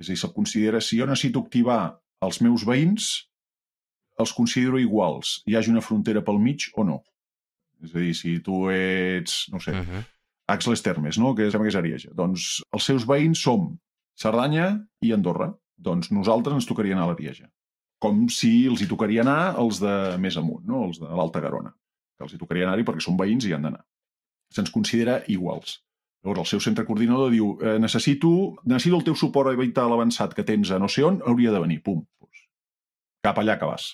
És 0.00 0.08
a 0.08 0.14
dir, 0.14 0.18
se'l 0.22 0.32
considera, 0.32 0.80
si 0.80 0.98
jo 1.00 1.08
necessito 1.08 1.42
activar 1.44 1.98
els 2.24 2.40
meus 2.40 2.64
veïns, 2.64 3.10
els 4.22 4.32
considero 4.36 4.80
iguals, 4.80 5.40
hi 5.48 5.58
hagi 5.58 5.72
una 5.74 5.84
frontera 5.84 6.24
pel 6.24 6.40
mig 6.40 6.70
o 6.72 6.86
no. 6.88 7.02
És 7.84 7.92
a 7.92 8.00
dir, 8.00 8.14
si 8.16 8.38
tu 8.44 8.64
ets, 8.72 9.48
no 9.52 9.60
sé, 9.60 9.76
uh 9.76 9.84
-huh. 9.84 10.04
Axles 10.52 10.82
Termes, 10.82 11.18
no? 11.18 11.34
que 11.34 11.50
sembla 11.50 11.68
que 11.68 11.76
és 11.76 11.76
Arieja, 11.76 12.10
doncs 12.14 12.62
els 12.72 12.84
seus 12.84 13.06
veïns 13.06 13.38
som 13.38 13.78
Cerdanya 14.14 14.86
i 15.00 15.12
Andorra. 15.12 15.54
Doncs 15.76 16.10
nosaltres 16.10 16.54
ens 16.54 16.66
tocaria 16.66 16.94
anar 16.94 17.04
a 17.04 17.06
l'Arieja 17.08 17.48
com 18.02 18.26
si 18.34 18.50
els 18.66 18.82
hi 18.82 18.88
tocaria 18.90 19.22
anar 19.22 19.54
els 19.62 19.78
de 19.82 19.94
més 20.22 20.36
amunt, 20.40 20.64
no? 20.66 20.86
els 20.88 20.98
de 20.98 21.06
l'Alta 21.06 21.42
Garona, 21.44 21.70
que 22.18 22.26
els 22.26 22.34
hi 22.34 22.40
tocaria 22.40 22.66
anar-hi 22.66 22.86
perquè 22.88 23.04
són 23.04 23.18
veïns 23.20 23.46
i 23.46 23.54
han 23.54 23.68
d'anar. 23.68 23.84
Se'ns 24.52 24.72
considera 24.74 25.20
iguals. 25.32 25.78
Llavors 26.22 26.42
el 26.42 26.50
seu 26.52 26.62
centre 26.62 26.84
coordinador 26.86 27.32
diu 27.34 27.56
eh, 27.62 27.78
necessito, 27.82 28.30
necessito 28.70 28.98
el 28.98 29.06
teu 29.06 29.16
suport 29.18 29.54
vital 29.58 29.94
avançat 29.94 30.34
que 30.36 30.44
tens 30.46 30.70
a 30.70 30.78
no 30.82 30.90
sé 30.90 31.06
on, 31.06 31.20
hauria 31.26 31.54
de 31.54 31.62
venir. 31.62 31.80
Pum. 31.86 32.02
Pues, 32.22 32.44
cap 33.26 33.38
allà 33.42 33.56
que 33.58 33.70
vas. 33.70 33.88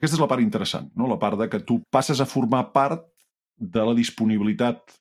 Aquesta 0.00 0.18
és 0.18 0.22
la 0.22 0.28
part 0.30 0.44
interessant, 0.44 0.90
no? 0.96 1.08
la 1.08 1.20
part 1.20 1.40
de 1.40 1.48
que 1.52 1.60
tu 1.64 1.78
passes 1.92 2.20
a 2.20 2.28
formar 2.28 2.66
part 2.76 3.04
de 3.56 3.84
la 3.88 3.94
disponibilitat 3.96 4.96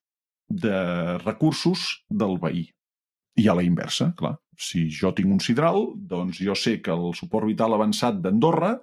de 0.48 0.78
recursos 1.24 2.04
del 2.10 2.38
veí. 2.40 2.68
I 3.40 3.48
a 3.50 3.56
la 3.58 3.66
inversa, 3.66 4.12
clar. 4.18 4.36
Si 4.60 4.86
jo 4.94 5.10
tinc 5.18 5.32
un 5.34 5.40
sidral, 5.42 5.88
doncs 5.98 6.38
jo 6.44 6.54
sé 6.56 6.78
que 6.86 6.94
el 6.94 7.14
suport 7.18 7.50
vital 7.50 7.74
avançat 7.74 8.20
d'Andorra, 8.22 8.76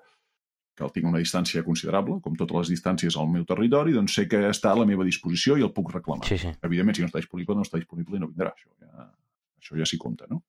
que 0.75 0.87
el 0.87 0.93
tinc 0.95 1.07
a 1.07 1.11
una 1.13 1.21
distància 1.23 1.63
considerable, 1.63 2.19
com 2.25 2.35
totes 2.39 2.57
les 2.57 2.73
distàncies 2.75 3.17
al 3.21 3.29
meu 3.31 3.45
territori, 3.47 3.95
doncs 3.95 4.17
sé 4.19 4.27
que 4.31 4.41
està 4.49 4.73
a 4.73 4.79
la 4.81 4.87
meva 4.89 5.07
disposició 5.07 5.59
i 5.59 5.67
el 5.67 5.75
puc 5.77 5.93
reclamar. 5.95 6.27
Sí, 6.27 6.41
sí. 6.41 6.51
Evidentment, 6.67 6.97
si 6.97 7.05
no 7.05 7.11
està 7.11 7.23
disponible, 7.23 7.55
no 7.55 7.67
està 7.67 7.79
disponible 7.79 8.19
i 8.19 8.23
no 8.23 8.31
vindrà. 8.33 8.55
Això 8.57 8.73
ja, 8.81 9.07
això 9.61 9.79
ja 9.79 9.87
s'hi 9.87 10.01
compta, 10.01 10.27
no? 10.31 10.43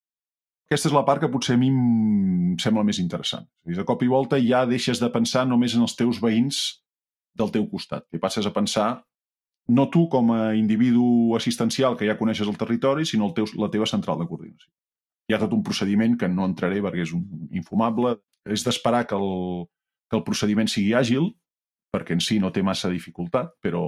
Aquesta 0.71 0.87
és 0.87 0.95
la 0.95 1.03
part 1.03 1.19
que 1.19 1.27
potser 1.27 1.57
a 1.57 1.59
mi 1.59 1.67
em 1.67 2.53
sembla 2.63 2.85
més 2.87 3.01
interessant. 3.03 3.43
De 3.67 3.83
cop 3.83 4.05
i 4.05 4.07
volta 4.07 4.39
ja 4.39 4.63
deixes 4.65 5.01
de 5.03 5.09
pensar 5.11 5.43
només 5.43 5.75
en 5.75 5.83
els 5.83 5.97
teus 5.99 6.21
veïns 6.23 6.61
del 7.35 7.51
teu 7.51 7.65
costat. 7.67 8.05
I 8.15 8.21
passes 8.23 8.47
a 8.47 8.53
pensar 8.55 8.87
no 9.71 9.88
tu 9.89 10.07
com 10.12 10.34
a 10.36 10.53
individu 10.57 11.36
assistencial 11.38 11.95
que 11.97 12.07
ja 12.10 12.17
coneixes 12.19 12.49
el 12.49 12.57
territori, 12.60 13.05
sinó 13.07 13.29
el 13.29 13.36
teu, 13.38 13.47
la 13.62 13.69
teva 13.71 13.88
central 13.88 14.19
de 14.19 14.27
coordinació. 14.27 14.69
Hi 15.29 15.36
ha 15.36 15.39
tot 15.39 15.53
un 15.55 15.63
procediment 15.63 16.17
que 16.19 16.27
no 16.27 16.47
entraré 16.49 16.81
perquè 16.84 17.05
és 17.05 17.13
un 17.15 17.23
infumable. 17.55 18.17
És 18.43 18.65
d'esperar 18.65 19.05
que, 19.07 19.15
el, 19.15 19.67
que 20.10 20.17
el 20.17 20.25
procediment 20.27 20.67
sigui 20.67 20.95
àgil, 20.97 21.29
perquè 21.93 22.17
en 22.17 22.23
si 22.25 22.39
no 22.41 22.51
té 22.51 22.63
massa 22.65 22.89
dificultat, 22.91 23.53
però 23.63 23.84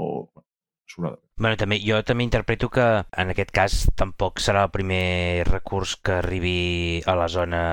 s'haurà 0.87 1.15
de 1.15 1.21
Bueno, 1.41 1.57
també, 1.57 1.79
jo 1.81 1.97
també 2.05 2.23
interpreto 2.27 2.69
que 2.69 2.85
en 3.01 3.33
aquest 3.33 3.51
cas 3.51 3.79
tampoc 3.99 4.39
serà 4.39 4.67
el 4.67 4.71
primer 4.75 5.43
recurs 5.49 5.97
que 5.97 6.19
arribi 6.21 7.01
a 7.09 7.17
la 7.17 7.27
zona 7.27 7.63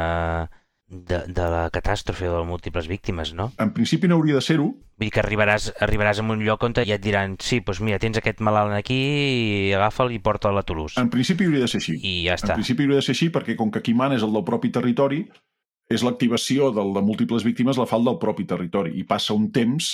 de, 0.90 1.22
de 1.26 1.48
la 1.54 1.68
catàstrofe 1.72 2.28
o 2.28 2.40
de 2.40 2.46
múltiples 2.46 2.88
víctimes, 2.90 3.32
no? 3.34 3.52
En 3.62 3.72
principi 3.72 4.10
no 4.10 4.18
hauria 4.18 4.40
de 4.40 4.44
ser-ho. 4.44 4.66
Vull 4.74 5.06
dir 5.06 5.12
que 5.14 5.22
arribaràs, 5.22 5.70
arribaràs 5.86 6.20
a 6.20 6.24
un 6.26 6.42
lloc 6.44 6.66
on 6.66 6.74
ja 6.76 6.96
et 6.98 7.04
diran 7.04 7.36
sí, 7.40 7.62
doncs 7.64 7.80
mira, 7.80 8.00
tens 8.02 8.18
aquest 8.18 8.42
malalt 8.44 8.74
aquí 8.76 8.98
i 8.98 9.72
agafa'l 9.78 10.12
i 10.12 10.18
porta'l 10.18 10.58
a 10.58 10.64
Toulouse. 10.66 11.00
En 11.00 11.08
principi 11.08 11.46
hauria 11.46 11.64
de 11.64 11.70
ser 11.70 11.80
així. 11.80 11.96
I 12.02 12.26
ja 12.26 12.36
està. 12.36 12.52
En 12.52 12.60
principi 12.60 12.84
hauria 12.84 13.00
de 13.00 13.06
ser 13.06 13.16
així 13.16 13.30
perquè 13.30 13.56
com 13.56 13.70
que 13.70 13.82
qui 13.86 13.94
mana 13.94 14.18
és 14.18 14.26
el 14.26 14.34
del 14.34 14.44
propi 14.44 14.72
territori, 14.74 15.24
és 15.90 16.04
l'activació 16.06 16.70
del 16.74 16.94
de 16.94 17.02
múltiples 17.02 17.44
víctimes 17.44 17.78
la 17.78 17.88
fa 17.90 17.98
el 17.98 18.06
del 18.06 18.20
propi 18.22 18.46
territori 18.46 18.94
i 19.00 19.04
passa 19.04 19.34
un 19.34 19.50
temps 19.54 19.90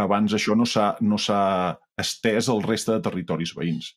abans 0.00 0.34
això 0.36 0.56
no 0.56 0.66
s'ha 0.68 0.90
no 1.00 1.18
estès 2.00 2.48
al 2.52 2.62
reste 2.66 2.92
de 2.92 3.02
territoris 3.04 3.54
veïns 3.56 3.94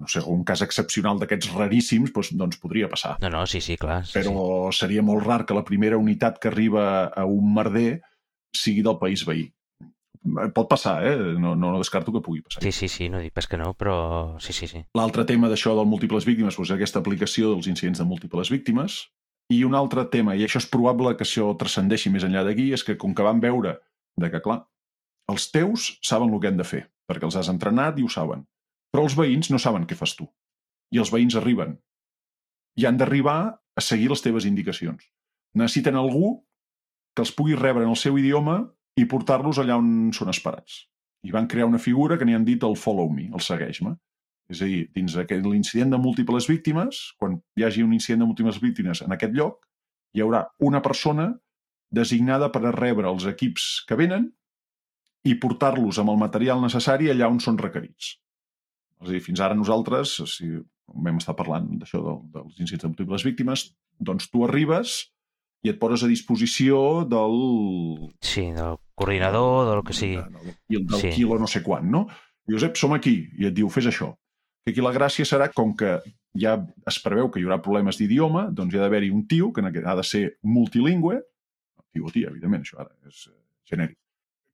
no 0.00 0.08
sé, 0.10 0.20
un 0.26 0.42
cas 0.46 0.62
excepcional 0.64 1.20
d'aquests 1.20 1.52
raríssims, 1.54 2.12
doncs, 2.14 2.32
doncs 2.38 2.60
podria 2.62 2.88
passar. 2.90 3.16
No, 3.22 3.30
no, 3.30 3.44
sí, 3.46 3.60
sí, 3.64 3.76
clar. 3.80 4.02
Sí, 4.06 4.18
Però 4.18 4.34
sí. 4.70 4.80
seria 4.82 5.04
molt 5.06 5.24
rar 5.26 5.44
que 5.46 5.56
la 5.56 5.64
primera 5.64 5.98
unitat 6.00 6.40
que 6.42 6.50
arriba 6.50 7.06
a 7.06 7.24
un 7.24 7.52
merder 7.54 8.02
sigui 8.54 8.82
del 8.86 8.98
país 8.98 9.24
veí. 9.26 9.48
Pot 10.56 10.70
passar, 10.70 11.02
eh? 11.04 11.16
No, 11.36 11.52
no, 11.52 11.70
no 11.74 11.80
descarto 11.82 12.12
que 12.12 12.22
pugui 12.24 12.40
passar. 12.40 12.62
Sí, 12.64 12.72
sí, 12.72 12.88
sí, 12.88 13.10
no 13.12 13.20
dic 13.20 13.34
pas 13.36 13.46
que 13.46 13.58
no, 13.60 13.74
però 13.76 13.96
sí, 14.40 14.54
sí, 14.56 14.66
sí. 14.70 14.80
L'altre 14.96 15.26
tema 15.28 15.50
d'això 15.52 15.74
del 15.76 15.90
múltiples 15.90 16.24
víctimes 16.24 16.56
doncs, 16.56 16.70
és 16.70 16.76
aquesta 16.78 17.02
aplicació 17.04 17.52
dels 17.52 17.68
incidents 17.68 18.00
de 18.00 18.08
múltiples 18.08 18.50
víctimes. 18.52 19.02
I 19.52 19.60
un 19.68 19.74
altre 19.76 20.06
tema, 20.08 20.32
i 20.32 20.46
això 20.46 20.56
és 20.62 20.70
probable 20.72 21.12
que 21.18 21.26
això 21.26 21.50
transcendeixi 21.60 22.08
més 22.08 22.24
enllà 22.24 22.46
d'aquí, 22.46 22.70
és 22.72 22.82
que 22.82 22.96
com 22.96 23.12
que 23.12 23.26
van 23.26 23.42
veure 23.44 23.76
de 24.16 24.30
que, 24.32 24.40
clar, 24.40 24.62
els 25.28 25.50
teus 25.52 25.98
saben 26.00 26.32
el 26.32 26.40
que 26.40 26.48
han 26.48 26.56
de 26.56 26.64
fer, 26.64 26.86
perquè 27.04 27.28
els 27.28 27.36
has 27.36 27.50
entrenat 27.52 28.00
i 28.00 28.06
ho 28.06 28.08
saben. 28.08 28.46
Però 28.94 29.02
els 29.08 29.16
veïns 29.18 29.50
no 29.50 29.58
saben 29.58 29.88
què 29.90 29.96
fas 29.98 30.14
tu. 30.14 30.28
I 30.94 31.00
els 31.02 31.10
veïns 31.10 31.34
arriben. 31.34 31.74
I 32.78 32.86
han 32.86 32.98
d'arribar 33.00 33.38
a 33.50 33.82
seguir 33.82 34.06
les 34.12 34.22
teves 34.22 34.46
indicacions. 34.46 35.10
necessiten 35.54 35.94
algú 35.94 36.28
que 37.14 37.22
els 37.22 37.30
pugui 37.30 37.54
rebre 37.54 37.84
en 37.84 37.90
el 37.90 37.96
seu 37.96 38.16
idioma 38.18 38.56
i 38.98 39.04
portar-los 39.10 39.60
allà 39.62 39.76
on 39.78 40.10
són 40.12 40.32
esperats. 40.32 40.88
I 41.22 41.30
van 41.30 41.46
crear 41.46 41.66
una 41.66 41.78
figura 41.78 42.18
que 42.18 42.26
n'hi 42.26 42.34
han 42.34 42.44
dit 42.44 42.62
el 42.66 42.74
follow 42.74 43.08
me, 43.10 43.28
el 43.30 43.40
segueix-me. 43.40 43.94
És 44.50 44.62
a 44.62 44.66
dir, 44.66 44.88
dins 44.94 45.14
l'incident 45.14 45.94
de 45.94 45.98
múltiples 45.98 46.48
víctimes, 46.50 47.14
quan 47.18 47.38
hi 47.56 47.64
hagi 47.64 47.82
un 47.82 47.94
incident 47.94 48.24
de 48.24 48.26
múltiples 48.26 48.60
víctimes 48.60 49.02
en 49.02 49.12
aquest 49.12 49.32
lloc, 49.32 49.62
hi 50.14 50.20
haurà 50.20 50.44
una 50.58 50.82
persona 50.82 51.32
designada 51.90 52.50
per 52.50 52.64
a 52.66 52.74
rebre 52.74 53.08
els 53.08 53.26
equips 53.30 53.84
que 53.88 53.96
venen 53.96 54.28
i 55.24 55.38
portar-los 55.40 55.98
amb 55.98 56.10
el 56.10 56.18
material 56.18 56.60
necessari 56.60 57.10
allà 57.10 57.30
on 57.30 57.40
són 57.40 57.58
requerits. 57.58 58.18
És 59.02 59.08
a 59.08 59.12
dir, 59.12 59.22
fins 59.24 59.42
ara 59.44 59.56
nosaltres, 59.58 60.16
si 60.30 60.50
vam 60.86 61.18
estar 61.18 61.34
parlant 61.38 61.66
d'això 61.80 62.02
del, 62.04 62.20
dels 62.34 62.60
incidents 62.60 62.84
de 62.84 62.92
múltiples 62.92 63.26
víctimes, 63.26 63.66
doncs 63.98 64.28
tu 64.30 64.44
arribes 64.46 64.98
i 65.64 65.72
et 65.72 65.78
poses 65.80 66.04
a 66.04 66.10
disposició 66.10 66.78
del... 67.08 67.38
Sí, 68.24 68.50
del 68.52 68.76
coordinador, 68.94 69.70
del 69.70 69.82
que 69.86 69.96
sigui. 69.96 70.20
Del, 70.20 70.84
del 70.84 71.00
sí. 71.00 71.14
quilo 71.16 71.38
no 71.40 71.48
sé 71.48 71.64
quan, 71.64 71.88
no? 71.90 72.04
Josep, 72.50 72.76
som 72.76 72.92
aquí, 72.92 73.16
i 73.40 73.48
et 73.48 73.56
diu, 73.56 73.70
fes 73.72 73.88
això. 73.88 74.10
Que 74.64 74.74
aquí 74.74 74.84
la 74.84 74.92
gràcia 74.92 75.24
serà, 75.28 75.48
com 75.52 75.72
que 75.76 75.96
ja 76.40 76.58
es 76.90 76.98
preveu 77.00 77.30
que 77.30 77.40
hi 77.40 77.46
haurà 77.46 77.60
problemes 77.64 77.96
d'idioma, 78.00 78.48
doncs 78.52 78.74
hi 78.74 78.80
ha 78.80 78.84
d'haver-hi 78.84 79.10
un 79.14 79.24
tio 79.30 79.52
que 79.54 79.64
ha 79.64 79.96
de 79.96 80.04
ser 80.04 80.24
multilingüe, 80.42 81.20
tio 81.94 82.10
o 82.10 82.12
tia, 82.12 82.28
evidentment, 82.32 82.66
això 82.66 82.82
ara 82.82 82.90
és 83.08 83.28
eh, 83.30 83.36
genèric, 83.70 83.96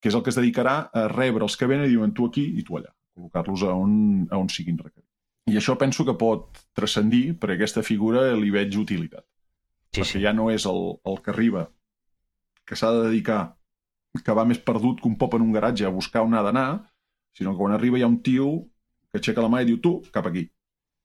que 0.00 0.10
és 0.12 0.16
el 0.16 0.22
que 0.22 0.30
es 0.32 0.38
dedicarà 0.38 0.76
a 0.92 1.06
rebre 1.10 1.46
els 1.46 1.56
que 1.56 1.68
venen 1.70 1.88
i 1.88 1.94
diuen 1.94 2.12
tu 2.14 2.28
aquí 2.28 2.44
i 2.60 2.64
tu 2.66 2.76
allà, 2.78 2.92
col·locar-los 3.14 3.64
a 3.66 3.74
on, 3.74 3.94
a 4.30 4.38
on 4.38 4.50
siguin 4.52 4.78
requerits. 4.78 5.08
I 5.50 5.58
això 5.58 5.74
penso 5.78 6.04
que 6.06 6.14
pot 6.18 6.60
transcendir, 6.76 7.34
perquè 7.40 7.58
aquesta 7.58 7.82
figura 7.82 8.28
li 8.38 8.52
veig 8.54 8.76
utilitat. 8.78 9.24
Sí, 9.90 10.02
perquè 10.02 10.18
sí. 10.18 10.22
ja 10.22 10.34
no 10.36 10.50
és 10.52 10.66
el, 10.70 10.82
el 11.10 11.18
que 11.24 11.32
arriba, 11.32 11.64
que 12.68 12.78
s'ha 12.78 12.92
de 12.94 13.08
dedicar, 13.08 13.40
que 14.24 14.36
va 14.36 14.46
més 14.46 14.60
perdut 14.62 15.02
que 15.02 15.08
un 15.10 15.18
pop 15.18 15.34
en 15.34 15.46
un 15.46 15.52
garatge 15.54 15.86
a 15.86 15.94
buscar 15.94 16.22
on 16.26 16.36
ha 16.38 16.44
d'anar, 16.46 16.68
sinó 17.36 17.54
que 17.54 17.62
quan 17.62 17.74
arriba 17.74 17.98
hi 17.98 18.06
ha 18.06 18.10
un 18.10 18.20
tio 18.26 18.50
que 19.10 19.18
aixeca 19.18 19.42
la 19.42 19.50
mà 19.50 19.62
i 19.62 19.68
diu 19.68 19.80
tu, 19.82 19.98
cap 20.14 20.26
aquí. 20.30 20.46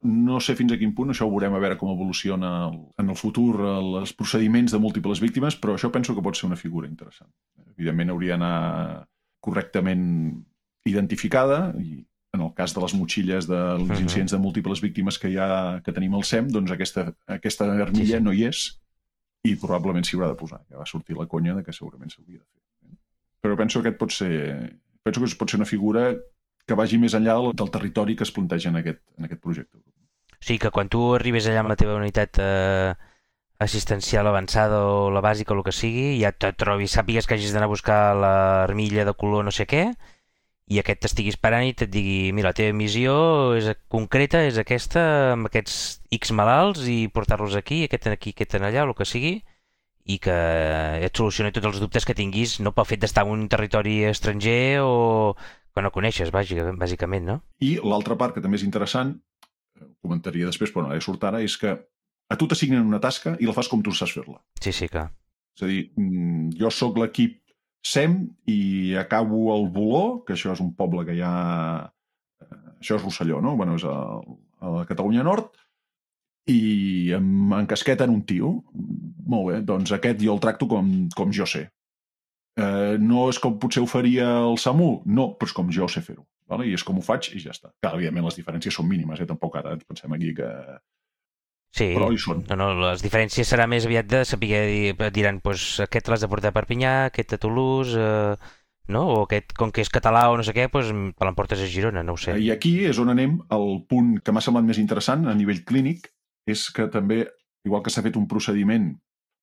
No 0.05 0.37
sé 0.43 0.53
fins 0.57 0.73
a 0.73 0.77
quin 0.77 0.93
punt, 0.93 1.09
això 1.09 1.25
ho 1.25 1.31
veurem 1.33 1.55
a 1.57 1.61
veure 1.61 1.77
com 1.79 1.89
evoluciona 1.89 2.51
en 3.01 3.09
el 3.09 3.17
futur 3.17 3.55
els 3.65 4.13
procediments 4.13 4.75
de 4.75 4.81
múltiples 4.81 5.21
víctimes, 5.23 5.57
però 5.57 5.73
això 5.73 5.89
penso 5.93 6.13
que 6.13 6.21
pot 6.25 6.37
ser 6.37 6.45
una 6.49 6.59
figura 6.59 6.89
interessant. 6.89 7.31
Evidentment 7.73 8.13
hauria 8.13 8.35
d'anar 8.35 9.07
correctament 9.41 10.05
identificada 10.85 11.73
i 11.81 12.05
en 12.35 12.41
el 12.43 12.51
cas 12.53 12.75
de 12.75 12.81
les 12.83 12.93
motxilles 12.93 13.47
dels 13.47 13.83
uh 13.83 13.87
-huh. 13.87 14.01
incidents 14.01 14.31
de 14.31 14.37
múltiples 14.37 14.81
víctimes 14.81 15.17
que, 15.19 15.29
hi 15.29 15.37
ha, 15.37 15.81
que 15.83 15.93
tenim 15.93 16.13
al 16.13 16.23
SEM, 16.23 16.49
doncs 16.51 16.71
aquesta, 16.71 17.13
aquesta 17.27 17.65
armilla 17.65 18.17
sí, 18.17 18.23
sí. 18.23 18.23
no 18.23 18.33
hi 18.33 18.43
és 18.45 18.79
i 19.43 19.55
probablement 19.55 20.05
s'hi 20.05 20.17
haurà 20.17 20.29
de 20.29 20.39
posar. 20.39 20.61
Ja 20.69 20.77
va 20.77 20.85
sortir 20.85 21.15
la 21.17 21.27
conya 21.27 21.55
de 21.55 21.63
que 21.63 21.73
segurament 21.73 22.11
s'hauria 22.11 22.39
de 22.39 22.45
fer. 22.45 22.61
Però 23.41 23.57
penso 23.57 23.81
que 23.81 23.89
aquest 23.89 23.99
pot 23.99 24.11
ser, 24.11 24.79
penso 25.03 25.21
que 25.21 25.35
pot 25.35 25.49
ser 25.49 25.59
una 25.59 25.69
figura 25.69 26.15
que 26.65 26.77
vagi 26.77 26.97
més 26.97 27.13
enllà 27.13 27.53
del, 27.53 27.69
territori 27.69 28.15
que 28.15 28.23
es 28.23 28.31
planteja 28.31 28.69
en 28.69 28.77
aquest, 28.81 29.01
en 29.17 29.25
aquest 29.25 29.41
projecte. 29.41 29.77
Sí, 30.39 30.57
que 30.57 30.71
quan 30.71 30.89
tu 30.89 31.13
arribes 31.15 31.45
allà 31.47 31.61
amb 31.61 31.69
la 31.69 31.77
teva 31.77 31.95
unitat 31.95 32.39
eh, 32.41 32.95
assistencial 33.59 34.27
avançada 34.27 34.81
o 34.85 35.11
la 35.13 35.21
bàsica 35.21 35.53
o 35.53 35.57
el 35.57 35.63
que 35.63 35.71
sigui, 35.71 36.19
ja 36.21 36.31
te 36.31 36.51
trobis, 36.53 36.97
sàpigues 36.97 37.27
que 37.27 37.37
hagis 37.37 37.53
d'anar 37.53 37.69
a 37.69 37.73
buscar 37.73 37.99
l'armilla 38.17 39.05
de 39.05 39.13
color 39.13 39.45
no 39.45 39.53
sé 39.53 39.65
què, 39.69 39.93
i 40.65 40.79
aquest 40.81 41.03
t'estigui 41.03 41.29
esperant 41.29 41.65
i 41.67 41.73
et 41.75 41.83
digui 41.93 42.31
mira, 42.33 42.49
la 42.49 42.57
teva 42.57 42.73
missió 42.73 43.15
és 43.57 43.67
concreta, 43.91 44.41
és 44.47 44.57
aquesta, 44.57 45.03
amb 45.35 45.49
aquests 45.49 45.75
X 46.17 46.33
malalts 46.33 46.87
i 46.89 47.05
portar-los 47.13 47.57
aquí, 47.59 47.83
aquest 47.85 48.07
aquí, 48.09 48.33
aquest 48.33 48.57
allà, 48.57 48.85
el 48.85 48.95
que 48.97 49.05
sigui, 49.05 49.35
i 50.05 50.17
que 50.21 50.33
et 51.05 51.17
solucioni 51.17 51.53
tots 51.53 51.69
els 51.69 51.81
dubtes 51.81 52.05
que 52.05 52.17
tinguis, 52.17 52.59
no 52.61 52.73
pel 52.73 52.89
fet 52.89 53.01
d'estar 53.01 53.25
en 53.25 53.33
un 53.35 53.45
territori 53.49 54.03
estranger 54.09 54.81
o 54.81 55.35
que 55.75 55.83
no 55.83 55.91
coneixes, 55.91 56.31
bàsicament, 56.31 57.25
no? 57.27 57.39
I 57.59 57.75
l'altra 57.83 58.17
part 58.17 58.33
que 58.33 58.41
també 58.41 58.57
és 58.57 58.65
interessant, 58.65 59.15
comentaria 60.01 60.47
després, 60.49 60.71
però 60.71 60.87
no, 60.87 60.97
surt 61.03 61.25
ara, 61.27 61.41
és 61.43 61.57
que 61.61 61.73
a 61.75 62.37
tu 62.39 62.47
t'assignen 62.49 62.85
una 62.85 63.01
tasca 63.03 63.35
i 63.41 63.49
la 63.49 63.53
fas 63.53 63.69
com 63.69 63.83
tu 63.85 63.93
saps 63.93 64.15
fer-la. 64.17 64.39
Sí, 64.61 64.73
sí, 64.73 64.89
clar. 64.89 65.09
És 65.55 65.65
a 65.65 65.69
dir, 65.69 65.81
mm, 65.97 66.55
jo 66.59 66.71
sóc 66.73 66.97
l'equip 67.01 67.41
Sem 67.85 68.17
i 68.49 68.95
acabo 68.97 69.51
al 69.53 69.67
Boló, 69.73 70.23
que 70.25 70.33
això 70.33 70.55
és 70.55 70.63
un 70.63 70.73
poble 70.77 71.05
que 71.05 71.17
hi 71.17 71.21
ha... 71.21 71.35
Eh, 72.41 72.63
això 72.79 72.97
és 72.97 73.03
Rosselló, 73.03 73.43
no? 73.45 73.53
Bueno, 73.59 73.77
és 73.77 73.85
a, 73.85 73.99
a 74.65 74.73
la 74.79 74.87
Catalunya 74.89 75.25
Nord, 75.27 75.53
i 76.49 77.11
em 77.17 77.53
encasqueten 77.57 78.13
un 78.13 78.21
tio. 78.25 78.51
Molt 79.25 79.49
bé, 79.49 79.61
doncs 79.65 79.93
aquest 79.95 80.21
jo 80.21 80.33
el 80.35 80.41
tracto 80.41 80.67
com, 80.69 80.91
com 81.17 81.33
jo 81.33 81.47
sé. 81.49 81.65
Eh, 82.55 82.95
no 83.01 83.27
és 83.31 83.39
com 83.41 83.57
potser 83.59 83.83
ho 83.83 83.89
faria 83.89 84.27
el 84.45 84.59
SAMU, 84.61 84.89
no, 85.05 85.31
però 85.35 85.49
és 85.49 85.55
com 85.57 85.71
jo 85.73 85.89
sé 85.91 86.03
fer-ho. 86.05 86.25
Vale? 86.49 86.67
I 86.69 86.75
és 86.77 86.83
com 86.85 86.99
ho 87.01 87.03
faig 87.05 87.31
i 87.33 87.41
ja 87.41 87.53
està. 87.53 87.71
Clar, 87.81 87.95
evidentment 87.97 88.27
les 88.27 88.37
diferències 88.37 88.77
són 88.77 88.87
mínimes, 88.89 89.21
eh? 89.21 89.29
tampoc 89.29 89.57
ara 89.57 89.73
ens 89.75 89.87
pensem 89.87 90.13
aquí 90.13 90.33
que 90.37 90.49
Sí, 91.75 91.89
però 91.91 92.07
hi 92.13 92.19
són. 92.21 92.43
No, 92.47 92.55
no, 92.55 92.67
les 92.85 93.01
diferències 93.03 93.49
serà 93.51 93.65
més 93.67 93.87
aviat 93.87 94.07
de 94.07 94.21
saber, 94.27 94.95
diran, 95.15 95.41
doncs 95.43 95.81
aquest 95.83 96.07
l'has 96.07 96.23
de 96.23 96.29
portar 96.31 96.53
a 96.53 96.55
Perpinyà, 96.55 96.93
aquest 97.09 97.35
a 97.35 97.39
Toulouse, 97.41 97.99
eh, 97.99 98.53
no? 98.95 99.01
o 99.11 99.17
aquest, 99.25 99.51
com 99.59 99.73
que 99.75 99.83
és 99.83 99.91
català 99.91 100.29
o 100.31 100.37
no 100.39 100.45
sé 100.47 100.55
què, 100.55 100.69
doncs 100.71 100.93
te 101.19 101.27
l'emportes 101.27 101.59
a 101.59 101.67
Girona, 101.67 102.03
no 102.07 102.15
ho 102.15 102.21
sé. 102.21 102.37
I 102.39 102.51
aquí 102.53 102.77
és 102.87 103.01
on 103.01 103.11
anem, 103.11 103.41
el 103.57 103.67
punt 103.91 104.15
que 104.23 104.35
m'ha 104.35 104.43
semblat 104.45 104.67
més 104.67 104.79
interessant 104.79 105.27
a 105.27 105.35
nivell 105.35 105.65
clínic, 105.67 106.07
és 106.47 106.69
que 106.71 106.87
també, 106.93 107.25
igual 107.67 107.83
que 107.83 107.91
s'ha 107.91 108.05
fet 108.05 108.15
un 108.15 108.29
procediment 108.31 108.93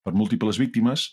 per 0.06 0.16
múltiples 0.16 0.56
víctimes, 0.62 1.10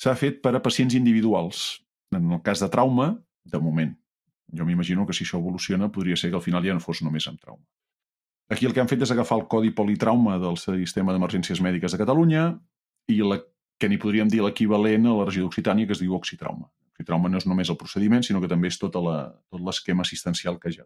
s'ha 0.00 0.16
fet 0.18 0.42
per 0.44 0.52
a 0.56 0.62
pacients 0.64 0.96
individuals. 0.98 1.80
En 2.12 2.28
el 2.34 2.44
cas 2.44 2.60
de 2.60 2.68
trauma, 2.68 3.14
de 3.48 3.58
moment. 3.62 3.94
Jo 4.52 4.66
m'imagino 4.66 5.06
que 5.06 5.14
si 5.14 5.24
això 5.24 5.38
evoluciona 5.38 5.88
podria 5.94 6.18
ser 6.18 6.32
que 6.32 6.36
al 6.36 6.44
final 6.44 6.64
ja 6.66 6.74
no 6.74 6.82
fos 6.82 7.00
només 7.06 7.28
amb 7.30 7.40
trauma. 7.40 7.62
Aquí 8.50 8.66
el 8.66 8.74
que 8.74 8.82
han 8.82 8.90
fet 8.90 9.04
és 9.06 9.12
agafar 9.14 9.38
el 9.38 9.46
codi 9.50 9.70
politrauma 9.70 10.36
del 10.42 10.58
sistema 10.58 11.14
d'emergències 11.14 11.62
mèdiques 11.62 11.94
de 11.94 12.00
Catalunya 12.00 12.48
i 13.10 13.20
la, 13.22 13.38
que 13.78 13.88
n'hi 13.88 13.98
podríem 14.02 14.30
dir 14.30 14.42
l'equivalent 14.42 15.06
a 15.06 15.14
la 15.20 15.26
regió 15.28 15.46
d'Occitània, 15.46 15.86
que 15.86 15.94
es 15.94 16.02
diu 16.02 16.16
oxitrauma. 16.18 16.66
Oxitrauma 16.94 17.30
no 17.30 17.38
és 17.38 17.46
només 17.46 17.70
el 17.70 17.78
procediment, 17.78 18.26
sinó 18.26 18.42
que 18.42 18.50
també 18.50 18.68
és 18.68 18.78
tota 18.80 19.00
la, 19.04 19.16
tot 19.48 19.62
l'esquema 19.64 20.02
assistencial 20.06 20.58
que 20.60 20.74
ja 20.74 20.84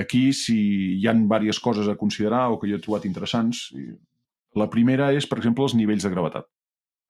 Aquí, 0.00 0.30
si 0.32 0.56
hi 0.96 1.06
han 1.10 1.26
diverses 1.26 1.58
coses 1.60 1.88
a 1.88 1.96
considerar 1.96 2.46
o 2.48 2.56
que 2.58 2.70
jo 2.70 2.78
he 2.78 2.80
trobat 2.80 3.04
interessants, 3.04 3.66
la 4.56 4.68
primera 4.72 5.10
és, 5.12 5.26
per 5.28 5.36
exemple, 5.38 5.66
els 5.66 5.76
nivells 5.76 6.06
de 6.06 6.12
gravetat. 6.14 6.48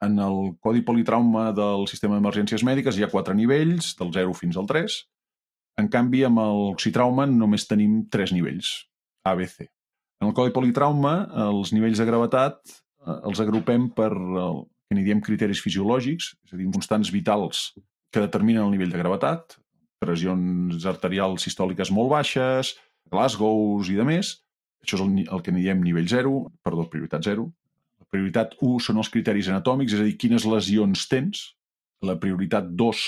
En 0.03 0.19
el 0.19 0.57
codi 0.65 0.83
politrauma 0.83 1.51
del 1.55 1.87
sistema 1.87 2.17
d'emergències 2.17 2.65
mèdiques 2.67 2.99
hi 2.99 3.05
ha 3.05 3.13
quatre 3.13 3.37
nivells, 3.37 3.95
del 4.01 4.11
0 4.17 4.35
fins 4.35 4.59
al 4.59 4.67
3. 4.67 4.97
En 5.81 5.91
canvi, 5.93 6.25
amb 6.27 6.43
l'oxitrauma 6.43 7.29
només 7.31 7.69
tenim 7.71 8.01
tres 8.11 8.35
nivells, 8.35 8.73
ABC. 9.26 9.64
En 10.20 10.28
el 10.28 10.37
codi 10.37 10.52
politrauma, 10.52 11.14
els 11.48 11.72
nivells 11.72 12.00
de 12.00 12.06
gravetat 12.09 12.61
eh, 12.68 13.16
els 13.30 13.40
agrupem 13.40 13.88
per 13.96 14.11
el 14.12 14.62
que 14.90 14.96
n'hi 14.96 15.06
diem 15.06 15.22
criteris 15.24 15.62
fisiològics, 15.64 16.35
és 16.46 16.52
a 16.52 16.59
dir, 16.59 16.68
constants 16.74 17.12
vitals 17.14 17.70
que 18.11 18.22
determinen 18.24 18.64
el 18.66 18.72
nivell 18.74 18.92
de 18.92 19.00
gravetat, 19.00 19.56
pressions 20.02 20.87
arterials 20.88 21.44
sistòliques 21.46 21.92
molt 21.94 22.11
baixes, 22.12 22.74
Glasgows 23.11 23.90
i 23.90 23.96
de 23.98 24.06
més. 24.06 24.35
Això 24.85 24.96
és 24.96 25.04
el, 25.04 25.14
el 25.24 25.42
que 25.44 25.54
n'hi 25.54 25.64
diem 25.66 25.83
nivell 25.85 26.09
0, 26.11 26.35
perdó, 26.64 26.87
prioritat 26.90 27.26
0. 27.26 27.46
La 28.00 28.09
prioritat 28.11 28.56
1 28.59 28.80
són 28.87 29.00
els 29.02 29.11
criteris 29.12 29.50
anatòmics, 29.52 29.94
és 29.94 30.02
a 30.02 30.09
dir, 30.09 30.16
quines 30.20 30.46
lesions 30.48 31.06
tens. 31.11 31.44
La 32.06 32.16
prioritat 32.20 32.70
2 32.80 33.04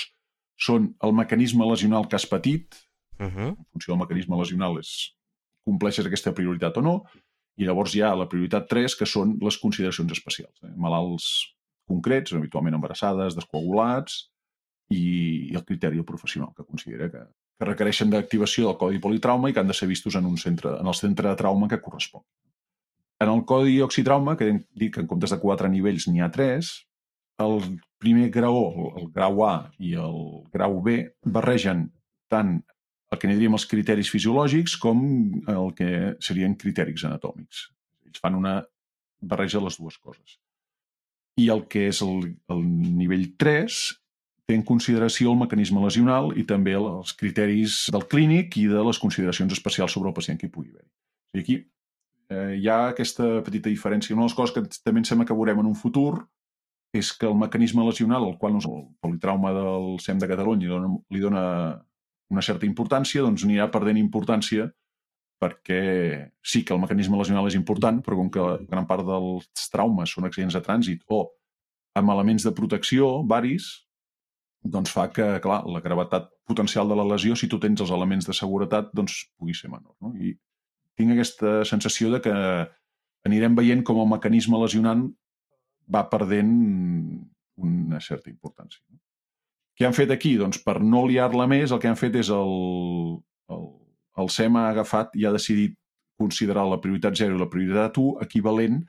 són 0.63 0.93
el 1.03 1.17
mecanisme 1.17 1.67
lesional 1.67 2.07
que 2.09 2.19
has 2.19 2.29
patit. 2.29 2.77
Uh 3.19 3.27
-huh. 3.27 3.51
En 3.57 3.67
funció 3.73 3.93
del 3.93 4.03
mecanisme 4.05 4.39
lesional 4.39 4.79
és 4.79 5.15
compleixes 5.67 6.07
aquesta 6.09 6.35
prioritat 6.37 6.79
o 6.81 6.85
no, 6.85 6.97
i 7.61 7.69
llavors 7.69 7.95
hi 7.95 8.03
ha 8.03 8.15
la 8.17 8.29
prioritat 8.31 8.69
3, 8.71 8.97
que 8.99 9.09
són 9.09 9.37
les 9.43 9.59
consideracions 9.61 10.13
especials. 10.15 10.55
Eh? 10.65 10.73
Malalts 10.81 11.29
concrets, 11.89 12.33
habitualment 12.37 12.79
embarassades, 12.79 13.37
descoagulats, 13.37 14.23
i, 14.93 15.49
i 15.51 15.57
el 15.57 15.65
criteri 15.65 16.03
professional 16.05 16.53
que 16.57 16.65
considera 16.65 17.09
que, 17.13 17.23
que 17.59 17.69
requereixen 17.69 18.13
d'activació 18.13 18.69
del 18.69 18.79
codi 18.81 19.01
politrauma 19.03 19.51
i 19.51 19.57
que 19.57 19.63
han 19.63 19.71
de 19.71 19.77
ser 19.77 19.89
vistos 19.91 20.17
en, 20.19 20.29
un 20.29 20.39
centre, 20.41 20.77
en 20.81 20.89
el 20.89 20.99
centre 20.99 21.29
de 21.29 21.39
trauma 21.39 21.69
que 21.69 21.81
correspon. 21.81 22.25
En 23.23 23.31
el 23.31 23.45
codi 23.47 23.79
oxitrauma, 23.85 24.37
que 24.37 24.49
hem 24.51 24.63
dit 24.75 24.93
que 24.95 25.03
en 25.05 25.09
comptes 25.11 25.31
de 25.31 25.39
quatre 25.43 25.71
nivells 25.71 26.09
n'hi 26.11 26.25
ha 26.25 26.31
tres, 26.35 26.75
el 27.43 27.61
primer 28.03 28.29
grau, 28.35 28.59
el 28.99 29.09
grau 29.15 29.45
A 29.47 29.55
i 29.79 29.95
el 29.99 30.19
grau 30.53 30.81
B, 30.83 30.99
barregen 31.23 31.87
tant 32.33 32.59
el 33.13 33.21
que 33.21 33.29
n'hi 33.29 33.37
diríem 33.37 33.57
els 33.59 33.67
criteris 33.69 34.11
fisiològics 34.13 34.79
com 34.81 35.03
el 35.53 35.73
que 35.77 35.89
serien 36.25 36.57
criteris 36.59 37.05
anatòmics. 37.05 37.67
Ells 38.09 38.23
fan 38.23 38.39
una 38.39 38.61
barreja 39.21 39.61
de 39.61 39.67
les 39.67 39.77
dues 39.79 39.99
coses. 39.99 40.39
I 41.41 41.49
el 41.53 41.67
que 41.73 41.87
és 41.91 42.01
el, 42.05 42.33
el 42.53 42.63
nivell 42.97 43.29
3 43.41 43.83
té 44.49 44.57
en 44.57 44.65
consideració 44.69 45.33
el 45.33 45.39
mecanisme 45.41 45.85
lesional 45.85 46.33
i 46.41 46.45
també 46.49 46.75
els 46.79 47.13
criteris 47.19 47.85
del 47.95 48.09
clínic 48.11 48.57
i 48.61 48.67
de 48.73 48.83
les 48.89 49.01
consideracions 49.01 49.53
especials 49.55 49.95
sobre 49.95 50.11
el 50.11 50.17
pacient 50.17 50.41
que 50.41 50.49
hi 50.49 50.55
pugui 50.55 50.73
haver. 50.73 50.89
I 51.37 51.45
aquí 51.45 51.61
eh, 52.33 52.59
hi 52.59 52.69
ha 52.69 52.81
aquesta 52.91 53.29
petita 53.45 53.71
diferència. 53.71 54.17
Una 54.17 54.25
de 54.25 54.33
les 54.33 54.39
coses 54.41 54.57
que 54.57 54.83
també 54.83 55.05
em 55.05 55.09
sembla 55.09 55.29
que 55.29 55.37
veurem 55.37 55.63
en 55.63 55.71
un 55.71 55.79
futur 55.79 56.25
és 56.93 57.13
que 57.17 57.29
el 57.29 57.39
mecanisme 57.41 57.85
lesional, 57.87 58.25
al 58.27 58.37
qual 58.41 58.59
el 58.59 58.83
politrauma 59.01 59.53
del 59.57 59.97
SEM 60.01 60.19
de 60.21 60.29
Catalunya 60.29 60.67
li 60.67 60.73
dona, 60.73 60.91
li 61.09 61.23
dona 61.23 61.45
una 62.33 62.45
certa 62.45 62.67
importància, 62.69 63.23
doncs 63.25 63.45
anirà 63.47 63.69
perdent 63.73 64.01
importància 64.01 64.71
perquè 65.43 66.31
sí 66.47 66.63
que 66.63 66.75
el 66.75 66.81
mecanisme 66.81 67.19
lesional 67.19 67.49
és 67.49 67.57
important, 67.59 67.99
però 68.05 68.19
com 68.19 68.29
que 68.31 68.43
gran 68.71 68.87
part 68.87 69.03
dels 69.07 69.71
traumes 69.73 70.13
són 70.15 70.29
accidents 70.29 70.55
de 70.55 70.63
trànsit 70.63 71.03
o 71.11 71.25
amb 71.99 72.13
elements 72.15 72.47
de 72.47 72.53
protecció, 72.57 73.09
varis, 73.29 73.73
doncs 74.63 74.93
fa 74.95 75.09
que, 75.11 75.27
clar, 75.43 75.65
la 75.67 75.83
gravetat 75.83 76.31
potencial 76.47 76.89
de 76.89 76.97
la 76.99 77.07
lesió, 77.09 77.35
si 77.35 77.49
tu 77.51 77.59
tens 77.59 77.83
els 77.83 77.91
elements 77.91 78.29
de 78.29 78.37
seguretat, 78.37 78.93
doncs 78.95 79.19
pugui 79.35 79.57
ser 79.59 79.73
menor. 79.73 79.97
No? 80.01 80.15
I 80.15 80.37
tinc 80.99 81.15
aquesta 81.15 81.63
sensació 81.67 82.13
de 82.15 82.23
que 82.23 82.35
anirem 83.27 83.59
veient 83.59 83.83
com 83.87 83.99
el 84.03 84.11
mecanisme 84.15 84.61
lesionant 84.63 85.09
va 85.91 86.07
perdent 86.11 86.55
una 87.63 88.01
certa 88.01 88.31
importància. 88.31 88.83
Què 89.79 89.87
han 89.89 89.97
fet 89.97 90.11
aquí? 90.13 90.35
Doncs 90.41 90.61
per 90.65 90.81
no 90.85 91.07
liar-la 91.09 91.47
més, 91.51 91.73
el 91.73 91.81
que 91.83 91.89
han 91.91 91.99
fet 91.99 92.19
és 92.21 92.31
el, 92.33 92.53
el, 93.55 93.63
el 94.23 94.33
SEM 94.33 94.59
ha 94.61 94.67
agafat 94.71 95.17
i 95.17 95.27
ha 95.27 95.33
decidit 95.35 95.79
considerar 96.21 96.67
la 96.69 96.81
prioritat 96.83 97.17
0 97.19 97.37
i 97.37 97.41
la 97.41 97.51
prioritat 97.51 97.99
1 97.99 98.27
equivalent 98.27 98.83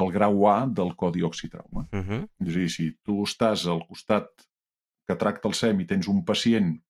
al 0.00 0.12
grau 0.14 0.46
A 0.48 0.62
del 0.66 0.94
codi 0.96 1.22
oxitrauma. 1.22 1.88
Uh 1.92 2.00
-huh. 2.00 2.22
És 2.46 2.54
a 2.56 2.58
dir, 2.58 2.70
si 2.70 2.92
tu 3.04 3.22
estàs 3.22 3.66
al 3.68 3.84
costat 3.88 4.28
que 5.08 5.16
tracta 5.16 5.48
el 5.48 5.54
SEM 5.54 5.80
i 5.80 5.86
tens 5.86 6.08
un 6.08 6.24
pacient 6.24 6.80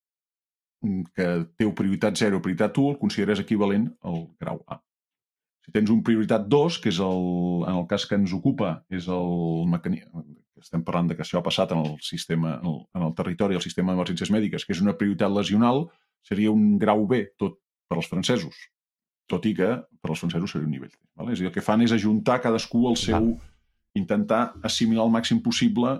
que 1.14 1.26
té 1.56 1.66
prioritat 1.74 2.16
0 2.16 2.36
o 2.36 2.40
prioritat 2.40 2.78
1, 2.78 2.90
el 2.90 2.98
consideres 2.98 3.40
equivalent 3.40 3.90
al 4.02 4.28
grau 4.40 4.62
A. 4.66 4.80
Si 5.64 5.70
tens 5.70 5.90
un 5.90 6.02
prioritat 6.02 6.48
2, 6.50 6.78
que 6.82 6.88
és 6.90 6.98
el, 6.98 7.62
en 7.68 7.76
el 7.76 7.86
cas 7.86 8.06
que 8.06 8.18
ens 8.18 8.32
ocupa, 8.32 8.84
és 8.90 9.06
el 9.06 9.66
mecanisme, 9.70 10.24
estem 10.62 10.84
parlant 10.86 11.10
de 11.10 11.16
que 11.18 11.24
això 11.24 11.40
ha 11.40 11.46
passat 11.46 11.74
en 11.74 11.82
el 11.82 11.96
sistema, 12.04 12.56
en 12.60 12.68
el, 12.70 12.78
en 12.96 13.06
el 13.08 13.14
territori 13.18 13.58
del 13.58 13.64
sistema 13.64 13.92
d'emergències 13.92 14.32
mèdiques, 14.34 14.64
que 14.66 14.74
és 14.76 14.82
una 14.84 14.94
prioritat 14.98 15.32
lesional, 15.34 15.86
seria 16.26 16.52
un 16.54 16.78
grau 16.78 17.04
B, 17.10 17.24
tot 17.38 17.58
per 17.90 17.98
als 17.98 18.10
francesos. 18.10 18.56
Tot 19.30 19.46
i 19.48 19.54
que 19.58 19.70
per 20.02 20.12
als 20.12 20.22
francesos 20.22 20.54
seria 20.54 20.68
un 20.68 20.74
nivell 20.74 20.92
C. 20.92 20.98
Vale? 21.18 21.34
És 21.34 21.40
a 21.40 21.44
dir, 21.44 21.50
el 21.50 21.54
que 21.54 21.64
fan 21.64 21.84
és 21.84 21.94
ajuntar 21.94 22.40
cadascú 22.44 22.86
el 22.90 23.00
seu... 23.00 23.34
Intentar 23.92 24.54
assimilar 24.64 25.04
el 25.04 25.10
màxim 25.12 25.42
possible 25.44 25.90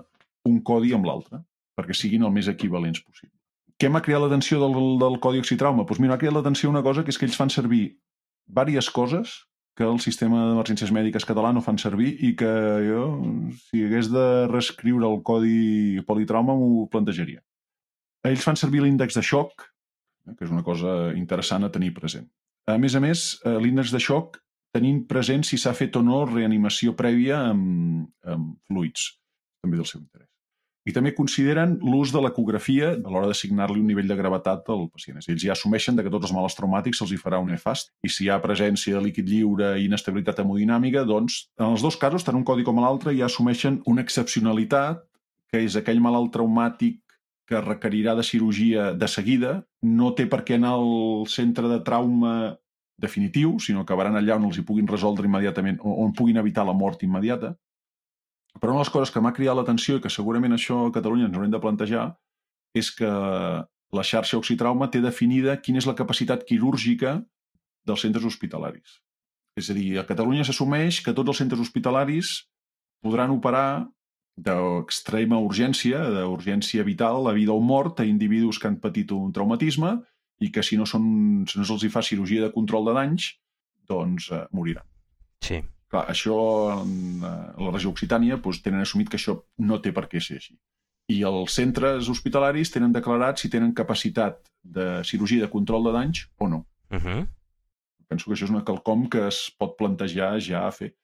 un 0.49 0.63
codi 0.65 0.95
amb 0.97 1.05
l'altre, 1.05 1.43
perquè 1.77 1.93
siguin 1.93 2.23
el 2.25 2.31
més 2.33 2.47
equivalents 2.49 3.03
possible. 3.05 3.37
Què 3.77 3.91
m'ha 3.93 4.01
creat 4.01 4.23
l'atenció 4.23 4.63
del, 4.63 4.79
del 5.03 5.19
codi 5.21 5.43
oxitrauma? 5.43 5.85
Doncs 5.85 6.01
mira, 6.01 6.15
m'ha 6.15 6.23
creat 6.23 6.33
l'atenció 6.33 6.71
una 6.71 6.81
cosa 6.87 7.05
que 7.05 7.13
és 7.13 7.21
que 7.21 7.29
ells 7.29 7.37
fan 7.37 7.53
servir 7.53 7.83
diverses 8.49 8.89
coses 8.97 9.35
que 9.79 9.87
el 9.89 10.01
sistema 10.05 10.43
d'emergències 10.51 10.93
mèdiques 10.93 11.25
català 11.29 11.53
no 11.55 11.63
fan 11.65 11.79
servir 11.81 12.13
i 12.27 12.35
que 12.37 12.53
jo, 12.85 13.05
si 13.71 13.85
hagués 13.87 14.11
de 14.13 14.27
reescriure 14.51 15.09
el 15.09 15.23
codi 15.25 16.03
politrauma, 16.09 16.57
m'ho 16.59 16.87
plantejaria. 16.93 17.41
Ells 18.29 18.45
fan 18.45 18.59
servir 18.61 18.83
l'índex 18.85 19.17
de 19.19 19.25
xoc, 19.27 19.65
eh, 20.29 20.35
que 20.37 20.45
és 20.47 20.53
una 20.53 20.65
cosa 20.67 21.13
interessant 21.17 21.65
a 21.65 21.73
tenir 21.73 21.95
present. 21.97 22.29
A 22.69 22.77
més 22.79 22.95
a 22.95 23.01
més, 23.03 23.41
eh, 23.45 23.57
l'índex 23.59 23.91
de 23.95 24.01
xoc 24.03 24.39
tenint 24.73 25.03
present 25.09 25.45
si 25.45 25.59
s'ha 25.61 25.75
fet 25.77 25.97
o 25.97 26.03
no 26.03 26.25
reanimació 26.29 26.95
prèvia 26.97 27.43
amb, 27.51 28.07
amb 28.25 28.55
fluids, 28.69 29.09
també 29.65 29.81
del 29.81 29.89
seu 29.89 30.01
interès. 30.01 30.32
I 30.83 30.93
també 30.95 31.13
consideren 31.15 31.77
l'ús 31.87 32.11
de 32.11 32.21
l'ecografia 32.23 32.89
a 32.97 33.11
l'hora 33.11 33.29
d'assignar-li 33.31 33.79
un 33.79 33.87
nivell 33.87 34.09
de 34.11 34.17
gravetat 34.19 34.67
al 34.75 34.89
pacient. 34.91 35.21
Ells 35.23 35.45
ja 35.45 35.55
assumeixen 35.55 35.99
que 35.99 36.11
tots 36.11 36.27
els 36.27 36.35
malalts 36.35 36.59
traumàtics 36.59 36.99
se'ls 36.99 37.13
hi 37.15 37.21
farà 37.21 37.39
un 37.39 37.53
EFAST 37.55 37.93
i 38.03 38.11
si 38.11 38.27
hi 38.27 38.33
ha 38.33 38.41
presència 38.43 38.97
de 38.97 39.05
líquid 39.05 39.31
lliure 39.31 39.77
i 39.79 39.87
inestabilitat 39.87 40.43
hemodinàmica, 40.43 41.05
doncs 41.07 41.45
en 41.61 41.69
els 41.69 41.87
dos 41.87 41.99
casos, 42.01 42.27
tant 42.27 42.39
un 42.39 42.47
codi 42.49 42.67
com 42.67 42.83
l'altre, 42.83 43.15
ja 43.15 43.31
assumeixen 43.31 43.79
una 43.87 44.03
excepcionalitat 44.03 45.05
que 45.53 45.63
és 45.63 45.77
aquell 45.79 46.03
malalt 46.03 46.33
traumàtic 46.35 46.99
que 47.47 47.61
requerirà 47.61 48.17
de 48.17 48.25
cirurgia 48.27 48.93
de 48.97 49.09
seguida, 49.09 49.61
no 49.83 50.13
té 50.19 50.27
per 50.27 50.43
què 50.47 50.57
anar 50.57 50.75
al 50.79 51.27
centre 51.29 51.69
de 51.69 51.79
trauma 51.87 52.57
definitiu, 53.03 53.59
sinó 53.61 53.83
que 53.83 53.91
acabaran 53.91 54.17
allà 54.17 54.39
on 54.39 54.47
els 54.49 54.59
hi 54.59 54.65
puguin 54.67 54.89
resoldre 54.89 55.29
immediatament, 55.29 55.79
on 55.83 56.15
puguin 56.17 56.39
evitar 56.43 56.65
la 56.67 56.75
mort 56.75 57.03
immediata. 57.03 57.53
Però 58.63 58.71
una 58.71 58.79
de 58.79 58.87
les 58.87 58.95
coses 58.95 59.11
que 59.11 59.21
m'ha 59.21 59.35
cridat 59.35 59.59
l'atenció 59.59 59.99
i 59.99 60.03
que 60.03 60.11
segurament 60.13 60.55
això 60.55 60.85
a 60.87 60.93
Catalunya 60.95 61.27
ens 61.27 61.35
haurem 61.35 61.51
de 61.51 61.61
plantejar 61.63 62.05
és 62.79 62.93
que 62.95 63.11
la 63.93 64.05
xarxa 64.07 64.39
Oxitrauma 64.39 64.87
té 64.89 65.01
definida 65.03 65.59
quina 65.61 65.83
és 65.83 65.89
la 65.89 65.97
capacitat 65.99 66.47
quirúrgica 66.47 67.17
dels 67.85 68.05
centres 68.07 68.25
hospitalaris. 68.25 69.01
És 69.59 69.69
a 69.69 69.77
dir, 69.77 69.89
a 69.99 70.07
Catalunya 70.09 70.47
s'assumeix 70.47 71.03
que 71.05 71.13
tots 71.13 71.35
els 71.35 71.43
centres 71.43 71.61
hospitalaris 71.61 72.31
podran 73.03 73.35
operar 73.35 73.91
d'extrema 74.39 75.43
urgència, 75.43 76.01
d'urgència 76.15 76.87
vital, 76.87 77.27
a 77.29 77.35
vida 77.37 77.53
o 77.53 77.61
mort, 77.61 78.01
a 78.01 78.09
individus 78.09 78.63
que 78.63 78.71
han 78.71 78.79
patit 78.81 79.13
un 79.13 79.35
traumatisme 79.35 79.99
i 80.41 80.55
que 80.55 80.63
si 80.63 80.79
no, 80.79 80.87
són, 80.89 81.45
si 81.51 81.59
no 81.59 81.67
se'ls 81.67 81.85
fa 81.93 82.03
cirurgia 82.07 82.47
de 82.47 82.55
control 82.55 82.89
de 82.89 82.97
danys, 82.97 83.29
doncs 83.91 84.31
eh, 84.33 84.47
moriran. 84.55 84.87
Sí. 85.43 85.61
Clar, 85.93 86.07
això, 86.09 86.35
en 86.81 87.21
la 87.21 87.71
regió 87.71 87.91
Occitània, 87.93 88.39
doncs, 88.41 88.63
tenen 88.65 88.81
assumit 88.81 89.11
que 89.13 89.19
això 89.21 89.35
no 89.61 89.77
té 89.85 89.93
per 89.93 90.07
què 90.09 90.23
ser 90.25 90.39
així. 90.39 90.55
I 91.13 91.19
els 91.29 91.53
centres 91.59 92.09
hospitalaris 92.09 92.73
tenen 92.73 92.95
declarat 92.95 93.43
si 93.43 93.51
tenen 93.53 93.75
capacitat 93.77 94.39
de 94.63 94.87
cirurgia 95.05 95.45
de 95.45 95.51
control 95.53 95.85
de 95.85 95.93
danys 95.93 96.23
o 96.39 96.49
no. 96.49 96.65
Uh 96.89 96.97
-huh. 96.97 97.27
Penso 98.09 98.25
que 98.25 98.35
això 98.37 98.45
és 98.45 98.55
una 98.55 98.65
quelcom 98.65 99.09
que 99.11 99.27
es 99.27 99.51
pot 99.59 99.77
plantejar 99.77 100.41
ja 100.41 100.67
a 100.67 100.71
fer. 100.71 100.95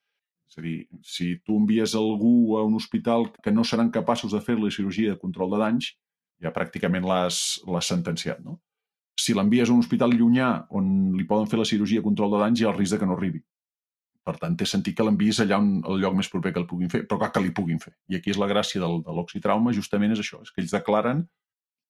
És 0.49 0.57
a 0.57 0.61
dir, 0.61 0.87
si 1.03 1.37
tu 1.45 1.57
envies 1.57 1.93
algú 1.93 2.57
a 2.57 2.63
un 2.63 2.73
hospital 2.73 3.31
que 3.43 3.51
no 3.51 3.63
seran 3.63 3.91
capaços 3.91 4.31
de 4.31 4.41
fer-li 4.41 4.71
cirurgia 4.71 5.11
de 5.11 5.19
control 5.19 5.51
de 5.51 5.57
danys, 5.57 5.93
ja 6.41 6.51
pràcticament 6.51 7.05
l'has 7.05 7.59
sentenciat, 7.85 8.39
no? 8.39 8.59
Si 9.19 9.33
l'envies 9.33 9.69
a 9.69 9.73
un 9.73 9.79
hospital 9.79 10.09
llunyà 10.09 10.65
on 10.71 11.13
li 11.15 11.25
poden 11.25 11.47
fer 11.47 11.59
la 11.59 11.65
cirurgia 11.65 11.99
de 11.99 12.03
control 12.03 12.31
de 12.31 12.39
danys, 12.39 12.59
hi 12.59 12.65
ha 12.65 12.71
el 12.71 12.77
risc 12.77 12.93
de 12.93 12.99
que 12.99 13.05
no 13.05 13.13
arribi. 13.13 13.43
Per 14.29 14.35
tant, 14.37 14.53
té 14.59 14.67
sentit 14.69 14.93
que 14.97 15.05
l'enviïs 15.05 15.39
allà 15.41 15.57
on, 15.57 15.79
el 15.89 16.03
lloc 16.03 16.13
més 16.19 16.29
proper 16.29 16.51
que 16.53 16.61
el 16.61 16.67
puguin 16.69 16.91
fer, 16.91 17.01
però 17.09 17.17
clar 17.23 17.31
que 17.33 17.41
li 17.41 17.53
puguin 17.55 17.81
fer. 17.81 17.95
I 18.13 18.19
aquí 18.19 18.29
és 18.29 18.37
la 18.37 18.49
gràcia 18.51 18.81
del, 18.83 18.99
de 19.05 19.15
l'oxitrauma, 19.15 19.73
justament 19.73 20.13
és 20.13 20.21
això, 20.21 20.43
és 20.45 20.53
que 20.53 20.61
ells 20.61 20.75
declaren, 20.75 21.23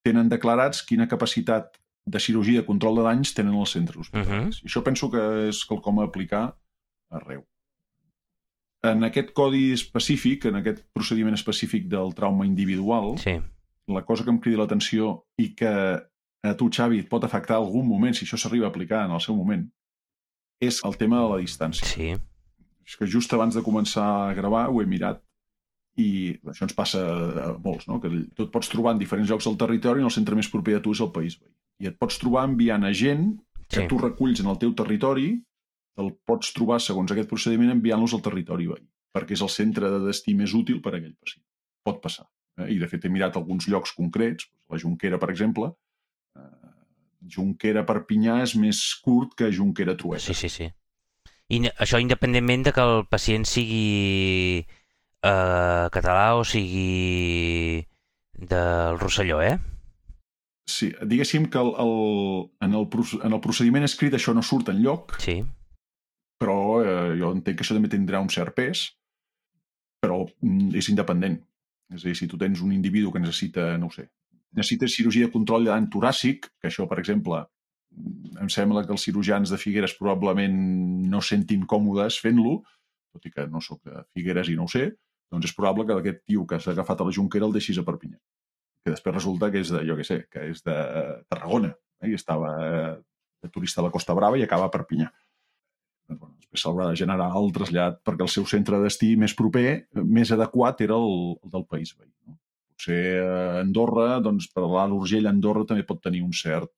tenen 0.07 0.31
declarats 0.31 0.85
quina 0.87 1.09
capacitat 1.11 1.75
de 2.09 2.19
cirurgia 2.23 2.61
de 2.61 2.65
control 2.65 3.01
de 3.01 3.05
danys 3.09 3.33
tenen 3.35 3.57
els 3.59 3.75
centres 3.75 3.99
hospitalaris. 4.05 4.61
Uh 4.61 4.61
-huh. 4.61 4.65
I 4.65 4.69
això 4.69 4.83
penso 4.83 5.11
que 5.11 5.23
és 5.49 5.65
quelcom 5.65 5.99
a 5.99 6.05
aplicar 6.05 6.55
arreu. 7.09 7.43
En 8.83 9.03
aquest 9.03 9.33
codi 9.33 9.73
específic, 9.73 10.45
en 10.45 10.55
aquest 10.55 10.85
procediment 10.93 11.35
específic 11.35 11.87
del 11.87 12.13
trauma 12.15 12.45
individual, 12.45 13.17
sí. 13.17 13.35
la 13.87 14.05
cosa 14.05 14.23
que 14.23 14.29
em 14.29 14.39
crida 14.39 14.61
l'atenció 14.61 15.25
i 15.37 15.53
que 15.53 15.73
a 16.43 16.53
tu, 16.55 16.69
Xavi, 16.69 16.99
et 16.99 17.09
pot 17.09 17.23
afectar 17.23 17.57
algun 17.57 17.85
moment, 17.85 18.15
si 18.15 18.25
això 18.25 18.37
s'arriba 18.37 18.65
a 18.65 18.69
aplicar 18.69 19.05
en 19.05 19.11
el 19.11 19.19
seu 19.19 19.35
moment, 19.35 19.69
és 20.61 20.79
el 20.85 20.95
tema 20.97 21.19
de 21.19 21.29
la 21.29 21.41
distància. 21.41 21.87
Sí. 21.87 22.15
És 22.89 22.97
que 22.97 23.07
just 23.09 23.33
abans 23.37 23.53
de 23.53 23.61
començar 23.65 24.05
a 24.25 24.35
gravar 24.37 24.67
ho 24.69 24.81
he 24.81 24.87
mirat 24.89 25.21
i 25.99 26.09
això 26.47 26.65
ens 26.65 26.75
passa 26.77 27.01
a 27.43 27.51
molts, 27.61 27.85
no? 27.89 27.99
que 28.01 28.09
tu 28.35 28.45
et 28.45 28.51
pots 28.53 28.71
trobar 28.71 28.95
en 28.95 29.01
diferents 29.01 29.29
llocs 29.29 29.45
del 29.49 29.59
territori 29.59 30.01
i 30.01 30.07
el 30.07 30.15
centre 30.15 30.37
més 30.37 30.49
proper 30.51 30.77
a 30.77 30.81
tu 30.83 30.95
és 30.95 31.03
el 31.03 31.11
país 31.15 31.37
veí. 31.39 31.51
I 31.83 31.91
et 31.91 31.99
pots 31.99 32.17
trobar 32.21 32.45
enviant 32.47 32.85
a 32.87 32.91
gent 32.95 33.29
que 33.67 33.83
sí. 33.83 33.87
tu 33.91 33.99
reculls 34.01 34.41
en 34.41 34.49
el 34.51 34.57
teu 34.61 34.73
territori, 34.77 35.29
el 35.99 36.13
pots 36.25 36.53
trobar, 36.55 36.79
segons 36.81 37.11
aquest 37.11 37.29
procediment, 37.29 37.73
enviant-los 37.75 38.15
al 38.15 38.23
territori 38.25 38.69
veí, 38.71 38.85
perquè 39.15 39.35
és 39.35 39.43
el 39.45 39.51
centre 39.53 39.91
de 39.91 40.01
destí 40.07 40.33
més 40.37 40.55
útil 40.57 40.81
per 40.81 40.95
a 40.95 40.97
aquell 41.01 41.15
pacient. 41.19 41.45
Pot 41.85 42.01
passar. 42.03 42.25
Eh? 42.57 42.71
I, 42.75 42.79
de 42.81 42.89
fet, 42.89 43.05
he 43.05 43.13
mirat 43.13 43.37
alguns 43.37 43.67
llocs 43.69 43.93
concrets, 43.97 44.49
la 44.71 44.79
Junquera, 44.81 45.19
per 45.21 45.29
exemple, 45.33 45.69
eh, 46.39 46.73
Junquera-Perpinyà 47.35 48.39
és 48.47 48.55
més 48.59 48.81
curt 49.03 49.35
que 49.37 49.51
Junquera-Trueta. 49.53 50.25
Sí, 50.31 50.37
sí, 50.37 50.49
sí. 50.49 50.71
I 51.49 51.63
això 51.81 51.97
independentment 52.01 52.67
de 52.67 52.73
que 52.75 52.83
el 52.85 53.05
pacient 53.09 53.45
sigui 53.49 54.61
eh, 54.61 55.85
català 55.95 56.35
o 56.37 56.43
sigui 56.45 57.81
del 58.39 58.99
Rosselló, 59.01 59.41
eh? 59.41 59.57
Sí, 60.69 60.91
diguéssim 61.01 61.47
que 61.49 61.57
el, 61.57 61.71
el, 61.81 61.93
en, 62.61 62.75
el, 62.77 62.85
en 63.25 63.33
el 63.33 63.41
procediment 63.41 63.87
escrit 63.87 64.13
això 64.13 64.35
no 64.37 64.45
surt 64.45 64.69
en 64.69 64.83
lloc, 64.83 65.15
sí. 65.23 65.39
però 66.37 66.57
eh, 66.83 67.17
jo 67.17 67.33
entenc 67.33 67.57
que 67.57 67.65
això 67.65 67.77
també 67.77 67.89
tindrà 67.89 68.21
un 68.21 68.29
cert 68.29 68.53
pes, 68.55 68.85
però 70.03 70.21
mm, 70.27 70.75
és 70.77 70.91
independent. 70.93 71.39
És 71.89 72.05
a 72.05 72.11
dir, 72.11 72.15
si 72.19 72.29
tu 72.29 72.37
tens 72.37 72.61
un 72.61 72.71
individu 72.75 73.09
que 73.11 73.21
necessita, 73.23 73.71
no 73.81 73.89
ho 73.89 73.95
sé, 73.95 74.05
necessita 74.53 74.87
cirurgia 74.87 75.25
de 75.25 75.33
control 75.33 75.65
de 75.65 75.73
dany 75.73 75.89
toràcic, 75.89 76.51
que 76.61 76.69
això, 76.69 76.85
per 76.89 76.99
exemple, 77.01 77.41
em 78.39 78.49
sembla 78.53 78.85
que 78.85 78.93
els 78.95 79.03
cirurgians 79.05 79.51
de 79.51 79.59
Figueres 79.59 79.95
probablement 79.99 80.57
no 81.11 81.21
sentin 81.25 81.65
còmodes 81.69 82.19
fent-lo, 82.23 82.59
tot 83.13 83.25
i 83.25 83.31
que 83.33 83.45
no 83.51 83.61
sóc 83.63 83.81
de 83.87 84.03
Figueres 84.15 84.51
i 84.51 84.57
no 84.57 84.67
ho 84.67 84.71
sé, 84.71 84.89
doncs 85.33 85.49
és 85.49 85.55
probable 85.57 85.85
que 85.85 85.97
aquest 85.97 86.21
tio 86.29 86.45
que 86.49 86.59
s'ha 86.61 86.73
agafat 86.73 87.01
a 87.01 87.07
la 87.07 87.13
Junquera 87.15 87.47
el 87.49 87.55
deixis 87.55 87.79
a 87.81 87.85
Perpinyà. 87.85 88.17
Que 88.85 88.93
després 88.93 89.15
resulta 89.15 89.49
que 89.51 89.61
és 89.63 89.71
de, 89.73 89.83
jo 89.85 89.97
què 89.99 90.05
sé, 90.07 90.21
que 90.31 90.49
és 90.53 90.63
de 90.65 90.75
Tarragona, 91.29 91.73
eh? 92.01 92.11
i 92.11 92.17
estava 92.17 92.51
de 93.43 93.49
turista 93.53 93.83
a 93.83 93.87
la 93.87 93.93
Costa 93.93 94.15
Brava 94.17 94.39
i 94.39 94.45
acaba 94.45 94.69
a 94.69 94.73
Perpinyà. 94.73 95.09
Doncs, 96.09 96.19
bueno, 96.19 96.35
després 96.39 96.63
s'haurà 96.65 96.89
de 96.89 96.97
generar 96.97 97.29
el 97.37 97.51
trasllat 97.53 97.99
perquè 98.07 98.25
el 98.25 98.33
seu 98.33 98.47
centre 98.49 98.79
de 98.79 98.89
destí 98.89 99.13
més 99.19 99.35
proper, 99.37 99.85
més 100.01 100.31
adequat, 100.33 100.81
era 100.85 100.97
el, 100.97 101.35
el 101.37 101.53
del 101.53 101.65
país 101.69 101.93
veí. 101.97 102.09
No? 102.25 102.39
Potser 102.73 103.03
a 103.21 103.39
Andorra, 103.59 104.07
doncs 104.23 104.47
per 104.53 104.63
l'Alt 104.65 104.95
Urgell, 104.95 105.29
Andorra 105.29 105.67
també 105.69 105.85
pot 105.85 106.01
tenir 106.01 106.23
un 106.25 106.33
cert 106.33 106.71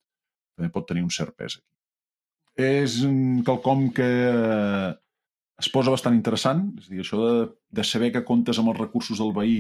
també 0.58 0.70
pot 0.74 0.88
tenir 0.90 1.04
un 1.06 1.12
cert 1.14 1.36
pes 1.38 1.58
aquí. 1.60 1.68
És 2.62 2.98
quelcom 3.48 3.88
que 3.96 4.08
es 5.62 5.70
posa 5.72 5.94
bastant 5.94 6.16
interessant, 6.18 6.66
és 6.82 6.90
dir, 6.90 7.02
això 7.04 7.20
de, 7.22 7.34
de 7.78 7.84
saber 7.86 8.12
que 8.16 8.24
comptes 8.28 8.60
amb 8.60 8.72
els 8.74 8.80
recursos 8.82 9.20
del 9.22 9.34
veí 9.36 9.60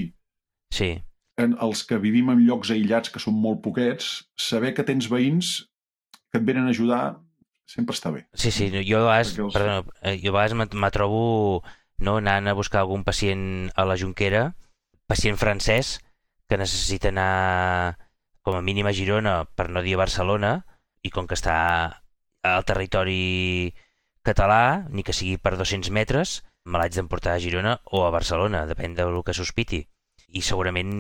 Sí, 0.74 0.94
en 1.42 1.58
els 1.62 1.82
que 1.88 1.98
vivim 2.00 2.30
en 2.32 2.42
llocs 2.48 2.72
aïllats 2.72 3.12
que 3.12 3.20
són 3.20 3.36
molt 3.36 3.60
poquets, 3.66 4.08
saber 4.40 4.74
que 4.74 4.86
tens 4.88 5.10
veïns 5.12 5.66
que 6.32 6.40
et 6.40 6.46
venen 6.48 6.68
a 6.70 6.72
ajudar 6.72 7.02
sempre 7.68 7.96
està 7.96 8.12
bé. 8.12 8.26
sí, 8.34 8.52
sí. 8.52 8.70
Jo 8.88 9.02
a 9.02 9.08
vegades, 9.10 9.34
els- 9.38 9.54
perdona, 9.54 9.84
eh, 10.02 10.18
jo 10.24 10.32
a 10.32 10.38
vegades 10.38 10.56
me, 10.56 10.68
me 10.74 10.92
trobo 10.92 11.62
no, 12.00 12.18
anant 12.18 12.48
a 12.48 12.54
buscar 12.58 12.82
algun 12.82 13.04
pacient 13.04 13.70
a 13.76 13.86
la 13.86 13.98
Junquera, 14.00 14.56
pacient 15.08 15.38
francès, 15.38 16.00
que 16.50 16.58
necessita 16.58 17.10
anar 17.12 17.98
com 18.42 18.56
a 18.58 18.62
mínim 18.66 18.88
a 18.88 18.94
Girona, 18.96 19.46
per 19.56 19.70
no 19.70 19.84
dir 19.86 19.94
a 19.96 20.02
Barcelona, 20.02 20.66
i 21.04 21.10
com 21.10 21.28
que 21.28 21.38
està 21.38 21.58
al 22.44 22.66
territori 22.66 23.74
català, 24.26 24.86
ni 24.90 25.04
que 25.04 25.16
sigui 25.18 25.38
per 25.42 25.58
200 25.58 25.90
metres, 25.94 26.42
me 26.66 26.78
l'haig 26.78 26.94
d'emportar 26.96 27.36
a 27.36 27.42
Girona 27.42 27.78
o 27.90 28.06
a 28.06 28.14
Barcelona, 28.14 28.66
depèn 28.70 28.94
del 28.98 29.22
que 29.26 29.34
sospiti. 29.34 29.82
I 30.30 30.42
segurament, 30.46 30.92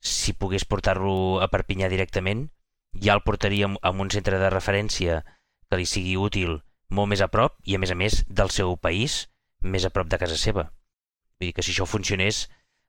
si 0.00 0.32
pogués 0.32 0.64
portar-lo 0.64 1.40
a 1.44 1.48
Perpinyà 1.52 1.90
directament, 1.92 2.48
ja 2.96 3.14
el 3.14 3.24
portaria 3.26 3.68
en 3.68 4.00
un 4.00 4.10
centre 4.10 4.40
de 4.40 4.50
referència 4.50 5.22
que 5.68 5.78
li 5.80 5.86
sigui 5.86 6.16
útil 6.16 6.60
molt 6.88 7.10
més 7.12 7.20
a 7.20 7.28
prop 7.28 7.56
i, 7.64 7.76
a 7.76 7.80
més 7.82 7.92
a 7.92 7.98
més, 7.98 8.22
del 8.28 8.50
seu 8.54 8.76
país, 8.80 9.26
més 9.60 9.84
a 9.84 9.92
prop 9.92 10.08
de 10.08 10.18
casa 10.22 10.38
seva. 10.40 10.70
Vull 11.36 11.50
dir 11.50 11.54
que 11.56 11.64
si 11.66 11.74
això 11.74 11.86
funcionés, 11.88 12.46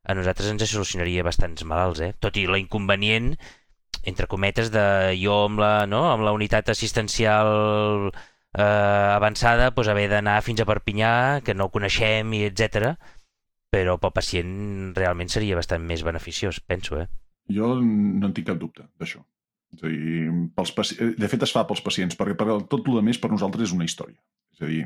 a 0.07 0.15
nosaltres 0.15 0.49
ens 0.53 0.63
solucionaria 0.71 1.25
bastants 1.27 1.65
malalts, 1.67 1.99
eh? 2.05 2.13
Tot 2.23 2.37
i 2.39 2.45
la 2.47 2.61
inconvenient, 2.61 3.33
entre 4.07 4.29
cometes, 4.31 4.71
de 4.71 4.87
jo 5.19 5.43
amb 5.45 5.59
la, 5.59 5.71
no? 5.89 6.05
amb 6.13 6.23
la 6.23 6.33
unitat 6.35 6.71
assistencial 6.71 7.49
eh, 8.57 8.63
avançada 8.63 9.69
doncs 9.75 9.91
haver 9.91 10.07
d'anar 10.11 10.39
fins 10.45 10.63
a 10.63 10.67
Perpinyà, 10.69 11.13
que 11.43 11.55
no 11.57 11.71
coneixem, 11.73 12.31
i 12.37 12.45
etc. 12.47 12.93
Però 13.73 13.97
pel 13.99 14.15
pacient 14.15 14.53
realment 14.95 15.31
seria 15.33 15.59
bastant 15.59 15.83
més 15.83 16.05
beneficiós, 16.07 16.61
penso, 16.63 17.01
eh? 17.03 17.07
Jo 17.51 17.75
no 17.79 18.27
en 18.27 18.33
tinc 18.35 18.47
cap 18.47 18.59
dubte 18.59 18.87
d'això. 18.99 19.21
És 19.75 19.83
a 19.83 19.91
dir, 19.91 20.31
pels 20.55 20.71
paci... 20.75 20.95
de 21.19 21.27
fet 21.27 21.43
es 21.43 21.53
fa 21.53 21.65
pels 21.67 21.83
pacients, 21.83 22.15
perquè 22.15 22.35
per 22.39 22.61
tot 22.71 22.87
el 22.87 23.03
més 23.03 23.19
per 23.19 23.31
nosaltres 23.31 23.67
és 23.67 23.75
una 23.75 23.87
història. 23.87 24.19
És 24.55 24.63
a 24.63 24.71
dir, 24.71 24.85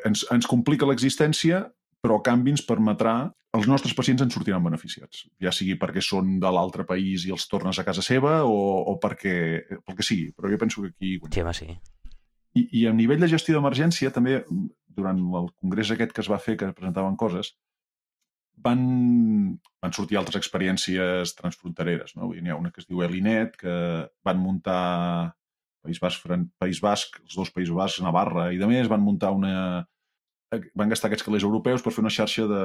ens, 0.00 0.24
ens 0.32 0.48
complica 0.48 0.88
l'existència, 0.88 1.66
però 2.04 2.20
a 2.20 2.26
canvi 2.28 2.52
ens 2.54 2.66
permetrà... 2.68 3.16
Els 3.54 3.68
nostres 3.70 3.92
pacients 3.94 4.18
en 4.24 4.32
sortiran 4.34 4.64
beneficiats, 4.66 5.28
ja 5.38 5.52
sigui 5.54 5.76
perquè 5.78 6.00
són 6.02 6.40
de 6.42 6.50
l'altre 6.50 6.82
país 6.88 7.22
i 7.22 7.30
els 7.30 7.44
tornes 7.46 7.78
a 7.78 7.84
casa 7.86 8.02
seva 8.02 8.40
o, 8.42 8.56
o 8.90 8.96
perquè, 8.98 9.34
pel 9.86 9.94
que 9.94 10.02
sigui, 10.02 10.32
però 10.34 10.50
jo 10.50 10.58
penso 10.58 10.82
que 10.82 10.90
aquí... 10.90 11.10
Sí, 11.30 11.44
home, 11.44 11.52
sí. 11.54 11.68
I, 12.58 12.64
I 12.80 12.82
a 12.90 12.94
nivell 12.98 13.22
de 13.22 13.28
gestió 13.30 13.54
d'emergència, 13.54 14.10
també, 14.10 14.40
durant 14.90 15.22
el 15.38 15.46
congrés 15.54 15.94
aquest 15.94 16.16
que 16.16 16.24
es 16.24 16.32
va 16.32 16.40
fer, 16.42 16.56
que 16.58 16.72
presentaven 16.74 17.14
coses, 17.14 17.52
van, 18.66 18.82
van 19.78 19.94
sortir 19.94 20.18
altres 20.18 20.40
experiències 20.42 21.36
transfrontereres. 21.38 22.18
No? 22.18 22.32
N'hi 22.34 22.50
ha 22.50 22.58
una 22.58 22.74
que 22.74 22.82
es 22.82 22.90
diu 22.90 23.06
Elinet, 23.06 23.54
que 23.62 23.78
van 24.26 24.42
muntar 24.42 25.30
País 25.86 26.02
Basc, 26.02 26.26
Fran- 26.26 26.50
País 26.58 26.82
Basc, 26.82 27.22
els 27.22 27.38
dos 27.38 27.54
Països 27.54 27.78
Bascs, 27.78 28.02
Navarra 28.02 28.50
i 28.50 28.58
de 28.58 28.66
més, 28.66 28.90
van 28.90 29.06
muntar 29.06 29.30
una... 29.30 29.84
van 30.50 30.92
gastar 30.92 31.08
aquests 31.08 31.26
calés 31.26 31.46
europeus 31.46 31.82
per 31.82 31.92
fer 31.94 32.02
una 32.04 32.12
xarxa 32.12 32.46
de, 32.50 32.64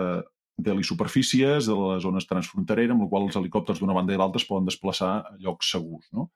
d'helisuperfícies 0.59 1.69
de 1.69 1.77
les 1.77 2.03
zones 2.03 2.27
transfrontereres, 2.29 2.93
amb 2.93 3.05
la 3.05 3.09
qual 3.11 3.27
els 3.27 3.37
helicòpters 3.39 3.79
d'una 3.81 3.95
banda 3.97 4.13
i 4.13 4.19
l'altra 4.19 4.41
es 4.41 4.47
poden 4.49 4.67
desplaçar 4.67 5.13
a 5.19 5.37
llocs 5.39 5.71
segurs. 5.71 6.09
No? 6.15 6.29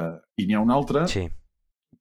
Eh, 0.00 0.16
I 0.42 0.48
n'hi 0.48 0.56
ha 0.56 0.64
una 0.64 0.76
altra, 0.78 1.06
Sí, 1.10 1.26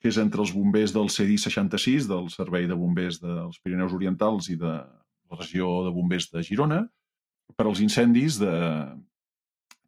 que 0.01 0.11
és 0.11 0.19
entre 0.21 0.43
els 0.43 0.53
bombers 0.53 0.93
del 0.93 1.09
CDI 1.09 1.39
66, 1.41 2.07
del 2.09 2.29
Servei 2.33 2.67
de 2.69 2.77
Bombers 2.77 3.19
dels 3.23 3.57
Pirineus 3.63 3.95
Orientals 3.97 4.49
i 4.53 4.57
de 4.59 4.73
la 4.77 5.39
regió 5.39 5.69
de 5.87 5.93
bombers 5.95 6.29
de 6.33 6.43
Girona, 6.45 6.83
per 7.57 7.65
als 7.65 7.81
incendis 7.83 8.37
de... 8.39 8.53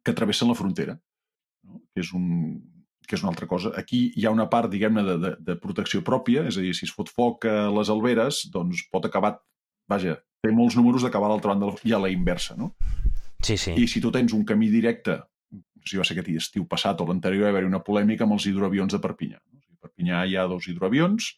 que 0.04 0.16
travessen 0.16 0.48
la 0.50 0.58
frontera, 0.58 0.98
no? 1.64 1.80
que, 1.92 2.02
és 2.02 2.12
un... 2.16 2.26
que 3.10 3.16
és 3.18 3.22
una 3.24 3.32
altra 3.32 3.48
cosa. 3.50 3.72
Aquí 3.80 4.04
hi 4.14 4.24
ha 4.26 4.30
una 4.30 4.46
part, 4.50 4.70
diguem-ne, 4.70 5.02
de, 5.08 5.16
de, 5.24 5.30
de 5.48 5.56
protecció 5.58 6.00
pròpia, 6.06 6.44
és 6.46 6.56
a 6.60 6.62
dir, 6.62 6.70
si 6.78 6.86
es 6.86 6.92
fot 6.94 7.10
foc 7.10 7.48
a 7.50 7.66
les 7.74 7.90
alberes, 7.90 8.44
doncs 8.54 8.84
pot 8.92 9.08
acabar... 9.08 9.32
Vaja, 9.90 10.14
té 10.40 10.52
molts 10.54 10.76
números 10.78 11.02
d'acabar 11.02 11.26
a 11.26 11.32
l'altra 11.32 11.50
banda 11.50 11.66
del- 11.72 11.90
i 11.90 11.92
a 11.96 11.98
la 11.98 12.10
inversa, 12.14 12.54
no? 12.56 12.70
sí, 13.42 13.56
sí. 13.58 13.72
I 13.74 13.88
si 13.90 14.00
tu 14.04 14.12
tens 14.14 14.32
un 14.36 14.44
camí 14.46 14.68
directe, 14.70 15.16
si 15.82 15.98
va 15.98 16.04
ser 16.06 16.14
aquest 16.20 16.28
estiu 16.44 16.66
passat 16.70 17.00
o 17.02 17.06
l'anterior, 17.08 17.48
va 17.48 17.54
haver 17.56 17.64
una 17.66 17.80
polèmica 17.82 18.22
amb 18.28 18.36
els 18.36 18.46
hidroavions 18.46 18.92
de 18.94 19.00
Perpinyà. 19.02 19.40
no? 19.50 19.58
A 19.74 19.88
Perpinyà 19.88 20.22
hi 20.28 20.36
ha 20.38 20.46
dos 20.46 20.68
hidroavions 20.70 21.32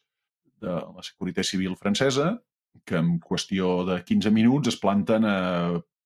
de 0.61 0.75
la 0.77 1.03
Securitat 1.07 1.47
Civil 1.49 1.77
francesa 1.81 2.35
que 2.85 2.99
en 2.99 3.16
qüestió 3.23 3.85
de 3.89 4.03
15 4.05 4.31
minuts 4.35 4.68
es 4.75 4.77
planten 4.83 5.25
a... 5.25 5.37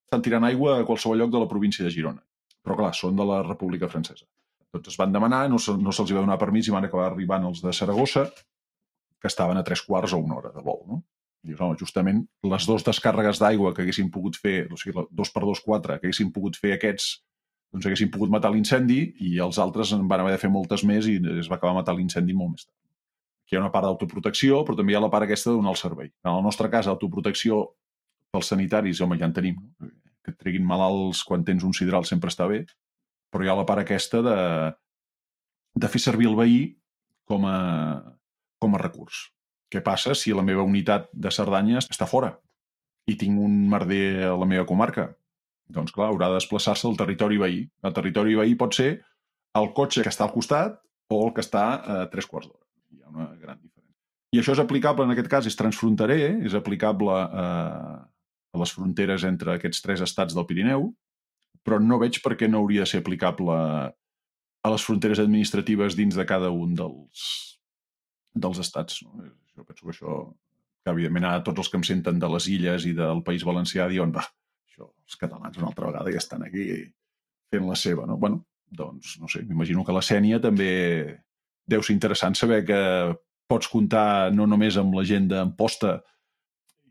estan 0.07 0.21
tirant 0.23 0.45
aigua 0.47 0.79
a 0.79 0.85
qualsevol 0.87 1.17
lloc 1.19 1.31
de 1.33 1.41
la 1.43 1.47
província 1.51 1.83
de 1.83 1.91
Girona. 1.91 2.23
Però 2.63 2.77
clar, 2.79 2.93
són 2.95 3.15
de 3.19 3.25
la 3.27 3.41
República 3.43 3.89
Francesa. 3.91 4.25
Tots 4.75 4.91
es 4.91 4.97
van 4.99 5.13
demanar, 5.13 5.45
no, 5.51 5.59
se, 5.61 5.75
no 5.79 5.93
se'ls 5.95 6.11
va 6.15 6.23
donar 6.23 6.39
permís 6.41 6.67
i 6.67 6.73
van 6.75 6.87
acabar 6.87 7.11
arribant 7.11 7.45
els 7.47 7.61
de 7.63 7.73
Saragossa, 7.73 8.25
que 9.21 9.29
estaven 9.31 9.57
a 9.57 9.63
tres 9.67 9.81
quarts 9.85 10.13
o 10.13 10.19
una 10.21 10.37
hora 10.39 10.51
de 10.55 10.63
vol. 10.63 10.83
No? 10.89 11.01
Dius, 11.47 11.61
home, 11.61 11.77
justament 11.79 12.23
les 12.51 12.67
dues 12.67 12.83
descàrregues 12.85 13.39
d'aigua 13.41 13.71
que 13.73 13.85
haguessin 13.85 14.11
pogut 14.13 14.37
fer, 14.41 14.65
o 14.73 14.79
sigui, 14.79 15.05
dos 15.15 15.31
per 15.33 15.45
dos, 15.45 15.61
quatre, 15.63 15.99
que 16.01 16.09
haguessin 16.09 16.33
pogut 16.35 16.59
fer 16.59 16.73
aquests, 16.75 17.07
doncs 17.73 17.87
haguessin 17.87 18.11
pogut 18.11 18.31
matar 18.33 18.51
l'incendi 18.53 18.99
i 19.29 19.37
els 19.43 19.59
altres 19.63 19.93
en 19.95 20.07
van 20.11 20.23
haver 20.23 20.35
de 20.35 20.41
fer 20.41 20.51
moltes 20.51 20.83
més 20.87 21.07
i 21.07 21.17
es 21.37 21.49
va 21.51 21.57
acabar 21.59 21.75
matant 21.77 21.97
l'incendi 21.99 22.35
molt 22.35 22.55
més 22.55 22.67
tard. 22.67 22.75
Aquí 23.47 23.55
hi 23.55 23.59
ha 23.59 23.63
una 23.63 23.71
part 23.71 23.87
d'autoprotecció, 23.87 24.63
però 24.67 24.75
també 24.75 24.91
hi 24.91 24.97
ha 24.99 25.03
la 25.03 25.11
part 25.11 25.23
aquesta 25.23 25.53
de 25.53 25.59
donar 25.59 25.71
el 25.71 25.79
servei. 25.79 26.09
En 26.25 26.33
el 26.33 26.43
nostre 26.43 26.67
cas, 26.71 26.89
autoprotecció 26.91 27.61
pels 28.35 28.51
sanitaris, 28.51 28.99
home, 29.01 29.15
ja 29.19 29.29
en 29.29 29.35
tenim. 29.37 29.61
No? 29.79 29.91
Que 30.25 30.33
et 30.33 30.39
treguin 30.41 30.65
malalts 30.67 31.21
quan 31.23 31.45
tens 31.47 31.63
un 31.63 31.71
sidral 31.71 32.03
sempre 32.03 32.27
està 32.33 32.49
bé, 32.51 32.65
però 33.31 33.43
hi 33.43 33.51
ha 33.51 33.57
la 33.59 33.65
part 33.67 33.83
aquesta 33.83 34.21
de, 34.25 34.37
de 35.75 35.89
fer 35.91 36.01
servir 36.03 36.29
el 36.31 36.37
veí 36.39 36.59
com 37.27 37.45
a, 37.47 37.57
com 38.61 38.75
a 38.75 38.81
recurs. 38.81 39.27
Què 39.71 39.83
passa 39.83 40.15
si 40.15 40.33
la 40.35 40.45
meva 40.47 40.63
unitat 40.63 41.09
de 41.11 41.31
Cerdanya 41.33 41.81
està 41.83 42.07
fora 42.07 42.37
i 43.07 43.15
tinc 43.19 43.39
un 43.39 43.55
merder 43.71 44.31
a 44.31 44.35
la 44.39 44.47
meva 44.47 44.67
comarca? 44.67 45.09
Doncs 45.67 45.91
clar, 45.95 46.09
haurà 46.11 46.31
de 46.31 46.39
desplaçar-se 46.39 46.87
al 46.87 46.95
territori 46.99 47.39
veí. 47.39 47.63
El 47.83 47.95
territori 47.95 48.37
veí 48.39 48.55
pot 48.55 48.75
ser 48.75 48.91
el 49.59 49.73
cotxe 49.75 50.03
que 50.05 50.13
està 50.13 50.23
al 50.27 50.31
costat 50.35 50.79
o 51.11 51.19
el 51.25 51.33
que 51.35 51.43
està 51.43 51.65
a 51.79 51.97
tres 52.11 52.27
quarts 52.29 52.47
d'hora. 52.47 52.63
Hi 52.95 53.03
ha 53.03 53.11
una 53.11 53.27
gran 53.35 53.59
diferència. 53.59 53.95
I 54.35 54.39
això 54.41 54.55
és 54.55 54.61
aplicable, 54.63 55.07
en 55.07 55.15
aquest 55.15 55.29
cas, 55.31 55.47
és 55.47 55.59
transfronterer, 55.59 56.37
és 56.47 56.55
aplicable 56.55 57.15
a, 57.15 57.47
a 58.53 58.61
les 58.61 58.73
fronteres 58.75 59.27
entre 59.27 59.55
aquests 59.55 59.83
tres 59.83 60.03
estats 60.03 60.35
del 60.35 60.47
Pirineu, 60.47 60.89
però 61.67 61.81
no 61.83 61.99
veig 61.99 62.21
per 62.23 62.37
què 62.39 62.47
no 62.47 62.61
hauria 62.63 62.85
de 62.85 62.91
ser 62.93 63.03
aplicable 63.03 63.55
a 63.57 64.71
les 64.71 64.83
fronteres 64.87 65.19
administratives 65.19 65.97
dins 65.99 66.15
de 66.15 66.25
cada 66.27 66.49
un 66.55 66.73
dels, 66.79 67.23
dels 68.31 68.61
estats. 68.63 69.01
No? 69.03 69.27
Jo 69.51 69.65
penso 69.67 69.83
que 69.83 69.91
això, 69.91 70.17
que 70.83 70.93
evidentment 70.93 71.27
ara 71.27 71.43
tots 71.43 71.65
els 71.65 71.71
que 71.73 71.79
em 71.81 71.85
senten 71.87 72.23
de 72.23 72.31
les 72.31 72.47
illes 72.53 72.87
i 72.87 72.93
del 72.95 73.23
País 73.27 73.43
Valencià 73.47 73.89
diuen, 73.91 74.15
va, 74.15 74.23
això, 74.69 74.87
els 74.87 75.19
catalans 75.19 75.59
una 75.59 75.71
altra 75.73 75.91
vegada 75.91 76.13
ja 76.13 76.23
estan 76.23 76.47
aquí 76.47 76.69
fent 77.51 77.67
la 77.67 77.75
seva, 77.79 78.07
no? 78.07 78.15
Bueno, 78.21 78.45
doncs, 78.67 79.17
no 79.19 79.27
sé, 79.31 79.43
m'imagino 79.47 79.83
que 79.87 79.95
la 79.95 80.03
Sènia 80.03 80.39
també 80.43 80.71
deu 81.67 81.83
ser 81.83 81.95
interessant 81.95 82.35
saber 82.35 82.63
que 82.67 82.81
pots 83.47 83.67
comptar 83.71 84.31
no 84.35 84.47
només 84.47 84.79
amb 84.79 84.95
la 84.95 85.03
gent 85.07 85.27
d'Amposta 85.31 85.97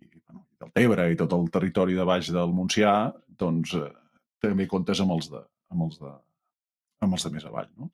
i, 0.01 0.09
bueno, 0.20 0.47
del 0.61 0.72
Tebre 0.77 1.11
i 1.12 1.16
tot 1.20 1.33
el 1.37 1.49
territori 1.53 1.97
de 1.97 2.05
baix 2.09 2.33
del 2.33 2.53
Montsià, 2.57 2.97
doncs 3.41 3.77
eh, 3.77 3.93
també 4.53 4.68
comptes 4.70 5.03
amb 5.03 5.14
els 5.16 5.30
de, 5.32 5.42
amb 5.74 5.86
els 5.88 6.01
de, 6.03 6.12
amb 7.05 7.16
els 7.18 7.26
de 7.26 7.32
més 7.34 7.47
avall, 7.49 7.68
no? 7.76 7.90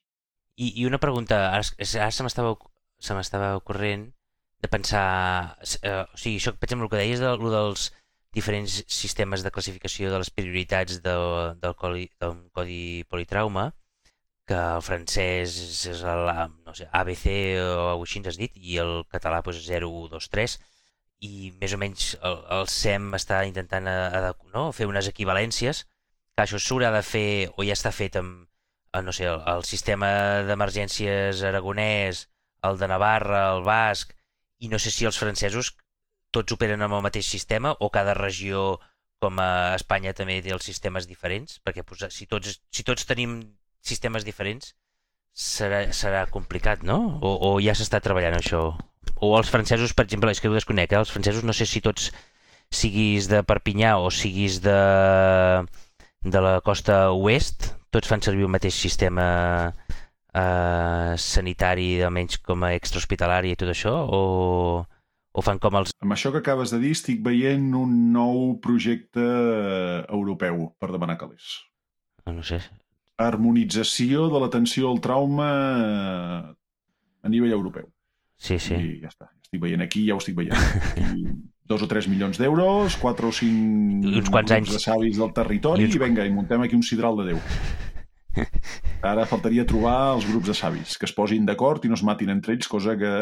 I, 0.61 0.69
I 0.83 0.87
una 0.87 1.01
pregunta, 1.01 1.39
ara, 1.57 1.65
ara 1.65 2.13
se 2.13 2.27
m'estava 2.27 2.53
se 3.03 3.17
m'estava 3.17 3.57
ocorrent 3.59 4.07
de 4.63 4.69
pensar, 4.71 5.59
eh, 5.83 6.03
o 6.05 6.19
sigui, 6.19 6.39
això, 6.39 6.53
per 6.55 6.69
exemple, 6.69 6.87
el 6.87 6.93
que 6.93 7.01
deies 7.01 7.23
de, 7.23 7.33
dels 7.51 7.89
diferents 8.33 8.77
sistemes 8.87 9.43
de 9.43 9.51
classificació 9.55 10.13
de 10.13 10.21
les 10.23 10.31
prioritats 10.31 11.01
de, 11.05 11.15
del, 11.63 11.75
codi, 11.77 12.07
del 12.23 12.37
codi 12.55 12.83
politrauma, 13.11 13.73
que 14.49 14.59
el 14.59 14.85
francès 14.87 15.57
és 15.91 16.03
el 16.09 16.23
no 16.67 16.75
sé, 16.75 16.87
ABC 17.01 17.27
o 17.63 17.91
alguna 17.91 18.09
així 18.09 18.23
has 18.31 18.39
dit, 18.41 18.55
i 18.57 18.79
el 18.83 19.03
català 19.11 19.43
doncs, 19.45 19.65
0, 19.67 19.91
1, 20.05 20.13
2, 20.15 20.31
3, 20.37 20.57
i 21.29 21.53
més 21.61 21.75
o 21.75 21.79
menys 21.79 22.07
el, 22.23 22.39
el 22.57 22.67
SEM 22.71 23.13
està 23.19 23.43
intentant 23.47 23.87
a, 23.91 23.97
a, 24.19 24.33
no? 24.55 24.71
fer 24.75 24.89
unes 24.91 25.11
equivalències, 25.11 25.85
que 26.37 26.45
això 26.45 26.59
s'haurà 26.61 26.91
de 26.95 27.03
fer, 27.05 27.51
o 27.57 27.67
ja 27.67 27.77
està 27.77 27.93
fet 27.93 28.17
amb, 28.21 28.47
eh, 28.93 29.03
no 29.05 29.13
sé, 29.13 29.27
el, 29.29 29.41
el 29.55 29.65
sistema 29.69 30.09
d'emergències 30.49 31.43
aragonès, 31.49 32.27
el 32.69 32.79
de 32.79 32.89
Navarra, 32.89 33.49
el 33.57 33.65
basc, 33.67 34.15
I 34.63 34.69
no 34.71 34.79
sé 34.79 34.93
si 34.95 35.07
els 35.09 35.19
francesos 35.19 35.73
tots 36.31 36.55
operen 36.55 36.85
amb 36.85 36.95
el 36.95 37.03
mateix 37.03 37.27
sistema 37.27 37.73
o 37.83 37.89
cada 37.91 38.15
regió 38.15 38.79
com 39.23 39.41
a 39.43 39.75
Espanya 39.75 40.13
també 40.15 40.41
té 40.43 40.53
els 40.55 40.65
sistemes 40.67 41.09
diferents, 41.11 41.59
perquè 41.67 41.83
pues, 41.87 42.05
si, 42.15 42.29
tots, 42.31 42.61
si 42.71 42.85
tots 42.87 43.07
tenim 43.07 43.41
sistemes 43.83 44.25
diferents 44.27 44.73
serà, 45.35 45.85
serà 45.95 46.25
complicat, 46.31 46.83
no? 46.87 46.99
O, 47.21 47.35
o 47.49 47.51
ja 47.63 47.75
s'està 47.79 48.01
treballant 48.03 48.39
això? 48.39 48.65
O 49.23 49.33
els 49.39 49.51
francesos, 49.51 49.95
per 49.99 50.07
exemple, 50.07 50.31
és 50.31 50.43
que 50.43 50.51
ho 50.51 50.55
desconec, 50.55 50.95
eh? 50.95 51.03
els 51.03 51.13
francesos 51.15 51.47
no 51.47 51.55
sé 51.55 51.67
si 51.67 51.83
tots 51.85 52.11
siguis 52.73 53.29
de 53.31 53.43
Perpinyà 53.47 53.97
o 54.01 54.11
siguis 54.15 54.61
de, 54.65 54.79
de 56.25 56.41
la 56.41 56.61
costa 56.65 57.11
oest, 57.13 57.73
tots 57.91 58.09
fan 58.09 58.23
servir 58.23 58.47
el 58.47 58.53
mateix 58.53 58.77
sistema 58.79 59.27
eh, 60.33 61.15
sanitari, 61.19 62.03
almenys 62.03 62.39
com 62.47 62.65
a 62.65 62.73
extrahospitalari 62.77 63.53
i 63.53 63.59
tot 63.59 63.73
això, 63.73 63.95
o, 64.07 64.85
o 65.33 65.45
fan 65.45 65.61
com 65.63 65.81
els... 65.81 65.95
Amb 66.05 66.15
això 66.17 66.33
que 66.33 66.43
acabes 66.43 66.73
de 66.75 66.81
dir, 66.83 66.95
estic 66.97 67.23
veient 67.25 67.73
un 67.79 67.97
nou 68.15 68.57
projecte 68.65 69.25
europeu 70.09 70.71
per 70.79 70.93
demanar 70.95 71.19
calés. 71.21 71.59
No 72.31 72.47
sé. 72.47 72.63
Harmonització 73.23 74.29
de 74.33 74.41
l'atenció 74.43 74.91
al 74.91 75.03
trauma 75.05 75.49
a 77.23 77.31
nivell 77.31 77.55
europeu. 77.55 77.91
Sí, 78.43 78.59
sí. 78.59 78.75
I 78.75 79.01
ja 79.03 79.11
està. 79.11 79.29
Estic 79.43 79.61
veient 79.63 79.83
aquí, 79.85 80.07
ja 80.09 80.17
ho 80.17 80.23
estic 80.23 80.39
veient. 80.39 80.57
Aquí, 80.97 81.27
dos 81.69 81.83
o 81.83 81.89
tres 81.89 82.09
milions 82.11 82.39
d'euros, 82.41 82.97
quatre 83.01 83.27
o 83.27 83.33
cinc 83.33 84.05
Uns 84.11 84.29
quants 84.31 84.51
anys. 84.53 84.73
de 84.75 84.81
savis 84.83 85.17
del 85.19 85.33
territori 85.33 85.83
I 85.85 85.87
uns- 85.87 85.95
i 85.97 85.99
vinga, 86.03 86.27
i 86.27 86.33
muntem 86.35 86.61
aquí 86.63 86.75
un 86.77 86.83
sidral 86.83 87.17
de 87.21 87.25
Déu. 87.33 87.39
Ara 89.03 89.27
faltaria 89.27 89.65
trobar 89.69 90.15
els 90.17 90.27
grups 90.29 90.49
de 90.49 90.55
savis, 90.55 90.97
que 90.99 91.07
es 91.07 91.13
posin 91.15 91.47
d'acord 91.47 91.85
i 91.85 91.89
no 91.91 91.95
es 91.99 92.03
matin 92.07 92.31
entre 92.31 92.55
ells, 92.55 92.69
cosa 92.69 92.97
que... 92.99 93.13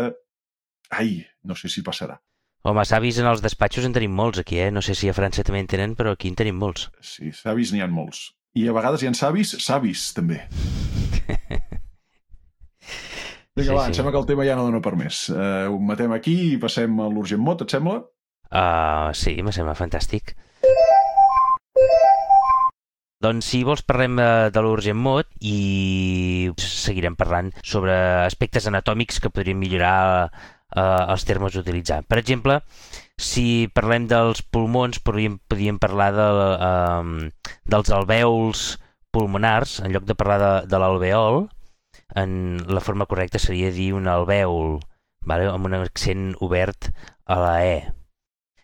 Ai, 0.91 1.25
no 1.45 1.55
sé 1.55 1.69
si 1.71 1.83
passarà. 1.87 2.19
Home, 2.67 2.83
savis 2.85 3.19
en 3.23 3.27
els 3.31 3.41
despatxos 3.41 3.87
en 3.87 3.93
tenim 3.97 4.13
molts 4.13 4.39
aquí, 4.43 4.59
eh? 4.61 4.71
No 4.75 4.83
sé 4.83 4.95
si 4.99 5.09
a 5.09 5.15
França 5.17 5.43
també 5.47 5.61
en 5.63 5.67
tenen, 5.71 5.95
però 5.97 6.13
aquí 6.13 6.29
en 6.29 6.35
tenim 6.37 6.59
molts. 6.61 6.91
Sí, 7.01 7.31
savis 7.33 7.73
n'hi 7.73 7.81
ha 7.81 7.89
molts. 7.89 8.33
I 8.59 8.67
a 8.69 8.75
vegades 8.77 9.03
hi 9.03 9.09
ha 9.09 9.15
savis, 9.15 9.55
savis, 9.65 10.11
també. 10.17 10.43
Vinga, 13.57 13.71
Sí, 13.71 13.75
va, 13.75 13.85
sí. 13.85 13.91
em 13.91 13.95
sembla 13.97 14.13
que 14.15 14.21
el 14.21 14.27
tema 14.29 14.45
ja 14.47 14.55
no 14.59 14.65
dona 14.69 14.81
per 14.85 14.95
més. 14.99 15.25
Uh, 15.33 15.69
ho 15.73 15.79
matem 15.83 16.13
aquí 16.15 16.35
i 16.55 16.59
passem 16.63 17.01
a 17.03 17.09
l'urgent 17.11 17.41
mot, 17.43 17.63
et 17.65 17.73
sembla? 17.75 17.97
Uh, 18.51 19.15
sí, 19.15 19.39
me 19.47 19.55
sembla 19.55 19.79
fantàstic. 19.79 20.35
Doncs 23.21 23.51
si 23.53 23.61
vols 23.69 23.83
parlem 23.85 24.17
eh, 24.17 24.49
de 24.49 24.61
l'Urgent 24.65 24.97
Mot 24.97 25.29
i 25.45 26.49
seguirem 26.57 27.19
parlant 27.21 27.51
sobre 27.61 27.93
aspectes 28.25 28.65
anatòmics 28.71 29.21
que 29.21 29.29
podrien 29.29 29.61
millorar 29.61 30.31
eh, 30.73 30.81
els 30.81 31.27
termes 31.29 31.53
a 31.53 31.61
utilitzar. 31.61 32.01
Per 32.09 32.17
exemple, 32.17 32.63
si 33.21 33.69
parlem 33.77 34.09
dels 34.09 34.41
pulmons, 34.41 35.03
podríem, 35.05 35.37
podríem 35.53 35.77
parlar 35.83 36.09
de, 36.17 36.29
eh, 36.71 37.53
dels 37.69 37.93
alvèols 37.93 38.65
pulmonars, 39.13 39.79
en 39.85 39.93
lloc 39.93 40.09
de 40.09 40.17
parlar 40.17 40.41
de, 40.41 40.53
de 40.73 40.81
l'alveol, 40.81 41.45
en 42.17 42.33
la 42.73 42.81
forma 42.81 43.05
correcta 43.05 43.39
seria 43.39 43.69
dir 43.69 43.93
un 44.01 44.09
alvèol, 44.09 44.79
vale? 45.29 45.53
amb 45.53 45.69
un 45.69 45.77
accent 45.83 46.31
obert 46.41 46.89
a 47.29 47.43
la 47.45 47.57
E. 47.69 48.00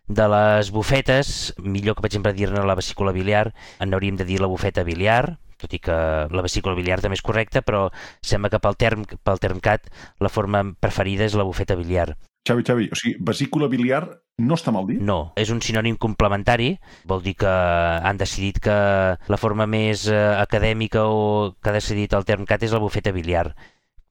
De 0.06 0.28
les 0.30 0.70
bufetes, 0.70 1.54
millor 1.58 1.96
que 1.96 2.04
per 2.04 2.10
exemple 2.12 2.34
dir-ne 2.36 2.62
la 2.62 2.76
vesícula 2.78 3.10
biliar, 3.12 3.50
en 3.82 3.94
hauríem 3.94 4.20
de 4.20 4.26
dir 4.28 4.38
la 4.40 4.46
bufeta 4.46 4.84
biliar, 4.86 5.38
tot 5.58 5.72
i 5.74 5.80
que 5.82 5.96
la 6.30 6.44
vesícula 6.44 6.76
biliar 6.76 7.00
també 7.02 7.18
és 7.18 7.24
correcta, 7.26 7.62
però 7.66 7.88
sembla 8.22 8.52
que 8.52 8.60
pel 8.62 8.78
term, 8.78 9.02
pel 9.26 9.42
termcat 9.42 9.90
la 10.22 10.30
forma 10.30 10.62
preferida 10.78 11.26
és 11.26 11.34
la 11.34 11.46
bufeta 11.48 11.74
biliar. 11.74 12.14
Xavi, 12.46 12.62
Xavi, 12.62 12.88
o 12.94 12.98
sigui, 12.98 13.16
vesícula 13.26 13.66
biliar 13.66 14.04
no 14.38 14.54
està 14.54 14.70
mal 14.70 14.86
dit? 14.86 15.00
No, 15.02 15.32
és 15.34 15.50
un 15.50 15.62
sinònim 15.64 15.96
complementari, 15.98 16.76
vol 17.08 17.24
dir 17.24 17.34
que 17.40 17.50
han 17.50 18.20
decidit 18.20 18.60
que 18.62 18.76
la 19.16 19.40
forma 19.40 19.66
més 19.66 20.06
eh, 20.12 20.18
acadèmica 20.38 21.06
o 21.08 21.56
que 21.58 21.72
ha 21.72 21.74
decidit 21.74 22.14
el 22.14 22.28
termcat 22.28 22.62
és 22.62 22.76
la 22.76 22.82
bufeta 22.82 23.14
biliar, 23.16 23.48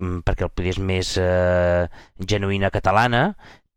mm, 0.02 0.26
perquè 0.28 0.50
el 0.50 0.52
poder 0.52 0.74
és 0.74 0.82
més 0.82 1.14
eh, 1.22 1.86
genuïna 2.20 2.74
catalana, 2.74 3.30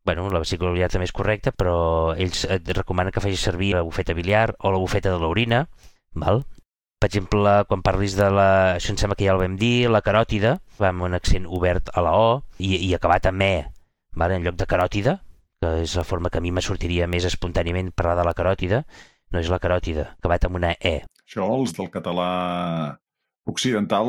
bueno, 0.09 0.31
la 0.33 0.41
vesícula 0.41 0.71
biliar 0.73 0.89
també 0.89 1.05
és 1.05 1.13
correcta, 1.13 1.51
però 1.53 2.15
ells 2.17 2.47
et 2.49 2.71
recomanen 2.73 3.13
que 3.13 3.21
facis 3.21 3.43
servir 3.45 3.75
la 3.77 3.83
bufeta 3.85 4.15
biliar 4.17 4.55
o 4.65 4.71
la 4.73 4.81
bufeta 4.81 5.11
de 5.13 5.19
l'orina, 5.21 5.67
val? 6.17 6.47
Per 6.97 7.11
exemple, 7.11 7.53
quan 7.69 7.85
parlis 7.85 8.15
de 8.17 8.31
la... 8.33 8.47
Això 8.79 8.95
em 8.95 8.97
sembla 8.97 9.19
que 9.19 9.27
ja 9.27 9.35
el 9.35 9.43
vam 9.43 9.59
dir, 9.61 9.91
la 9.93 10.01
caròtida, 10.01 10.55
va 10.81 10.89
amb 10.95 11.05
un 11.11 11.19
accent 11.19 11.45
obert 11.45 11.93
a 11.93 12.07
la 12.07 12.15
O 12.17 12.31
i, 12.57 12.73
i 12.89 12.95
acabat 12.97 13.29
amb 13.29 13.45
E, 13.45 13.53
vale? 14.17 14.41
en 14.41 14.49
lloc 14.49 14.57
de 14.57 14.71
caròtida, 14.73 15.19
que 15.61 15.75
és 15.85 15.99
la 16.01 16.09
forma 16.09 16.33
que 16.33 16.41
a 16.41 16.47
mi 16.47 16.55
me 16.57 16.65
sortiria 16.65 17.07
més 17.07 17.29
espontàniament 17.29 17.93
parlar 17.93 18.17
de 18.23 18.27
la 18.31 18.35
caròtida, 18.41 18.81
no 19.29 19.45
és 19.45 19.53
la 19.53 19.61
caròtida, 19.61 20.15
acabat 20.17 20.49
amb 20.49 20.63
una 20.63 20.73
E. 20.81 21.03
Això, 21.29 21.45
els 21.45 21.77
del 21.77 21.93
català 21.93 22.33
occidental, 23.45 24.09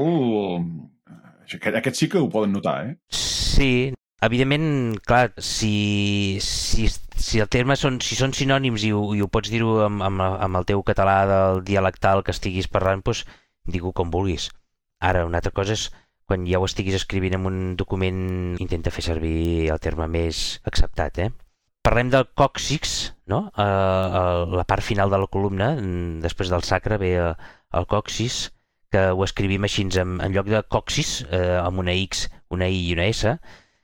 eh, 1.51 1.71
aquest 1.83 1.99
sí 1.99 2.07
que 2.07 2.23
ho 2.23 2.31
poden 2.31 2.55
notar, 2.55 2.85
eh? 2.87 2.95
Sí, 3.11 3.91
evidentment, 4.25 4.97
clar, 5.07 5.33
si, 5.37 6.37
si, 6.43 6.87
si 6.89 7.39
el 7.39 7.49
terme 7.51 7.77
són, 7.79 7.99
si 8.03 8.17
són 8.19 8.35
sinònims 8.35 8.85
i 8.87 8.91
ho, 8.95 9.01
i 9.15 9.23
ho 9.23 9.29
pots 9.31 9.51
dir-ho 9.53 9.79
amb, 9.85 10.03
amb, 10.05 10.23
amb 10.25 10.59
el 10.59 10.67
teu 10.69 10.83
català 10.87 11.17
del 11.29 11.63
dialectal 11.67 12.23
que 12.23 12.35
estiguis 12.35 12.69
parlant, 12.71 13.03
doncs 13.05 13.25
digue-ho 13.69 13.93
com 13.95 14.11
vulguis. 14.11 14.49
Ara, 14.99 15.25
una 15.27 15.39
altra 15.39 15.55
cosa 15.55 15.75
és 15.77 15.89
quan 16.29 16.45
ja 16.45 16.59
ho 16.61 16.65
estiguis 16.67 16.97
escrivint 16.99 17.37
en 17.39 17.47
un 17.49 17.59
document, 17.79 18.19
intenta 18.61 18.93
fer 18.93 19.05
servir 19.07 19.69
el 19.73 19.79
terme 19.81 20.05
més 20.11 20.59
acceptat, 20.69 21.23
eh? 21.25 21.31
Parlem 21.87 22.11
del 22.13 22.27
còccix, 22.37 23.15
no? 23.31 23.45
Uh, 23.55 23.63
uh, 23.63 24.57
la 24.59 24.67
part 24.67 24.85
final 24.85 25.09
de 25.09 25.17
la 25.17 25.29
columna, 25.31 25.71
després 26.21 26.51
del 26.53 26.65
sacre 26.67 26.99
ve 27.01 27.15
uh, 27.23 27.33
el 27.73 27.87
còccix, 27.89 28.49
que 28.93 29.07
ho 29.13 29.23
escrivim 29.23 29.65
així, 29.65 29.85
en, 30.01 30.17
en 30.21 30.35
lloc 30.35 30.49
de 30.49 30.61
coxis, 30.75 31.19
eh, 31.29 31.57
amb 31.61 31.81
una 31.83 31.93
X, 32.09 32.25
una 32.49 32.69
I 32.69 32.79
i 32.87 32.93
una 32.95 33.05
S, 33.09 33.35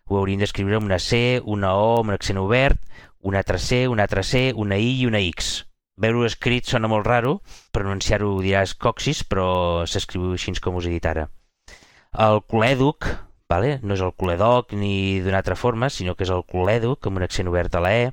ho 0.07 0.19
hauríem 0.19 0.41
d'escriure 0.43 0.77
amb 0.77 0.85
una 0.85 0.99
C, 1.01 1.41
una 1.45 1.73
O, 1.81 1.99
amb 1.99 2.11
un 2.11 2.15
accent 2.15 2.37
obert, 2.37 2.81
una 3.25 3.39
altra 3.41 3.57
C, 3.57 3.87
una 3.89 4.03
altra 4.05 4.21
C, 4.23 4.51
una 4.53 4.77
I 4.77 4.91
i 5.01 5.05
una 5.09 5.21
X. 5.31 5.65
Veure-ho 5.97 6.25
escrit 6.27 6.67
sona 6.69 6.89
molt 6.91 7.07
raro, 7.07 7.39
pronunciar-ho 7.73 8.35
diràs 8.43 8.75
coxis, 8.77 9.23
però 9.25 9.85
s'escriu 9.89 10.35
així 10.35 10.53
com 10.61 10.77
us 10.77 10.85
he 10.85 10.93
dit 10.93 11.07
ara. 11.09 11.29
El 12.25 12.41
colèduc, 12.51 13.07
vale? 13.49 13.79
no 13.81 13.95
és 13.95 14.03
el 14.05 14.13
coledoc 14.13 14.75
ni 14.77 15.21
d'una 15.25 15.41
altra 15.41 15.57
forma, 15.57 15.89
sinó 15.89 16.13
que 16.15 16.27
és 16.27 16.33
el 16.35 16.45
colèduc, 16.51 17.07
amb 17.07 17.21
un 17.21 17.25
accent 17.25 17.49
obert 17.49 17.75
a 17.75 17.81
la 17.81 17.95
E. 17.95 18.11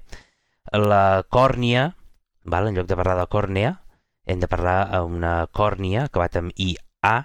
La 0.78 1.24
còrnia, 1.28 1.90
vale? 2.44 2.70
en 2.70 2.80
lloc 2.80 2.88
de 2.88 2.96
parlar 2.96 3.18
de 3.20 3.28
còrnea, 3.28 3.74
hem 4.24 4.40
de 4.40 4.48
parlar 4.48 4.78
a 4.94 5.02
una 5.04 5.34
còrnia, 5.52 6.06
acabat 6.06 6.40
amb 6.40 6.56
IA. 6.56 7.16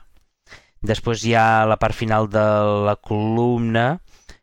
Després 0.91 1.23
hi 1.23 1.37
ha 1.37 1.65
la 1.69 1.79
part 1.79 1.95
final 1.95 2.27
de 2.29 2.45
la 2.85 2.97
columna, 2.97 4.01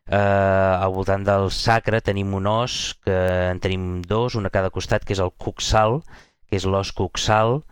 eh, 0.09 0.17
al 0.17 0.91
voltant 0.93 1.23
del 1.25 1.49
sacre 1.51 2.01
tenim 2.01 2.33
un 2.37 2.47
os, 2.47 2.95
que 3.05 3.17
en 3.51 3.59
tenim 3.59 4.01
dos, 4.01 4.35
un 4.35 4.45
a 4.45 4.53
cada 4.53 4.69
costat, 4.69 5.05
que 5.05 5.15
és 5.17 5.21
el 5.23 5.33
coxal, 5.37 6.01
que 6.49 6.59
és 6.59 6.65
l'os 6.69 6.91
coxal, 6.93 7.63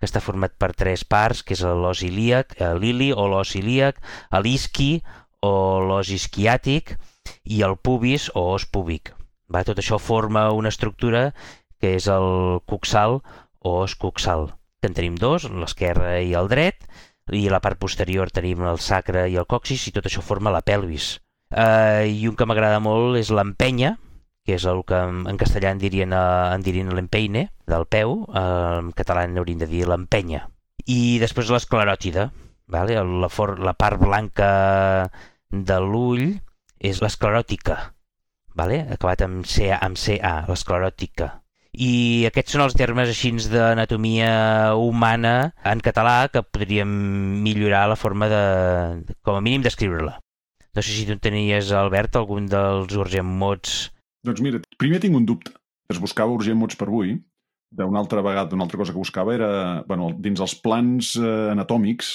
que 0.00 0.08
està 0.08 0.22
format 0.24 0.54
per 0.58 0.72
tres 0.74 1.04
parts, 1.04 1.42
que 1.46 1.54
és 1.54 1.62
l'os 1.62 2.02
ilíac, 2.02 2.56
eh, 2.58 2.72
l'ili 2.74 3.12
o 3.12 3.28
l'os 3.28 3.54
ilíac, 3.58 4.00
l'isqui 4.42 5.02
o 5.42 5.54
l'os 5.84 6.10
isquiàtic 6.10 6.96
i 7.44 7.62
el 7.62 7.76
pubis 7.76 8.30
o 8.34 8.48
os 8.54 8.66
púbic. 8.66 9.12
Va? 9.52 9.64
Tot 9.68 9.78
això 9.78 9.98
forma 10.00 10.50
una 10.56 10.72
estructura 10.72 11.32
que 11.78 11.96
és 11.98 12.08
el 12.08 12.60
coxal 12.66 13.20
o 13.60 13.78
os 13.82 13.94
coxal, 13.94 14.54
en 14.82 14.94
tenim 14.94 15.14
dos, 15.18 15.44
l'esquerre 15.50 16.22
i 16.24 16.32
el 16.38 16.48
dret, 16.48 16.86
i 17.30 17.46
a 17.46 17.52
la 17.54 17.60
part 17.62 17.78
posterior 17.78 18.30
tenim 18.30 18.64
el 18.66 18.80
sacre 18.82 19.28
i 19.30 19.36
el 19.38 19.46
coxis, 19.46 19.86
i 19.86 19.92
tot 19.94 20.08
això 20.08 20.22
forma 20.24 20.50
la 20.50 20.64
pelvis. 20.66 21.20
Uh, 21.52 22.08
I 22.08 22.28
un 22.30 22.36
que 22.38 22.46
m'agrada 22.48 22.80
molt 22.80 23.18
és 23.20 23.28
l'empenya, 23.34 23.96
que 24.46 24.56
és 24.56 24.64
el 24.66 24.80
que 24.88 24.96
en, 24.96 25.36
castellà 25.38 25.74
en 25.74 25.82
dirien, 25.82 26.14
uh, 26.16 26.48
en 26.54 26.64
dirien 26.64 26.88
l'empeine, 26.96 27.50
del 27.68 27.84
peu, 27.92 28.22
uh, 28.24 28.78
en 28.80 28.88
català 28.96 29.26
en 29.28 29.36
hauríem 29.36 29.60
de 29.60 29.68
dir 29.68 29.84
l'empenya. 29.88 30.46
I 30.88 31.20
després 31.22 31.52
l'escleròtida, 31.52 32.30
vale? 32.72 32.96
la, 32.96 33.28
for, 33.28 33.58
la 33.60 33.76
part 33.76 34.00
blanca 34.00 34.48
de 35.52 35.78
l'ull 35.84 36.32
és 36.80 37.02
l'escleròtica, 37.04 37.78
vale? 38.56 38.82
acabat 38.96 39.28
amb 39.28 39.46
CA, 39.46 39.78
amb 39.84 40.00
CA, 40.00 40.34
l'escleròtica. 40.48 41.30
I 41.72 42.24
aquests 42.28 42.52
són 42.52 42.66
els 42.66 42.74
termes 42.76 43.08
així 43.08 43.30
d'anatomia 43.52 44.32
humana 44.76 45.52
en 45.64 45.80
català 45.80 46.28
que 46.32 46.42
podríem 46.44 46.90
millorar 47.44 47.86
la 47.88 47.96
forma 47.96 48.28
de, 48.28 48.42
com 49.24 49.38
a 49.38 49.44
mínim, 49.44 49.64
d'escriure-la. 49.64 50.18
No 50.72 50.80
sé 50.80 50.94
si 50.96 51.04
tu 51.04 51.12
en 51.12 51.20
tenies, 51.20 51.68
Albert, 51.76 52.16
algun 52.16 52.46
dels 52.48 52.96
urgent 52.96 53.28
mots... 53.28 53.90
Doncs 54.24 54.40
mira, 54.40 54.60
primer 54.80 55.02
tinc 55.02 55.18
un 55.18 55.26
dubte. 55.28 55.52
Es 55.92 55.98
buscava 56.00 56.32
urgent 56.32 56.56
mots 56.56 56.78
per 56.80 56.88
avui. 56.88 57.18
D'una 57.72 58.00
altra 58.00 58.22
vegada, 58.24 58.56
una 58.56 58.64
altra 58.64 58.80
cosa 58.80 58.94
que 58.94 59.00
buscava 59.00 59.34
era, 59.34 59.50
bueno, 59.88 60.10
dins 60.24 60.40
els 60.40 60.54
plans 60.64 61.12
eh, 61.20 61.50
anatòmics, 61.52 62.12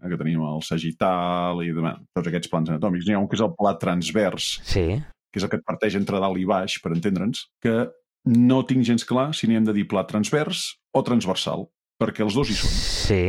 eh, 0.00 0.10
que 0.10 0.18
tenim 0.20 0.42
el 0.44 0.60
sagittal 0.64 1.62
i 1.64 1.72
demà, 1.76 1.94
tots 2.16 2.28
aquests 2.28 2.52
plans 2.52 2.72
anatòmics, 2.72 3.08
n'hi 3.08 3.16
ha 3.16 3.20
un 3.22 3.28
que 3.28 3.38
és 3.38 3.44
el 3.44 3.52
pla 3.56 3.74
transvers, 3.80 4.48
Sí, 4.68 4.86
que 5.32 5.40
és 5.40 5.44
el 5.44 5.52
que 5.52 5.60
et 5.60 5.66
parteix 5.68 5.96
entre 6.00 6.20
dalt 6.20 6.40
i 6.40 6.46
baix, 6.48 6.76
per 6.80 6.92
entendre'ns, 6.96 7.46
que 7.64 7.74
no 8.32 8.62
tinc 8.68 8.84
gens 8.88 9.04
clar 9.08 9.30
si 9.36 9.48
n'hi 9.48 9.60
hem 9.60 9.68
de 9.68 9.76
dir 9.76 9.88
pla 9.88 10.04
transvers 10.08 10.70
o 10.96 11.04
transversal, 11.04 11.68
perquè 12.00 12.24
els 12.24 12.36
dos 12.36 12.52
hi 12.52 12.56
són. 12.60 12.72
Sí. 13.08 13.22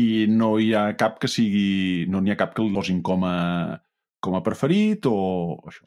I 0.00 0.10
no 0.32 0.54
hi 0.60 0.72
ha 0.76 0.86
cap 0.96 1.16
que 1.20 1.28
sigui... 1.28 2.06
No 2.08 2.20
n'hi 2.22 2.32
ha 2.32 2.40
cap 2.40 2.52
que 2.56 2.64
el 2.64 2.72
posin 2.72 3.02
com 3.04 3.24
a, 3.26 3.36
com 4.24 4.36
a 4.38 4.42
preferit 4.44 5.06
o 5.10 5.16
això. 5.68 5.86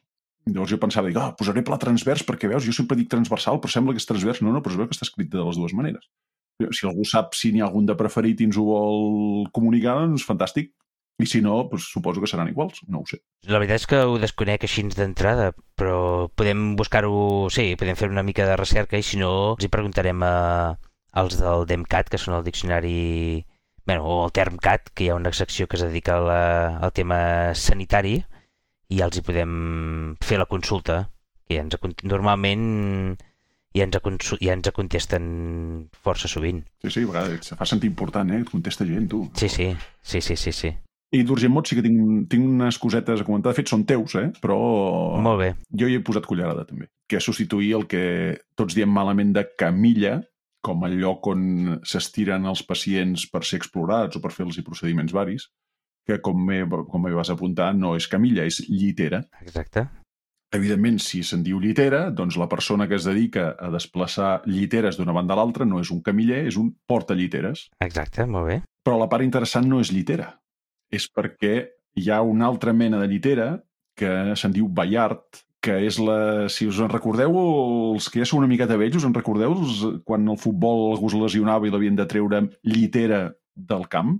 Llavors 0.49 0.71
jo 0.73 0.79
pensava, 0.81 1.09
dic, 1.09 1.19
ah, 1.21 1.35
posaré 1.37 1.61
pla 1.65 1.77
transvers 1.77 2.23
perquè, 2.25 2.49
veus, 2.49 2.65
jo 2.65 2.73
sempre 2.73 2.97
dic 2.97 3.11
transversal, 3.11 3.59
però 3.61 3.69
sembla 3.69 3.93
que 3.93 4.01
és 4.01 4.09
transvers. 4.09 4.41
No, 4.41 4.53
no, 4.55 4.63
però 4.65 4.73
es 4.73 4.79
veu 4.79 4.89
que 4.89 4.97
està 4.97 5.05
escrit 5.05 5.29
de 5.29 5.43
les 5.45 5.59
dues 5.59 5.75
maneres. 5.77 6.07
Si 6.73 6.85
algú 6.85 7.05
sap 7.07 7.35
si 7.37 7.51
n'hi 7.53 7.61
ha 7.61 7.67
algun 7.69 7.85
de 7.89 7.95
preferit 7.97 8.41
i 8.41 8.47
ens 8.49 8.57
ho 8.57 8.65
vol 8.65 9.45
comunicar, 9.53 9.99
doncs 10.01 10.25
fantàstic. 10.25 10.73
I 11.21 11.27
si 11.29 11.41
no, 11.45 11.59
doncs 11.69 11.91
suposo 11.93 12.21
que 12.21 12.29
seran 12.29 12.49
iguals, 12.49 12.79
no 12.89 13.03
ho 13.03 13.05
sé. 13.05 13.19
La 13.45 13.59
veritat 13.61 13.83
és 13.83 13.87
que 13.89 13.99
ho 14.09 14.17
desconec 14.21 14.65
així 14.65 14.83
d'entrada, 14.95 15.51
però 15.77 16.29
podem 16.33 16.71
buscar-ho... 16.79 17.49
Sí, 17.53 17.75
podem 17.77 17.99
fer 17.99 18.09
una 18.09 18.25
mica 18.25 18.47
de 18.49 18.57
recerca 18.57 18.97
i 18.97 19.05
si 19.05 19.21
no, 19.21 19.53
els 19.53 19.67
hi 19.67 19.69
preguntarem 19.69 20.25
a, 20.25 20.33
als 21.21 21.37
del 21.37 21.67
DEMCAT, 21.69 22.09
que 22.09 22.21
són 22.21 22.39
el 22.39 22.47
diccionari... 22.47 23.45
bueno, 23.91 24.05
o 24.05 24.25
el 24.25 24.31
TermCat, 24.31 24.89
que 24.93 25.03
hi 25.05 25.09
ha 25.09 25.15
una 25.15 25.33
secció 25.33 25.67
que 25.67 25.75
es 25.75 25.83
dedica 25.83 26.17
a 26.17 26.21
la, 26.21 26.77
al 26.77 26.93
tema 26.93 27.53
sanitari, 27.55 28.21
i 28.87 28.99
ja 28.99 29.07
els 29.07 29.17
hi 29.19 29.23
podem 29.25 30.15
fer 30.23 30.39
la 30.39 30.47
consulta, 30.47 31.09
que 31.47 31.57
ja 31.57 31.65
ens, 31.65 31.75
normalment 32.07 33.17
ja 33.75 33.87
ens, 33.87 33.99
ja 34.39 34.55
ens 34.55 34.71
contesten 34.75 35.25
força 35.91 36.31
sovint. 36.31 36.63
Sí, 36.85 36.93
sí, 36.93 37.03
a 37.03 37.11
vegades 37.11 37.51
se 37.51 37.59
fa 37.59 37.67
sentir 37.67 37.91
important, 37.91 38.31
eh? 38.31 38.41
Et 38.45 38.49
contesta 38.49 38.87
gent, 38.87 39.09
tu. 39.11 39.25
Sí, 39.35 39.49
sí, 39.51 39.73
sí, 40.01 40.21
sí, 40.21 40.39
sí. 40.39 40.55
sí. 40.55 40.73
I 41.11 41.25
d'Urgent 41.27 41.51
Mot 41.51 41.67
sí 41.67 41.75
que 41.75 41.83
tinc, 41.83 42.29
tinc 42.31 42.47
unes 42.47 42.77
cosetes 42.79 43.19
a 43.19 43.27
comentar. 43.27 43.51
De 43.51 43.59
fet, 43.59 43.67
són 43.67 43.83
teus, 43.83 44.15
eh? 44.15 44.29
Però... 44.39 44.55
Molt 45.19 45.41
bé. 45.41 45.49
Jo 45.75 45.91
hi 45.91 45.97
he 45.97 46.03
posat 46.07 46.23
cullerada, 46.23 46.63
també. 46.63 46.87
Que 47.11 47.19
és 47.19 47.27
substituir 47.27 47.73
el 47.75 47.83
que 47.91 48.03
tots 48.55 48.77
diem 48.77 48.91
malament 48.95 49.33
de 49.35 49.43
camilla, 49.59 50.21
com 50.61 50.85
el 50.87 50.99
lloc 51.01 51.31
on 51.31 51.79
s'estiren 51.87 52.45
els 52.49 52.61
pacients 52.67 53.25
per 53.31 53.43
ser 53.47 53.61
explorats 53.61 54.17
o 54.17 54.21
per 54.23 54.33
fer-los 54.35 54.59
procediments 54.65 55.13
varis, 55.13 55.47
que, 56.07 56.19
com 56.21 56.37
me, 56.45 56.63
com 56.89 57.03
me 57.03 57.13
vas 57.13 57.29
apuntar, 57.33 57.71
no 57.77 57.95
és 57.97 58.07
camilla, 58.09 58.45
és 58.45 58.61
llitera. 58.69 59.23
Exacte. 59.41 59.87
Evidentment, 60.51 60.97
si 60.99 61.21
se'n 61.23 61.45
diu 61.45 61.61
llitera, 61.63 62.09
doncs 62.11 62.35
la 62.37 62.49
persona 62.51 62.87
que 62.89 62.97
es 62.97 63.05
dedica 63.07 63.53
a 63.55 63.69
desplaçar 63.71 64.41
lliteres 64.49 64.97
d'una 64.99 65.15
banda 65.15 65.37
a 65.37 65.39
l'altra 65.39 65.65
no 65.65 65.79
és 65.79 65.93
un 65.95 66.01
camiller, 66.03 66.43
és 66.49 66.57
un 66.59 66.73
portalliteres. 66.87 67.69
Exacte, 67.79 68.27
molt 68.27 68.49
bé. 68.49 68.61
Però 68.83 68.97
la 68.99 69.07
part 69.07 69.23
interessant 69.23 69.69
no 69.69 69.79
és 69.79 69.93
llitera 69.95 70.33
és 70.91 71.07
perquè 71.07 71.55
hi 71.95 72.09
ha 72.11 72.19
una 72.21 72.49
altra 72.51 72.73
mena 72.75 72.99
de 72.99 73.07
llitera 73.07 73.47
que 73.97 74.35
se'n 74.39 74.53
diu 74.55 74.67
Bayard, 74.67 75.41
que 75.61 75.77
és 75.85 75.99
la... 76.01 76.49
Si 76.49 76.67
us 76.67 76.79
en 76.81 76.89
recordeu, 76.91 77.37
els 77.93 78.09
que 78.09 78.21
ja 78.21 78.27
són 78.27 78.41
una 78.41 78.49
miqueta 78.51 78.77
vells, 78.81 78.97
us 78.97 79.07
en 79.07 79.15
recordeu 79.15 79.53
els, 79.53 79.83
quan 80.07 80.27
el 80.27 80.39
futbol 80.41 80.91
algú 80.91 81.11
es 81.11 81.17
lesionava 81.17 81.67
i 81.67 81.73
l'havien 81.73 81.97
de 81.97 82.07
treure 82.09 82.43
llitera 82.67 83.27
del 83.55 83.87
camp, 83.91 84.15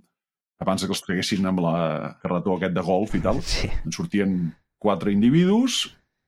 abans 0.61 0.85
que 0.85 0.93
els 0.93 1.01
treguessin 1.01 1.49
amb 1.49 1.63
la 1.65 1.75
carretó 2.21 2.57
aquest 2.57 2.75
de 2.77 2.85
golf 2.85 3.15
i 3.17 3.23
tal, 3.23 3.41
sí. 3.53 3.71
en 3.81 3.95
sortien 3.95 4.35
quatre 4.81 5.13
individus 5.13 5.83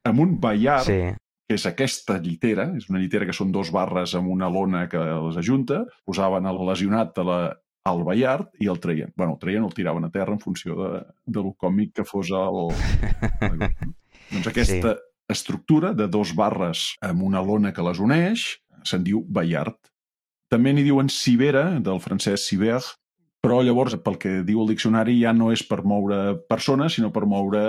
amb 0.09 0.19
un 0.25 0.37
Bayard, 0.41 0.89
sí. 0.89 1.01
que 1.47 1.57
és 1.57 1.67
aquesta 1.69 2.17
llitera, 2.21 2.71
és 2.77 2.89
una 2.89 2.99
llitera 2.99 3.29
que 3.29 3.37
són 3.37 3.53
dos 3.53 3.69
barres 3.71 4.17
amb 4.17 4.33
una 4.33 4.49
lona 4.51 4.87
que 4.91 4.99
les 4.99 5.37
ajunta, 5.39 5.83
posaven 6.09 6.49
el 6.49 6.65
lesionat 6.67 7.21
a 7.21 7.27
la 7.29 7.41
al 7.83 8.03
Ballard 8.07 8.47
i 8.63 8.69
el 8.71 8.79
treien. 8.79 9.11
bueno, 9.15 9.33
el 9.33 9.39
treien 9.39 9.63
o 9.63 9.67
el 9.67 9.73
tiraven 9.73 10.05
a 10.05 10.09
terra 10.09 10.31
en 10.31 10.39
funció 10.39 10.75
de, 10.75 11.01
de 11.25 11.41
lo 11.43 11.53
còmic 11.53 11.93
que 11.97 12.05
fos 12.07 12.29
el... 12.31 12.71
doncs 14.31 14.49
aquesta 14.51 14.93
sí. 14.95 15.07
estructura 15.33 15.93
de 15.97 16.07
dos 16.07 16.33
barres 16.37 16.93
amb 17.01 17.23
una 17.23 17.41
lona 17.41 17.73
que 17.73 17.85
les 17.85 17.99
uneix 18.03 18.47
se'n 18.87 19.03
diu 19.05 19.23
Ballard. 19.27 19.79
També 20.51 20.73
n'hi 20.73 20.83
diuen 20.85 21.09
cibera, 21.09 21.79
del 21.81 22.01
francès 22.03 22.45
ciber, 22.49 22.81
però 23.43 23.59
llavors, 23.65 23.95
pel 24.03 24.19
que 24.21 24.37
diu 24.47 24.61
el 24.63 24.69
diccionari, 24.71 25.17
ja 25.23 25.33
no 25.35 25.49
és 25.51 25.63
per 25.67 25.81
moure 25.87 26.37
persones, 26.49 26.95
sinó 26.95 27.11
per 27.15 27.25
moure 27.27 27.63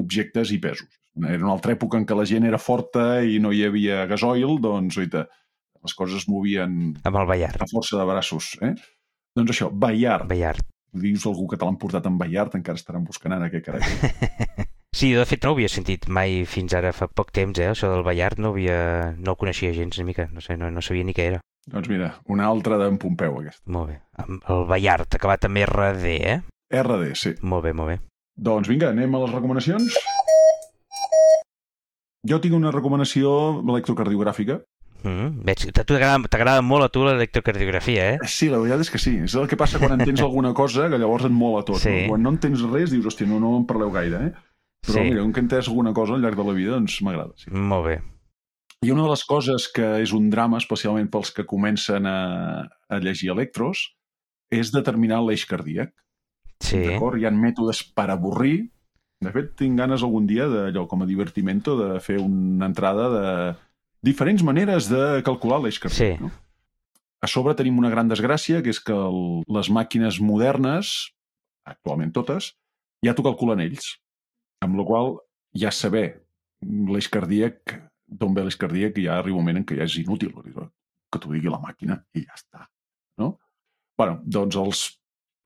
objectes 0.00 0.50
i 0.54 0.58
pesos. 0.62 0.90
Era 1.20 1.44
una 1.44 1.52
altra 1.54 1.74
època 1.76 1.98
en 2.00 2.06
què 2.08 2.16
la 2.18 2.26
gent 2.26 2.46
era 2.48 2.58
forta 2.58 3.22
i 3.22 3.38
no 3.42 3.52
hi 3.54 3.62
havia 3.66 4.02
gasoil, 4.10 4.56
doncs, 4.62 4.98
oita, 4.98 5.28
les 5.84 5.94
coses 5.94 6.24
es 6.24 6.28
movien 6.30 6.94
amb 7.04 7.20
el 7.20 7.28
Ballard. 7.28 7.62
a 7.62 7.70
força 7.70 8.00
de 8.00 8.06
braços. 8.08 8.54
Eh? 8.64 8.74
Doncs 9.36 9.54
això, 9.54 9.70
Bayard. 9.70 10.26
Bayard. 10.30 10.64
Dius 10.94 11.26
algú 11.26 11.46
que 11.50 11.58
te 11.58 11.66
l'han 11.66 11.78
portat 11.78 12.06
en 12.10 12.18
Bayard, 12.18 12.54
encara 12.58 12.80
estaran 12.80 13.06
buscant 13.06 13.34
ara 13.36 13.50
què 13.52 13.62
carai. 13.62 13.84
sí, 14.94 15.10
de 15.12 15.24
fet 15.28 15.44
no 15.44 15.52
ho 15.52 15.56
havia 15.58 15.70
sentit 15.72 16.06
mai 16.08 16.44
fins 16.48 16.74
ara 16.78 16.94
fa 16.96 17.08
poc 17.10 17.32
temps, 17.34 17.58
eh? 17.58 17.72
Això 17.72 17.90
del 17.92 18.04
Bayard 18.06 18.40
no, 18.40 18.54
havia... 18.54 18.78
no 19.18 19.34
el 19.34 19.40
coneixia 19.40 19.74
gens 19.76 19.98
una 19.98 20.08
mica, 20.08 20.28
no 20.32 20.44
sé, 20.44 20.56
no, 20.60 20.70
no 20.70 20.82
sabia 20.82 21.04
ni 21.04 21.16
què 21.16 21.28
era. 21.34 21.42
Doncs 21.70 21.88
mira, 21.88 22.10
una 22.28 22.48
altra 22.48 22.78
d'en 22.80 22.98
Pompeu, 23.00 23.38
aquesta. 23.40 23.64
Molt 23.72 23.92
bé. 23.92 24.00
El 24.52 24.66
Bayard, 24.68 25.08
acabat 25.16 25.48
amb 25.48 25.62
RD, 25.64 26.18
eh? 26.34 26.40
RD, 26.82 27.14
sí. 27.18 27.34
Molt 27.42 27.66
bé, 27.66 27.72
molt 27.76 27.94
bé. 27.94 27.98
Doncs 28.34 28.68
vinga, 28.68 28.92
anem 28.92 29.14
a 29.14 29.24
les 29.24 29.34
recomanacions. 29.34 29.98
Jo 32.28 32.40
tinc 32.40 32.56
una 32.56 32.72
recomanació 32.72 33.34
electrocardiogràfica 33.60 34.62
Mm, 35.04 35.44
veig 35.44 35.66
que 35.68 35.84
t'agrada 35.84 36.62
molt 36.64 36.86
a 36.86 36.88
tu 36.88 37.02
l'electrocardiografia, 37.04 38.06
eh? 38.14 38.28
Sí, 38.30 38.48
la 38.48 38.58
veritat 38.62 38.86
és 38.86 38.90
que 38.92 39.00
sí. 39.02 39.12
És 39.26 39.34
el 39.36 39.50
que 39.50 39.58
passa 39.60 39.80
quan 39.82 39.98
entens 39.98 40.22
alguna 40.24 40.54
cosa 40.56 40.88
que 40.88 41.00
llavors 41.00 41.28
et 41.28 41.34
mola 41.34 41.60
tot. 41.68 41.82
Sí. 41.82 41.92
No? 41.92 42.14
Quan 42.14 42.24
no 42.24 42.32
entens 42.32 42.64
res 42.72 42.94
dius, 42.94 43.04
hòstia, 43.10 43.28
no, 43.28 43.40
no 43.42 43.52
en 43.58 43.66
parleu 43.68 43.92
gaire, 43.92 44.22
eh? 44.30 44.32
Però 44.84 45.00
sí. 45.00 45.08
mira, 45.08 45.24
un 45.24 45.32
que 45.32 45.42
entès 45.44 45.68
alguna 45.70 45.94
cosa 45.96 46.14
al 46.14 46.22
llarg 46.24 46.36
de 46.36 46.44
la 46.44 46.56
vida, 46.56 46.76
doncs 46.76 46.98
m'agrada. 47.04 47.32
Sí. 47.40 47.52
Molt 47.54 47.88
bé. 47.88 47.96
I 48.84 48.92
una 48.92 49.06
de 49.06 49.12
les 49.14 49.24
coses 49.24 49.66
que 49.72 49.86
és 50.04 50.12
un 50.12 50.28
drama, 50.32 50.60
especialment 50.60 51.08
pels 51.12 51.32
que 51.32 51.46
comencen 51.48 52.04
a, 52.06 52.68
a 52.68 53.00
llegir 53.00 53.30
electros, 53.32 53.86
és 54.52 54.72
determinar 54.74 55.22
l'eix 55.24 55.46
cardíac. 55.48 55.94
Sí. 56.60 56.82
D'acord? 56.84 57.16
Hi 57.18 57.28
ha 57.28 57.32
mètodes 57.34 57.80
per 57.96 58.10
avorrir. 58.12 58.68
De 59.24 59.32
fet, 59.32 59.54
tinc 59.56 59.80
ganes 59.80 60.04
algun 60.04 60.28
dia, 60.28 60.50
d'allò 60.50 60.84
com 60.90 61.04
a 61.04 61.08
divertimento, 61.08 61.78
de 61.80 62.00
fer 62.04 62.18
una 62.20 62.68
entrada 62.68 63.08
de 63.14 63.26
diferents 64.04 64.44
maneres 64.44 64.90
de 64.92 65.22
calcular 65.24 65.62
l'eix 65.62 65.80
cardíac. 65.80 66.18
Sí. 66.18 66.20
No? 66.20 66.32
A 67.24 67.30
sobre 67.30 67.56
tenim 67.56 67.80
una 67.80 67.88
gran 67.88 68.10
desgràcia, 68.10 68.60
que 68.60 68.74
és 68.74 68.82
que 68.84 68.92
el, 68.92 69.40
les 69.48 69.70
màquines 69.72 70.20
modernes, 70.20 70.92
actualment 71.64 72.12
totes, 72.12 72.52
ja 73.04 73.14
t'ho 73.16 73.24
calculen 73.24 73.64
ells. 73.64 73.94
Amb 74.64 74.78
la 74.80 74.86
qual 74.88 75.16
ja 75.60 75.72
saber 75.74 76.06
l'eix 76.64 77.10
cardíac, 77.12 77.76
d'on 78.08 78.34
ve 78.36 78.46
l'eix 78.46 78.56
cardíac, 78.60 78.98
ja 79.04 79.18
arriba 79.18 79.38
un 79.38 79.44
moment 79.44 79.60
en 79.60 79.66
què 79.68 79.76
ja 79.78 79.88
és 79.88 79.98
inútil 80.00 80.32
que 80.34 81.20
t'ho 81.20 81.32
digui 81.32 81.52
la 81.52 81.62
màquina 81.62 82.00
i 82.16 82.24
ja 82.24 82.38
està. 82.38 82.68
No? 83.20 83.36
bueno, 83.98 84.18
doncs 84.26 84.56
els 84.58 84.80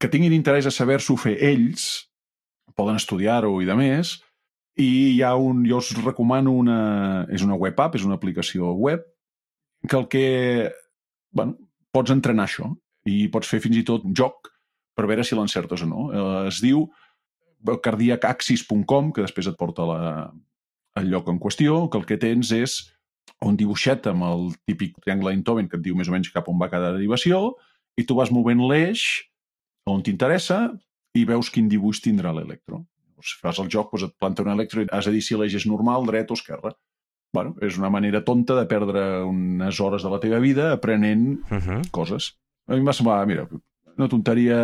que 0.00 0.08
tinguin 0.08 0.32
interès 0.32 0.68
a 0.68 0.72
saber-s'ho 0.72 1.18
fer 1.20 1.34
ells 1.50 2.08
poden 2.78 2.96
estudiar-ho 2.96 3.50
i 3.60 3.66
de 3.68 3.74
més, 3.76 4.14
i 4.78 4.88
hi 5.16 5.22
ha 5.26 5.32
un, 5.34 5.64
jo 5.66 5.80
us 5.82 5.90
recomano 6.04 6.54
una... 6.54 6.78
És 7.34 7.42
una 7.42 7.58
web 7.58 7.80
app, 7.82 7.96
és 7.98 8.04
una 8.06 8.14
aplicació 8.18 8.70
web, 8.78 9.02
que 9.88 9.98
el 9.98 10.06
que... 10.12 10.26
Bueno, 11.34 11.58
pots 11.92 12.14
entrenar 12.14 12.46
això 12.46 12.70
i 13.08 13.26
pots 13.32 13.50
fer 13.50 13.60
fins 13.64 13.80
i 13.80 13.84
tot 13.88 14.04
un 14.06 14.14
joc 14.16 14.52
per 14.96 15.08
veure 15.10 15.24
si 15.26 15.36
l'encertes 15.36 15.82
o 15.82 15.88
no. 15.90 16.06
Eh, 16.12 16.46
es 16.52 16.62
diu 16.62 16.86
cardiacaxis.com, 17.64 19.12
que 19.12 19.24
després 19.24 19.48
et 19.50 19.56
porta 19.58 19.86
la, 19.88 20.02
el 21.00 21.10
lloc 21.10 21.28
en 21.32 21.40
qüestió, 21.42 21.86
que 21.90 21.98
el 21.98 22.06
que 22.08 22.20
tens 22.20 22.52
és 22.54 22.78
un 23.44 23.56
dibuixet 23.58 24.06
amb 24.10 24.26
el 24.26 24.52
típic 24.66 24.96
triangle 25.04 25.32
d'Intoven 25.32 25.68
que 25.68 25.78
et 25.78 25.84
diu 25.84 25.96
més 25.98 26.08
o 26.08 26.14
menys 26.14 26.32
cap 26.34 26.48
on 26.50 26.58
va 26.58 26.70
cada 26.72 26.94
derivació 26.96 27.58
i 27.98 28.06
tu 28.06 28.16
vas 28.18 28.32
movent 28.34 28.62
l'eix 28.66 29.04
on 29.86 30.02
t'interessa 30.02 30.72
i 31.14 31.24
veus 31.28 31.50
quin 31.52 31.68
dibuix 31.70 32.00
tindrà 32.02 32.32
l'electro 32.34 32.82
si 33.22 33.38
fas 33.42 33.58
el 33.62 33.70
joc, 33.72 33.90
doncs 33.92 34.08
et 34.08 34.16
planta 34.20 34.44
un 34.44 34.52
electro 34.52 34.82
i 34.82 34.88
has 34.94 35.08
de 35.08 35.14
dir 35.14 35.22
si 35.24 35.38
l'eix 35.38 35.56
és 35.58 35.66
normal, 35.66 36.06
dret 36.06 36.30
o 36.30 36.38
esquerra. 36.38 36.74
Bueno, 37.34 37.54
és 37.64 37.76
una 37.76 37.90
manera 37.92 38.22
tonta 38.24 38.56
de 38.56 38.64
perdre 38.70 39.02
unes 39.28 39.80
hores 39.84 40.04
de 40.04 40.12
la 40.12 40.20
teva 40.22 40.38
vida 40.40 40.72
aprenent 40.72 41.40
uh 41.50 41.58
-huh. 41.58 41.80
coses. 41.90 42.32
A 42.68 42.74
mi 42.74 42.82
m'ha 42.82 42.92
semblat, 42.92 43.26
mira, 43.26 43.48
una 43.98 44.08
tonteria 44.10 44.58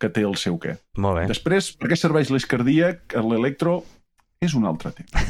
que 0.00 0.10
té 0.12 0.24
el 0.26 0.36
seu 0.40 0.58
què. 0.60 0.76
Molt 1.00 1.20
bé. 1.20 1.26
Després, 1.30 1.72
per 1.78 1.90
què 1.92 1.98
serveix 1.98 2.32
l'eix 2.34 2.46
cardíac? 2.50 3.16
L'electro 3.22 3.80
és 4.44 4.54
un 4.58 4.66
altre 4.68 4.92
tema. 4.96 5.24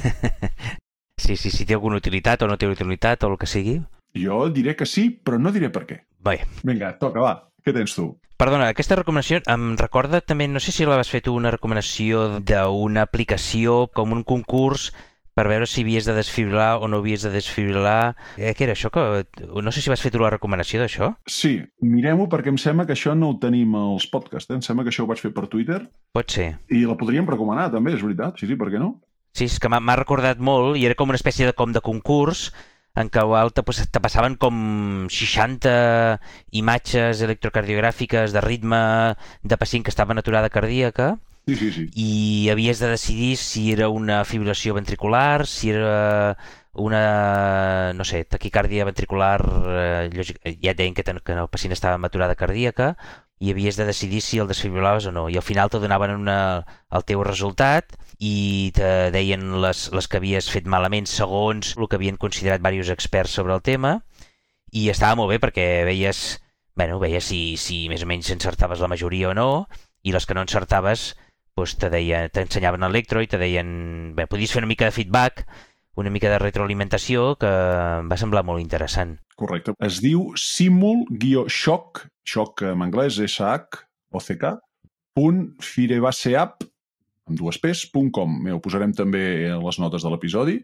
sí, 1.25 1.37
sí, 1.37 1.53
si 1.53 1.69
té 1.69 1.77
alguna 1.77 2.01
utilitat 2.01 2.43
o 2.43 2.51
no 2.51 2.59
té 2.59 2.69
utilitat 2.71 3.25
o 3.25 3.33
el 3.33 3.39
que 3.41 3.51
sigui. 3.51 3.79
Jo 4.19 4.49
diré 4.55 4.77
que 4.79 4.87
sí, 4.87 5.09
però 5.11 5.41
no 5.43 5.53
diré 5.55 5.71
per 5.75 5.85
què. 5.89 6.03
Bé. 6.25 6.41
Vinga, 6.65 6.95
toca, 7.01 7.23
va. 7.23 7.35
Què 7.65 7.73
tens 7.75 7.95
tu? 7.97 8.11
Perdona, 8.41 8.67
aquesta 8.73 8.97
recomanació 8.99 9.39
em 9.51 9.75
recorda 9.79 10.19
també, 10.21 10.49
no 10.51 10.61
sé 10.61 10.73
si 10.75 10.87
la 10.89 10.99
vas 10.99 11.11
fer 11.11 11.23
tu, 11.25 11.37
una 11.39 11.53
recomanació 11.55 12.41
d'una 12.43 13.05
aplicació 13.07 13.85
com 13.95 14.13
un 14.17 14.25
concurs 14.27 14.91
per 15.35 15.49
veure 15.51 15.67
si 15.67 15.83
havies 15.83 16.07
de 16.07 16.15
desfibrilar 16.15 16.79
o 16.79 16.89
no 16.89 17.01
havies 17.03 17.25
de 17.27 17.33
desfibrilar. 17.35 18.15
Eh, 18.39 18.55
què 18.55 18.67
era 18.69 18.77
això? 18.77 18.91
Que... 18.95 19.25
No 19.63 19.73
sé 19.75 19.83
si 19.83 19.91
vas 19.91 20.03
fer 20.03 20.13
tu 20.15 20.23
la 20.23 20.33
recomanació 20.33 20.83
d'això. 20.83 21.11
Sí, 21.31 21.57
mirem-ho 21.83 22.29
perquè 22.31 22.53
em 22.55 22.61
sembla 22.61 22.87
que 22.87 22.95
això 22.95 23.17
no 23.19 23.33
ho 23.33 23.39
tenim 23.43 23.75
als 23.79 24.07
podcasts. 24.13 24.51
Eh? 24.51 24.61
Em 24.61 24.63
sembla 24.67 24.87
que 24.87 24.95
això 24.95 25.05
ho 25.05 25.11
vaig 25.11 25.23
fer 25.23 25.35
per 25.35 25.49
Twitter. 25.51 25.83
Pot 26.15 26.37
ser. 26.39 26.53
I 26.71 26.85
la 26.87 26.99
podríem 27.01 27.27
recomanar 27.29 27.71
també, 27.75 27.97
és 27.97 28.07
veritat. 28.07 28.39
Sí, 28.39 28.49
sí, 28.51 28.59
per 28.61 28.71
què 28.71 28.83
no? 28.83 28.95
Sí, 29.35 29.49
és 29.49 29.59
que 29.59 29.69
m'ha 29.73 29.99
recordat 29.99 30.39
molt 30.39 30.79
i 30.79 30.87
era 30.87 30.95
com 30.95 31.11
una 31.11 31.19
espècie 31.19 31.49
de 31.49 31.57
com 31.59 31.75
de 31.75 31.83
concurs 31.83 32.53
en 32.95 33.09
què 33.11 33.23
te, 33.51 33.63
pues, 33.67 33.81
te 33.91 34.01
passaven 34.01 34.37
com 34.39 35.09
60 35.11 36.21
imatges 36.55 37.23
electrocardiogràfiques 37.27 38.31
de 38.31 38.43
ritme 38.45 38.79
de 39.43 39.59
pacient 39.59 39.83
que 39.83 39.91
estava 39.91 40.15
en 40.15 40.23
aturada 40.23 40.53
cardíaca 40.55 41.17
Sí, 41.47 41.57
sí, 41.57 41.71
sí. 41.73 41.83
i 41.93 42.49
havies 42.49 42.79
de 42.81 42.89
decidir 42.89 43.37
si 43.37 43.71
era 43.73 43.91
una 43.93 44.25
fibrilació 44.25 44.73
ventricular, 44.73 45.47
si 45.47 45.71
era 45.71 46.39
una, 46.73 47.93
no 47.95 48.05
sé, 48.05 48.25
taquicàrdia 48.25 48.87
ventricular, 48.89 49.43
eh, 49.69 50.09
lògic, 50.15 50.41
ja 50.43 50.73
et 50.73 50.79
deien 50.79 50.95
que, 50.97 51.05
ten, 51.05 51.21
que 51.21 51.37
el 51.37 51.51
pacient 51.53 51.77
estava 51.77 52.01
en 52.01 52.09
aturada 52.09 52.35
cardíaca 52.35 52.95
i 53.39 53.53
havies 53.53 53.77
de 53.77 53.85
decidir 53.85 54.23
si 54.23 54.39
el 54.41 54.49
desfibrilaves 54.49 55.07
o 55.07 55.13
no. 55.13 55.29
I 55.29 55.37
al 55.37 55.45
final 55.45 55.71
te 55.71 55.79
donaven 55.83 56.15
una, 56.17 56.39
el 56.91 57.05
teu 57.05 57.23
resultat 57.27 57.93
i 58.19 58.73
te 58.75 59.11
deien 59.15 59.61
les, 59.63 59.91
les 59.93 60.09
que 60.09 60.19
havies 60.23 60.51
fet 60.51 60.67
malament 60.71 61.07
segons 61.11 61.75
el 61.77 61.89
que 61.89 62.01
havien 62.01 62.17
considerat 62.17 62.63
diversos 62.63 62.95
experts 62.95 63.37
sobre 63.37 63.55
el 63.55 63.63
tema 63.63 63.99
i 64.73 64.89
estava 64.91 65.19
molt 65.19 65.31
bé 65.31 65.39
perquè 65.43 65.85
veies, 65.87 66.41
bueno, 66.75 66.99
veies 67.03 67.27
si, 67.31 67.57
si 67.61 67.85
més 67.91 68.03
o 68.03 68.09
menys 68.11 68.33
encertaves 68.35 68.81
la 68.81 68.91
majoria 68.91 69.31
o 69.31 69.37
no 69.37 69.67
i 70.03 70.13
les 70.15 70.27
que 70.27 70.35
no 70.35 70.43
encertaves 70.43 71.13
doncs 71.55 71.77
te 71.79 71.91
deien, 71.91 72.31
t'ensenyaven 72.35 72.83
electro 72.87 73.23
i 73.23 73.31
te 73.31 73.39
deien, 73.39 73.69
bé, 74.17 74.27
podies 74.31 74.53
fer 74.53 74.63
una 74.63 74.71
mica 74.71 74.89
de 74.89 74.95
feedback, 74.95 75.45
una 75.95 76.11
mica 76.11 76.31
de 76.31 76.41
retroalimentació 76.43 77.35
que 77.39 77.51
em 78.01 78.11
va 78.11 78.19
semblar 78.19 78.43
molt 78.47 78.63
interessant. 78.63 79.17
Correcte. 79.39 79.77
Es 79.79 80.01
diu 80.03 80.33
simul-shock, 80.39 82.07
shock 82.27 82.65
en 82.67 82.83
anglès, 82.83 83.21
S-H-O-C-K, 83.23 84.55
punt 85.15 85.45
firebaseap, 85.63 86.65
amb 87.31 87.39
dues 87.39 87.61
pes, 87.63 87.85
punt 87.95 88.11
com. 88.15 88.41
Ho 88.51 88.59
posarem 88.63 88.95
també 88.97 89.53
a 89.53 89.61
les 89.63 89.79
notes 89.79 90.03
de 90.03 90.11
l'episodi. 90.11 90.59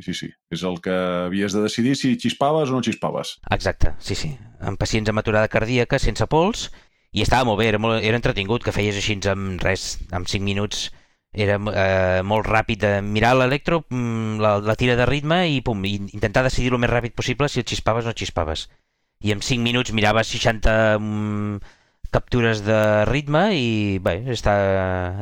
Sí, 0.00 0.14
sí, 0.16 0.30
és 0.48 0.62
el 0.64 0.78
que 0.80 0.94
havies 1.26 1.52
de 1.52 1.66
decidir 1.66 1.92
si 2.00 2.14
xispaves 2.16 2.70
o 2.72 2.78
no 2.78 2.80
xispaves. 2.80 3.34
Exacte, 3.52 3.92
sí, 4.00 4.16
sí. 4.16 4.30
En 4.64 4.80
pacients 4.80 5.12
amb 5.12 5.20
aturada 5.20 5.52
cardíaca 5.52 6.00
sense 6.00 6.24
pols 6.32 6.70
i 7.12 7.22
estava 7.22 7.44
molt 7.44 7.60
bé, 7.60 7.68
era, 7.68 7.78
molt, 7.82 8.00
era 8.04 8.18
entretingut, 8.18 8.64
que 8.64 8.74
feies 8.74 8.96
així 8.96 9.18
amb 9.28 9.60
res, 9.62 9.98
amb 10.16 10.28
5 10.28 10.44
minuts 10.44 10.88
era 11.32 11.56
eh, 11.56 12.22
molt 12.28 12.48
ràpid 12.48 12.80
de 12.84 12.92
mirar 13.04 13.34
l'electro, 13.36 13.82
mm, 13.88 14.40
la, 14.40 14.58
la 14.60 14.76
tira 14.76 14.96
de 14.96 15.06
ritme 15.08 15.46
i 15.48 15.60
pum, 15.64 15.84
i 15.88 15.96
intentar 16.12 16.44
decidir 16.44 16.72
el 16.72 16.80
més 16.80 16.92
ràpid 16.92 17.16
possible 17.16 17.48
si 17.48 17.60
el 17.60 17.68
xispaves 17.68 18.04
o 18.04 18.12
no 18.12 18.16
xispaves. 18.16 18.66
I 19.22 19.32
en 19.32 19.40
5 19.40 19.64
minuts 19.64 19.94
miraves 19.96 20.32
60 20.34 20.98
mm, 20.98 21.72
captures 22.12 22.60
de 22.66 22.78
ritme 23.08 23.42
i 23.56 23.98
bé, 24.04 24.18
està, 24.34 24.54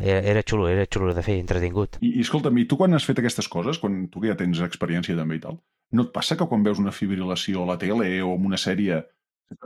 era, 0.02 0.20
era 0.34 0.42
xulo, 0.42 0.66
era 0.70 0.88
xulo 0.90 1.14
de 1.14 1.22
fer, 1.22 1.38
entretingut. 1.38 2.00
I, 2.02 2.16
i 2.18 2.24
escolta'm, 2.26 2.58
i 2.58 2.66
tu 2.66 2.78
quan 2.80 2.94
has 2.98 3.06
fet 3.06 3.22
aquestes 3.22 3.46
coses, 3.50 3.78
quan 3.78 4.08
tu 4.10 4.24
ja 4.26 4.34
tens 4.38 4.62
experiència 4.66 5.18
també 5.18 5.38
i 5.38 5.42
tal, 5.44 5.60
no 5.94 6.06
et 6.06 6.14
passa 6.14 6.38
que 6.38 6.48
quan 6.50 6.66
veus 6.66 6.82
una 6.82 6.94
fibrilació 6.94 7.62
a 7.62 7.72
la 7.72 7.78
tele 7.78 8.10
o 8.22 8.34
en 8.34 8.50
una 8.50 8.58
sèrie 8.58 8.98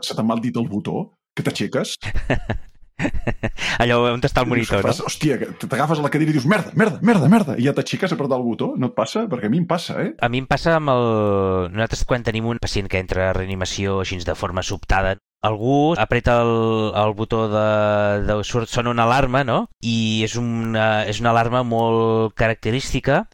se 0.00 0.16
t'ha 0.16 0.24
mal 0.24 0.40
dit 0.44 0.56
el 0.60 0.68
botó? 0.68 1.12
Que 1.34 1.42
t'aixeques? 1.42 1.96
Allò 3.82 3.96
on 4.12 4.22
està 4.22 4.44
el 4.44 4.48
monitor, 4.48 4.84
fas, 4.86 5.00
no? 5.02 5.08
Hòstia, 5.08 5.36
t'agafes 5.58 5.98
a 5.98 6.04
la 6.04 6.10
cadira 6.14 6.30
i 6.30 6.36
dius 6.36 6.46
merda, 6.46 6.70
merda, 6.78 7.00
merda, 7.02 7.30
merda, 7.32 7.56
i 7.58 7.66
ja 7.66 7.74
t'aixeques 7.74 8.12
a 8.12 8.14
apretar 8.14 8.38
el 8.38 8.46
botó? 8.46 8.70
No 8.78 8.92
et 8.92 8.94
passa? 8.94 9.24
Perquè 9.30 9.50
a 9.50 9.52
mi 9.52 9.58
em 9.58 9.66
passa, 9.66 9.98
eh? 10.04 10.12
A 10.22 10.30
mi 10.30 10.44
em 10.44 10.46
passa 10.46 10.76
amb 10.78 10.92
el... 10.94 11.06
Nosaltres 11.74 12.04
quan 12.06 12.22
tenim 12.26 12.46
un 12.52 12.62
pacient 12.62 12.86
que 12.90 13.02
entra 13.02 13.30
a 13.30 13.34
reanimació 13.34 13.98
així 14.04 14.20
de 14.22 14.36
forma 14.38 14.62
sobtada, 14.62 15.16
algú 15.44 15.94
apreta 15.98 16.38
el, 16.46 16.54
el 17.02 17.16
botó 17.18 17.48
de, 17.50 17.66
de... 18.30 18.38
Surt, 18.46 18.70
sona 18.70 18.94
una 18.94 19.08
alarma, 19.08 19.42
no? 19.44 19.64
I 19.82 20.22
és 20.28 20.38
una, 20.38 21.02
és 21.10 21.18
una 21.20 21.34
alarma 21.34 21.64
molt 21.66 22.38
característica 22.38 23.24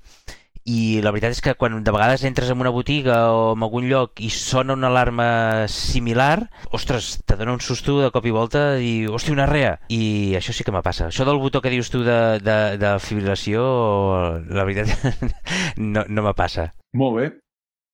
i 0.71 1.01
la 1.03 1.11
veritat 1.14 1.35
és 1.35 1.43
que 1.43 1.55
quan 1.59 1.79
de 1.83 1.95
vegades 1.95 2.23
entres 2.29 2.51
en 2.53 2.61
una 2.62 2.73
botiga 2.75 3.18
o 3.35 3.53
en 3.57 3.64
algun 3.66 3.89
lloc 3.91 4.21
i 4.23 4.31
sona 4.35 4.77
una 4.77 4.91
alarma 4.91 5.66
similar, 5.73 6.51
ostres, 6.77 7.16
te 7.27 7.39
dona 7.41 7.57
un 7.57 7.64
susto 7.64 7.99
de 8.01 8.11
cop 8.14 8.27
i 8.29 8.35
volta 8.35 8.64
i, 8.79 8.93
hòstia, 9.11 9.35
una 9.35 9.49
rea. 9.51 9.77
I 9.91 10.37
això 10.39 10.55
sí 10.55 10.66
que 10.66 10.75
me 10.75 10.85
passa. 10.87 11.09
Això 11.11 11.27
del 11.27 11.41
botó 11.43 11.62
que 11.64 11.73
dius 11.75 11.91
tu 11.91 12.05
de, 12.07 12.21
de, 12.45 12.59
de 12.81 12.95
fibrilació, 13.03 13.64
la 14.51 14.66
veritat, 14.68 14.95
no, 15.95 16.07
no 16.07 16.27
me 16.27 16.35
passa. 16.39 16.71
Molt 16.95 17.18
bé. 17.18 17.31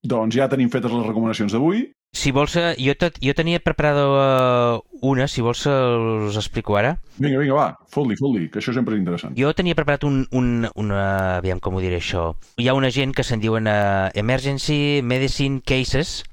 Doncs 0.06 0.36
ja 0.36 0.50
tenim 0.52 0.70
fetes 0.70 0.92
les 0.92 1.06
recomanacions 1.06 1.56
d'avui. 1.56 1.86
Si 2.16 2.30
vols, 2.32 2.54
eh, 2.56 2.72
jo, 2.80 2.94
tot, 2.96 3.18
jo 3.20 3.34
tenia 3.36 3.60
preparada 3.60 4.06
uh, 4.08 4.80
una, 5.04 5.26
si 5.28 5.44
vols 5.44 5.66
uh, 5.68 6.24
us 6.30 6.38
explico 6.40 6.78
ara. 6.80 6.96
Vinga, 7.18 7.36
vinga, 7.42 7.52
va, 7.58 7.66
fot-li, 7.92 8.16
fot-li, 8.16 8.46
que 8.48 8.56
això 8.62 8.72
sempre 8.72 8.96
és 8.96 9.02
interessant. 9.02 9.34
Jo 9.36 9.50
tenia 9.52 9.76
preparat 9.76 10.06
un, 10.08 10.24
un, 10.32 10.64
una... 10.80 11.36
Aviam 11.36 11.60
com 11.60 11.76
ho 11.76 11.82
diré 11.84 12.00
això. 12.00 12.32
Hi 12.56 12.70
ha 12.70 12.74
una 12.78 12.88
gent 12.94 13.12
que 13.12 13.20
se'n 13.26 13.42
diuen 13.44 13.68
uh, 13.68 14.08
Emergency 14.16 15.02
Medicine 15.04 15.60
Cases, 15.60 16.24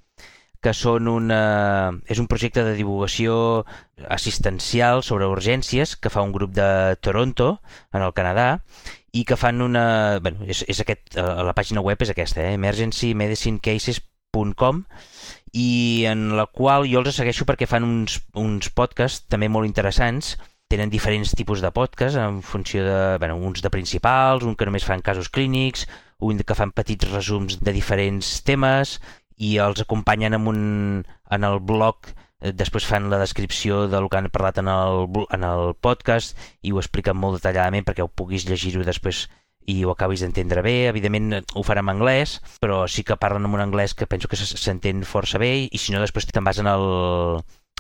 que 0.64 0.72
són 0.72 1.12
una, 1.12 2.00
és 2.08 2.16
un 2.24 2.32
projecte 2.32 2.64
de 2.64 2.80
divulgació 2.80 3.68
assistencial 4.08 5.04
sobre 5.04 5.28
urgències 5.28 6.00
que 6.00 6.08
fa 6.14 6.24
un 6.24 6.32
grup 6.32 6.56
de 6.56 6.96
Toronto, 7.04 7.60
en 7.92 8.08
el 8.08 8.16
Canadà, 8.16 8.64
i 9.12 9.28
que 9.28 9.36
fan 9.36 9.60
una... 9.62 10.20
Bueno, 10.24 10.48
és, 10.48 10.64
és 10.64 10.80
aquest, 10.80 11.20
la 11.20 11.52
pàgina 11.58 11.84
web 11.84 12.00
és 12.08 12.16
aquesta, 12.16 12.40
eh? 12.48 12.56
emergencymedicinecases.com 12.56 14.88
i 15.54 16.06
en 16.10 16.34
la 16.36 16.48
qual 16.50 16.88
jo 16.90 17.04
els 17.04 17.14
segueixo 17.16 17.46
perquè 17.46 17.68
fan 17.70 17.86
uns, 17.86 18.18
uns 18.34 18.72
podcasts 18.74 19.30
també 19.30 19.48
molt 19.54 19.70
interessants. 19.70 20.34
Tenen 20.74 20.90
diferents 20.90 21.36
tipus 21.38 21.62
de 21.62 21.70
podcast 21.70 22.18
en 22.18 22.42
funció 22.42 22.82
de, 22.84 23.18
bueno, 23.22 23.38
uns 23.38 23.62
de 23.62 23.70
principals, 23.70 24.44
un 24.44 24.58
que 24.58 24.66
només 24.66 24.86
fan 24.88 25.06
casos 25.06 25.30
clínics, 25.30 25.86
un 26.20 26.42
que 26.42 26.58
fan 26.58 26.74
petits 26.74 27.12
resums 27.12 27.60
de 27.62 27.76
diferents 27.76 28.40
temes 28.42 28.98
i 29.38 29.58
els 29.62 29.84
acompanyen 29.84 30.34
en, 30.34 30.50
un, 30.50 31.06
en 31.30 31.46
el 31.46 31.60
blog. 31.62 32.10
Després 32.42 32.90
fan 32.90 33.12
la 33.12 33.22
descripció 33.22 33.86
del 33.88 34.10
que 34.10 34.18
han 34.20 34.32
parlat 34.34 34.58
en 34.60 34.68
el, 34.68 35.06
en 35.38 35.46
el 35.48 35.76
podcast 35.80 36.34
i 36.66 36.74
ho 36.74 36.82
expliquen 36.82 37.16
molt 37.16 37.38
detalladament 37.38 37.86
perquè 37.86 38.04
ho 38.04 38.10
puguis 38.10 38.50
llegir-ho 38.50 38.84
després 38.84 39.28
i 39.66 39.84
ho 39.84 39.92
acabis 39.92 40.24
d'entendre 40.24 40.64
bé. 40.66 40.88
Evidentment 40.90 41.44
ho 41.56 41.64
farà 41.66 41.84
en 41.84 41.92
anglès, 41.94 42.40
però 42.64 42.84
sí 42.88 43.04
que 43.04 43.20
parlen 43.20 43.48
en 43.48 43.56
un 43.56 43.64
anglès 43.64 43.94
que 43.94 44.08
penso 44.08 44.28
que 44.28 44.40
s'entén 44.40 45.04
força 45.08 45.40
bé 45.42 45.54
i 45.70 45.82
si 45.82 45.94
no 45.94 46.02
després 46.04 46.28
te'n 46.30 46.46
vas 46.46 46.60
en 46.60 46.70
el, 46.72 46.86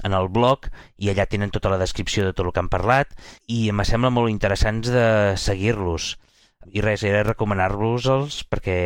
en 0.04 0.18
el 0.18 0.30
blog 0.30 0.70
i 0.98 1.12
allà 1.12 1.28
tenen 1.30 1.54
tota 1.54 1.72
la 1.72 1.80
descripció 1.82 2.26
de 2.26 2.34
tot 2.34 2.48
el 2.48 2.54
que 2.54 2.64
han 2.64 2.72
parlat 2.72 3.14
i 3.48 3.68
em 3.70 3.84
sembla 3.86 4.14
molt 4.14 4.32
interessants 4.32 4.90
de 4.94 5.08
seguir-los. 5.38 6.16
I 6.72 6.80
res, 6.82 7.04
era 7.04 7.26
recomanar-los-els 7.28 8.44
perquè 8.48 8.78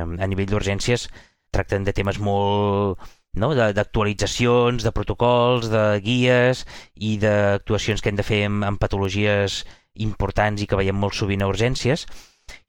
a 0.00 0.26
nivell 0.26 0.48
d'urgències 0.48 1.08
tracten 1.52 1.84
de 1.84 1.92
temes 1.96 2.18
molt 2.20 3.00
no? 3.36 3.52
d'actualitzacions, 3.54 4.84
de, 4.84 4.92
protocols, 4.92 5.68
de 5.72 6.00
guies 6.04 6.64
i 6.94 7.16
d'actuacions 7.20 8.00
que 8.02 8.12
hem 8.12 8.18
de 8.18 8.26
fer 8.26 8.42
amb 8.48 8.80
patologies 8.80 9.62
importants 9.98 10.62
i 10.62 10.66
que 10.70 10.78
veiem 10.78 10.96
molt 10.96 11.16
sovint 11.18 11.44
a 11.44 11.50
urgències 11.50 12.06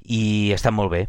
i 0.06 0.52
estan 0.56 0.76
molt 0.78 0.94
bé. 0.94 1.08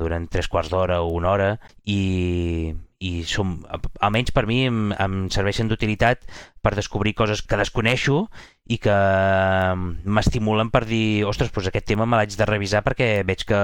Durant 0.00 0.26
tres 0.32 0.48
quarts 0.48 0.70
d'hora 0.72 1.02
o 1.04 1.10
una 1.12 1.30
hora 1.34 1.48
i, 1.84 2.72
i 3.04 3.10
som, 3.28 3.58
almenys 4.00 4.32
per 4.32 4.46
mi 4.48 4.62
em, 4.68 4.94
em 4.96 5.26
serveixen 5.32 5.68
d'utilitat 5.68 6.24
per 6.64 6.72
descobrir 6.76 7.12
coses 7.18 7.42
que 7.42 7.58
desconeixo 7.60 8.22
i 8.70 8.78
que 8.80 8.96
m'estimulen 10.04 10.70
per 10.72 10.86
dir 10.88 11.26
ostres, 11.28 11.52
doncs 11.52 11.68
aquest 11.68 11.90
tema 11.90 12.06
me 12.08 12.16
l'haig 12.16 12.36
de 12.38 12.48
revisar 12.48 12.84
perquè 12.86 13.10
veig 13.28 13.44
que 13.48 13.60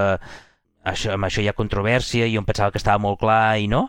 això, 0.86 1.14
amb 1.14 1.28
això 1.28 1.42
hi 1.42 1.48
ha 1.50 1.56
controvèrsia 1.56 2.28
i 2.28 2.34
jo 2.34 2.42
em 2.42 2.48
pensava 2.48 2.72
que 2.74 2.82
estava 2.82 3.02
molt 3.02 3.20
clar 3.22 3.58
i 3.62 3.68
no. 3.70 3.86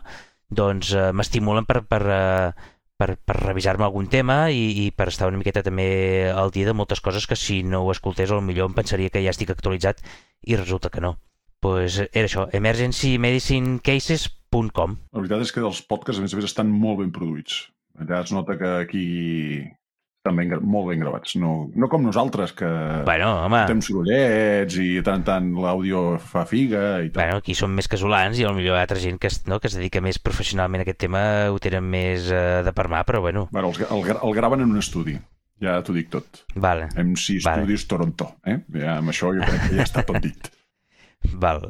Doncs 0.48 0.94
eh, 0.96 1.10
m'estimulen 1.12 1.66
per, 1.68 1.82
per, 1.84 2.02
eh, 2.08 2.68
per, 2.98 3.10
per 3.16 3.36
revisar-me 3.38 3.86
algun 3.86 4.08
tema 4.10 4.38
i, 4.50 4.64
i 4.84 4.90
per 4.90 5.08
estar 5.12 5.28
una 5.30 5.38
miqueta 5.40 5.62
també 5.66 5.88
al 6.32 6.50
dia 6.54 6.66
de 6.66 6.74
moltes 6.74 7.00
coses 7.04 7.28
que 7.30 7.36
si 7.36 7.62
no 7.62 7.84
ho 7.84 7.92
escoltés 7.92 8.32
millor 8.42 8.70
em 8.70 8.76
pensaria 8.76 9.12
que 9.12 9.22
ja 9.22 9.34
estic 9.34 9.52
actualitzat 9.54 10.02
i 10.46 10.56
resulta 10.56 10.90
que 10.90 11.00
no. 11.00 11.18
pues 11.60 11.98
era 11.98 12.26
això, 12.28 12.48
emergencymedicinecases.com 12.54 14.96
La 15.12 15.20
veritat 15.20 15.40
és 15.42 15.52
que 15.52 15.60
els 15.66 15.82
podcasts, 15.82 16.18
a 16.20 16.22
més 16.22 16.34
a 16.34 16.36
més, 16.38 16.44
estan 16.46 16.70
molt 16.70 16.98
ben 17.02 17.10
produïts. 17.14 17.68
Allà 17.98 18.20
es 18.22 18.30
nota 18.30 18.54
que 18.60 18.68
aquí 18.84 19.06
estan 20.18 20.36
ben, 20.38 20.48
molt 20.62 20.88
ben 20.90 21.00
gravats. 21.02 21.36
No, 21.40 21.70
no 21.74 21.88
com 21.90 22.02
nosaltres, 22.04 22.52
que 22.54 22.68
bueno, 23.06 23.44
home. 23.46 23.66
fem 23.70 23.80
sorollets 23.82 24.74
i 24.82 25.02
tant 25.06 25.24
tant 25.26 25.46
l'àudio 25.58 26.18
fa 26.22 26.44
figa 26.46 27.02
i 27.02 27.10
tal. 27.10 27.22
Bueno, 27.22 27.36
aquí 27.42 27.54
som 27.58 27.70
més 27.74 27.90
casolans 27.90 28.38
i 28.38 28.44
potser 28.46 28.62
hi 28.62 28.68
ha 28.70 28.82
altra 28.82 29.00
gent 29.02 29.18
que 29.18 29.28
es, 29.32 29.36
no, 29.50 29.58
que 29.58 29.68
es 29.70 29.76
dedica 29.78 30.00
més 30.04 30.22
professionalment 30.22 30.80
a 30.82 30.84
aquest 30.86 31.02
tema 31.06 31.22
ho 31.50 31.58
tenen 31.62 31.84
més 31.84 32.30
uh, 32.30 32.62
de 32.66 32.72
per 32.76 32.86
mà, 32.92 33.00
però 33.08 33.18
bueno. 33.24 33.40
bueno 33.50 33.68
el, 33.72 33.76
el, 33.88 34.00
el 34.22 34.32
graven 34.38 34.60
en 34.62 34.70
un 34.76 34.78
estudi. 34.78 35.14
Ja 35.62 35.78
t'ho 35.82 35.94
dic 35.96 36.10
tot. 36.12 36.44
Vale. 36.54 36.88
MC 36.94 37.40
vale. 37.44 37.64
Studios 37.64 37.86
Toronto. 37.90 38.30
Eh? 38.46 38.60
Ja, 38.78 38.98
amb 38.98 39.10
això 39.12 39.32
jo 39.34 39.42
crec 39.42 39.68
que 39.68 39.78
ja 39.80 39.86
està 39.86 40.04
tot 40.06 40.20
dit. 40.22 40.50
Val. 41.42 41.66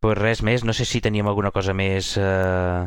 Pues 0.00 0.18
res 0.18 0.42
més, 0.46 0.64
no 0.64 0.72
sé 0.76 0.86
si 0.88 1.02
teníem 1.04 1.28
alguna 1.28 1.52
cosa 1.52 1.74
més 1.76 2.14
eh, 2.20 2.82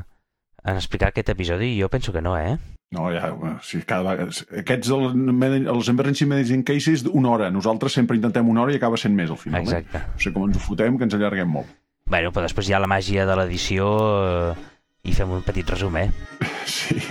en 0.64 0.76
explicar 0.76 1.12
aquest 1.12 1.30
episodi? 1.34 1.74
Jo 1.80 1.90
penso 1.90 2.14
que 2.14 2.22
no, 2.22 2.38
eh? 2.38 2.58
No, 2.92 3.12
ja, 3.14 3.30
bueno, 3.30 3.60
sí, 3.62 3.84
cada 3.86 4.16
vegada... 4.16 4.34
Aquests, 4.64 4.90
el, 4.90 5.68
els 5.70 5.90
Emergency 5.92 6.26
Medicine 6.26 6.66
Cases, 6.66 7.06
una 7.06 7.30
hora. 7.36 7.52
Nosaltres 7.54 7.94
sempre 7.94 8.18
intentem 8.18 8.50
una 8.50 8.64
hora 8.64 8.74
i 8.74 8.80
acaba 8.82 8.98
sent 8.98 9.14
més 9.18 9.30
al 9.30 9.38
final. 9.38 9.62
Exacte. 9.62 10.02
Eh? 10.02 10.16
No 10.16 10.26
sé 10.26 10.34
com 10.34 10.50
ens 10.50 10.58
ho 10.58 10.64
fotem, 10.66 10.98
que 10.98 11.06
ens 11.06 11.18
allarguem 11.18 11.54
molt. 11.60 11.78
Bueno, 12.10 12.34
però 12.34 12.48
després 12.48 12.70
hi 12.70 12.74
ha 12.74 12.82
la 12.82 12.90
màgia 12.90 13.28
de 13.30 13.38
l'edició 13.38 13.90
eh, 14.26 14.70
i 15.06 15.14
fem 15.14 15.38
un 15.38 15.46
petit 15.46 15.70
resum, 15.78 16.02
eh? 16.02 16.10
Sí. 16.70 17.02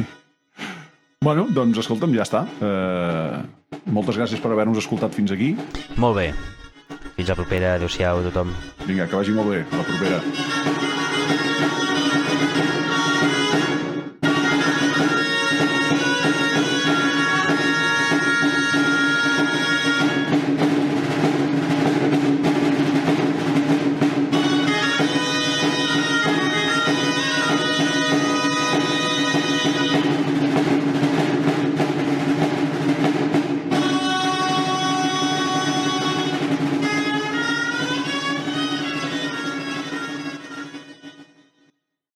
Bueno, 1.19 1.49
doncs 1.51 1.81
escolta'm, 1.83 2.13
ja 2.15 2.23
està. 2.23 2.45
Uh, 2.63 3.81
moltes 3.91 4.15
gràcies 4.21 4.39
per 4.39 4.53
haver-nos 4.55 4.79
escoltat 4.79 5.17
fins 5.19 5.33
aquí. 5.35 5.49
Molt 5.99 6.15
bé. 6.21 6.29
Fins 7.17 7.33
la 7.33 7.35
propera. 7.35 7.75
Adéu-siau 7.75 8.23
a 8.23 8.27
tothom. 8.29 8.55
Vinga, 8.87 9.11
que 9.11 9.19
vagi 9.19 9.35
molt 9.35 9.51
bé. 9.51 9.65
A 9.67 9.83
la 9.83 9.89
propera. 9.91 11.08